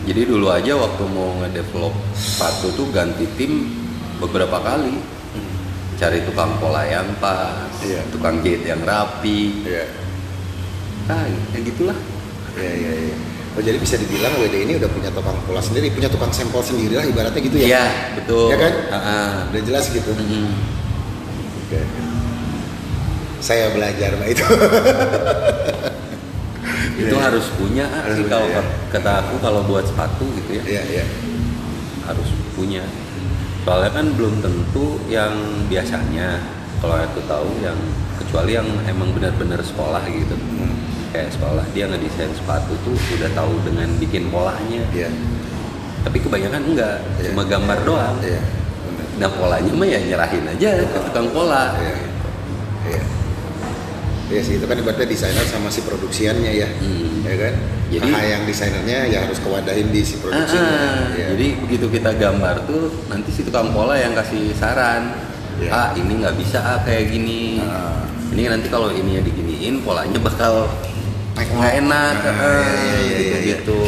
jadi 0.03 0.21
dulu 0.27 0.47
aja 0.49 0.73
waktu 0.75 1.03
mau 1.09 1.33
ngedevelop 1.39 1.95
sepatu 2.13 2.75
tuh 2.75 2.87
ganti 2.91 3.25
tim 3.37 3.71
beberapa 4.19 4.59
kali 4.59 4.99
cari 6.03 6.19
tukang 6.27 6.59
pola 6.59 6.83
yang 6.83 7.07
pas 7.23 7.71
Iya. 7.79 8.03
tukang 8.11 8.43
jahit 8.43 8.67
yang 8.67 8.83
rapi 8.83 9.63
Iya. 9.63 9.87
ah 11.07 11.23
ya 11.31 11.59
gitulah 11.63 11.95
Iya 12.53 12.73
iya 12.75 12.93
iya. 13.07 13.17
Oh 13.53 13.61
jadi 13.61 13.77
bisa 13.77 13.95
dibilang 13.97 14.33
WD 14.35 14.65
ini 14.65 14.73
udah 14.77 14.89
punya 14.89 15.13
tukang 15.13 15.37
pola 15.45 15.61
sendiri, 15.61 15.93
punya 15.93 16.09
tukang 16.09 16.33
sampel 16.33 16.59
sendiri 16.59 16.97
lah 16.97 17.05
ibaratnya 17.05 17.37
gitu 17.39 17.57
ya? 17.61 17.67
Iya 17.69 17.85
betul 18.17 18.49
Ya 18.49 18.57
kan? 18.59 18.73
Ah, 18.89 18.97
ah. 18.97 19.29
Udah 19.53 19.63
jelas 19.63 19.85
gitu. 19.89 20.09
Mm-mm. 20.09 20.49
Oke. 21.63 21.81
Saya 23.39 23.69
belajar 23.71 24.17
mbak 24.17 24.29
itu. 24.33 24.45
itu 27.03 27.13
Iya. 27.13 27.25
harus 27.25 27.47
punya 27.57 27.85
ah, 27.89 28.03
Harus 28.05 28.17
sih 28.17 28.25
punya, 28.25 28.33
kalau 28.33 28.49
ya. 28.49 28.63
kata 28.91 29.11
aku 29.21 29.35
kalau 29.41 29.61
buat 29.65 29.85
sepatu 29.85 30.25
gitu 30.39 30.51
ya 30.57 30.63
Iya 30.65 30.83
iya. 30.89 31.05
harus 32.05 32.29
punya 32.55 32.83
soalnya 33.63 33.91
kan 33.93 34.07
belum 34.13 34.35
tentu 34.39 34.87
yang 35.07 35.33
biasanya 35.67 36.43
kalau 36.83 36.99
aku 36.99 37.23
tahu 37.25 37.47
yang 37.63 37.79
kecuali 38.19 38.55
yang 38.55 38.67
emang 38.85 39.15
benar-benar 39.15 39.63
sekolah 39.63 40.03
gitu 40.05 40.35
Hmm. 40.35 40.75
kayak 41.11 41.31
sekolah 41.31 41.63
dia 41.71 41.87
ngedesain 41.87 42.33
sepatu 42.33 42.75
tuh 42.83 42.97
udah 43.13 43.31
tahu 43.33 43.55
dengan 43.63 43.87
bikin 43.99 44.27
polanya 44.29 44.83
Iya. 44.91 45.11
tapi 46.03 46.19
kebanyakan 46.19 46.63
enggak 46.65 46.97
Iya. 47.17 47.31
cuma 47.31 47.43
gambar 47.45 47.79
doang 47.85 48.17
benar. 48.19 48.43
nah 49.21 49.29
polanya 49.31 49.71
mah 49.71 49.87
ya 49.87 50.01
nyerahin 50.01 50.47
aja 50.49 50.69
ke 50.83 50.99
tukang 51.07 51.29
pola 51.31 51.77
Iya. 51.79 51.95
Iya. 52.89 53.03
Iya 54.33 54.41
sih 54.41 54.55
itu 54.57 54.65
kan 54.65 54.75
ibaratnya 54.75 55.05
desainer 55.05 55.45
sama 55.45 55.69
si 55.69 55.85
produksiannya 55.85 56.53
ya. 56.57 56.65
Hmm. 56.81 57.12
Ya 57.23 57.35
kan? 57.39 57.55
Jadi- 57.89 58.09
nah, 58.09 58.25
yang 58.25 58.43
desainernya 58.43 58.99
ya 59.07 59.19
harus 59.23 59.39
kewadahin 59.39 59.89
di 59.89 60.01
si 60.01 60.17
produksinya. 60.17 60.65
ah. 60.65 61.13
Iya. 61.13 61.27
Jadi 61.37 61.47
begitu 61.61 61.87
kita 61.89 62.11
gambar 62.13 62.65
tuh 62.65 62.89
nanti 63.07 63.31
si 63.31 63.43
tukang 63.43 63.71
pola 63.71 63.95
yang 63.95 64.11
kasih 64.13 64.51
saran, 64.53 65.13
Iya. 65.61 65.71
ah 65.71 65.89
ini 65.93 66.19
nggak 66.19 66.35
bisa 66.35 66.59
ah 66.59 66.79
kayak 66.81 67.09
gini, 67.09 67.61
Ah. 67.61 68.03
ini 68.33 68.49
nanti 68.49 68.67
kalau 68.67 68.89
ininya 68.91 69.21
diginiin 69.21 69.81
polanya 69.81 70.17
bakal 70.19 70.67
nggak 71.35 71.75
enak, 71.81 72.17
Ah, 72.23 72.33
ah, 72.33 72.65
iya, 72.99 73.19
iya. 73.21 73.37
gitu. 73.55 73.81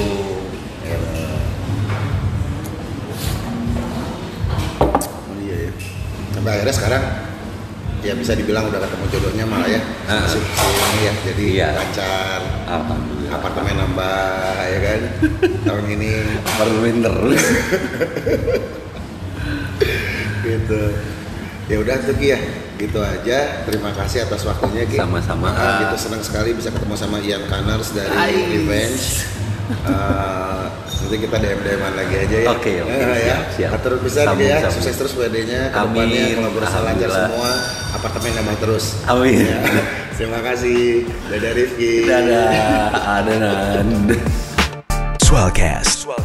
Oh 4.84 5.36
iya 5.40 5.56
ya. 5.68 5.72
Sampai 6.32 6.50
akhirnya 6.52 6.74
sekarang 6.74 7.02
ya 8.04 8.12
bisa 8.12 8.36
dibilang 8.36 8.68
udah 8.68 8.78
ketemu 8.78 9.04
jodohnya 9.08 9.44
malah 9.48 9.64
ya. 9.66 9.80
Ah. 10.04 10.28
Si, 10.28 10.36
si 10.36 10.68
ini 10.68 11.00
ya. 11.02 11.12
Jadi 11.24 11.44
Iya. 11.56 11.68
lancar. 11.72 12.40
Alhamdulillah. 12.68 13.13
Apartemen 13.26 13.74
nambah 13.74 14.18
ya 14.64 14.78
kan. 14.80 15.00
Tahun 15.66 15.84
ini 15.86 16.10
Apartemen 16.40 16.94
terus. 17.00 17.44
gitu. 20.44 20.80
Ya 21.64 21.76
udah 21.80 21.94
tuh 22.02 22.14
Ki 22.16 22.26
ya. 22.30 22.38
Gitu 22.74 22.98
aja. 23.00 23.38
Terima 23.64 23.90
kasih 23.94 24.24
atas 24.24 24.44
waktunya 24.44 24.84
Ki. 24.84 24.96
Sama-sama. 24.98 25.48
Ah, 25.50 25.88
gitu 25.88 25.96
senang 26.08 26.20
sekali 26.20 26.52
bisa 26.52 26.68
ketemu 26.68 26.94
sama 26.94 27.16
Ian 27.20 27.44
Connors 27.46 27.88
dari 27.92 28.12
Ais. 28.12 28.48
Revenge. 28.52 29.06
Ah, 29.88 30.68
nanti 30.84 31.16
kita 31.24 31.36
DM 31.40 31.56
DM 31.58 31.82
lagi 31.96 32.14
aja 32.20 32.36
ya. 32.36 32.48
Oke, 32.52 32.72
oke, 32.84 32.92
Ah, 32.92 33.00
ya. 33.00 33.16
siap, 33.16 33.42
siap. 33.56 33.70
Atur 33.80 33.96
bisa 33.96 34.28
Sambung, 34.28 34.44
ya. 34.44 34.60
sambung. 34.60 34.76
Sukses 34.76 34.94
terus 34.94 35.12
WD-nya 35.16 35.72
ke 35.72 35.78
depannya 35.80 36.20
Amin. 36.20 36.36
kalau 36.36 36.50
berusaha 36.52 36.80
lancar 36.84 37.08
semua. 37.08 37.50
Apartemen 37.96 38.30
nambah 38.36 38.56
terus. 38.60 38.84
Amin. 39.08 39.40
Ya. 39.40 39.58
Terima 40.14 40.38
kasih. 40.38 41.10
Dadah 41.26 41.52
Rifki. 41.58 42.06
Dadah, 42.06 42.94
adenan. 43.18 44.14
Swellcast. 45.18 46.06
Swellcast. 46.06 46.23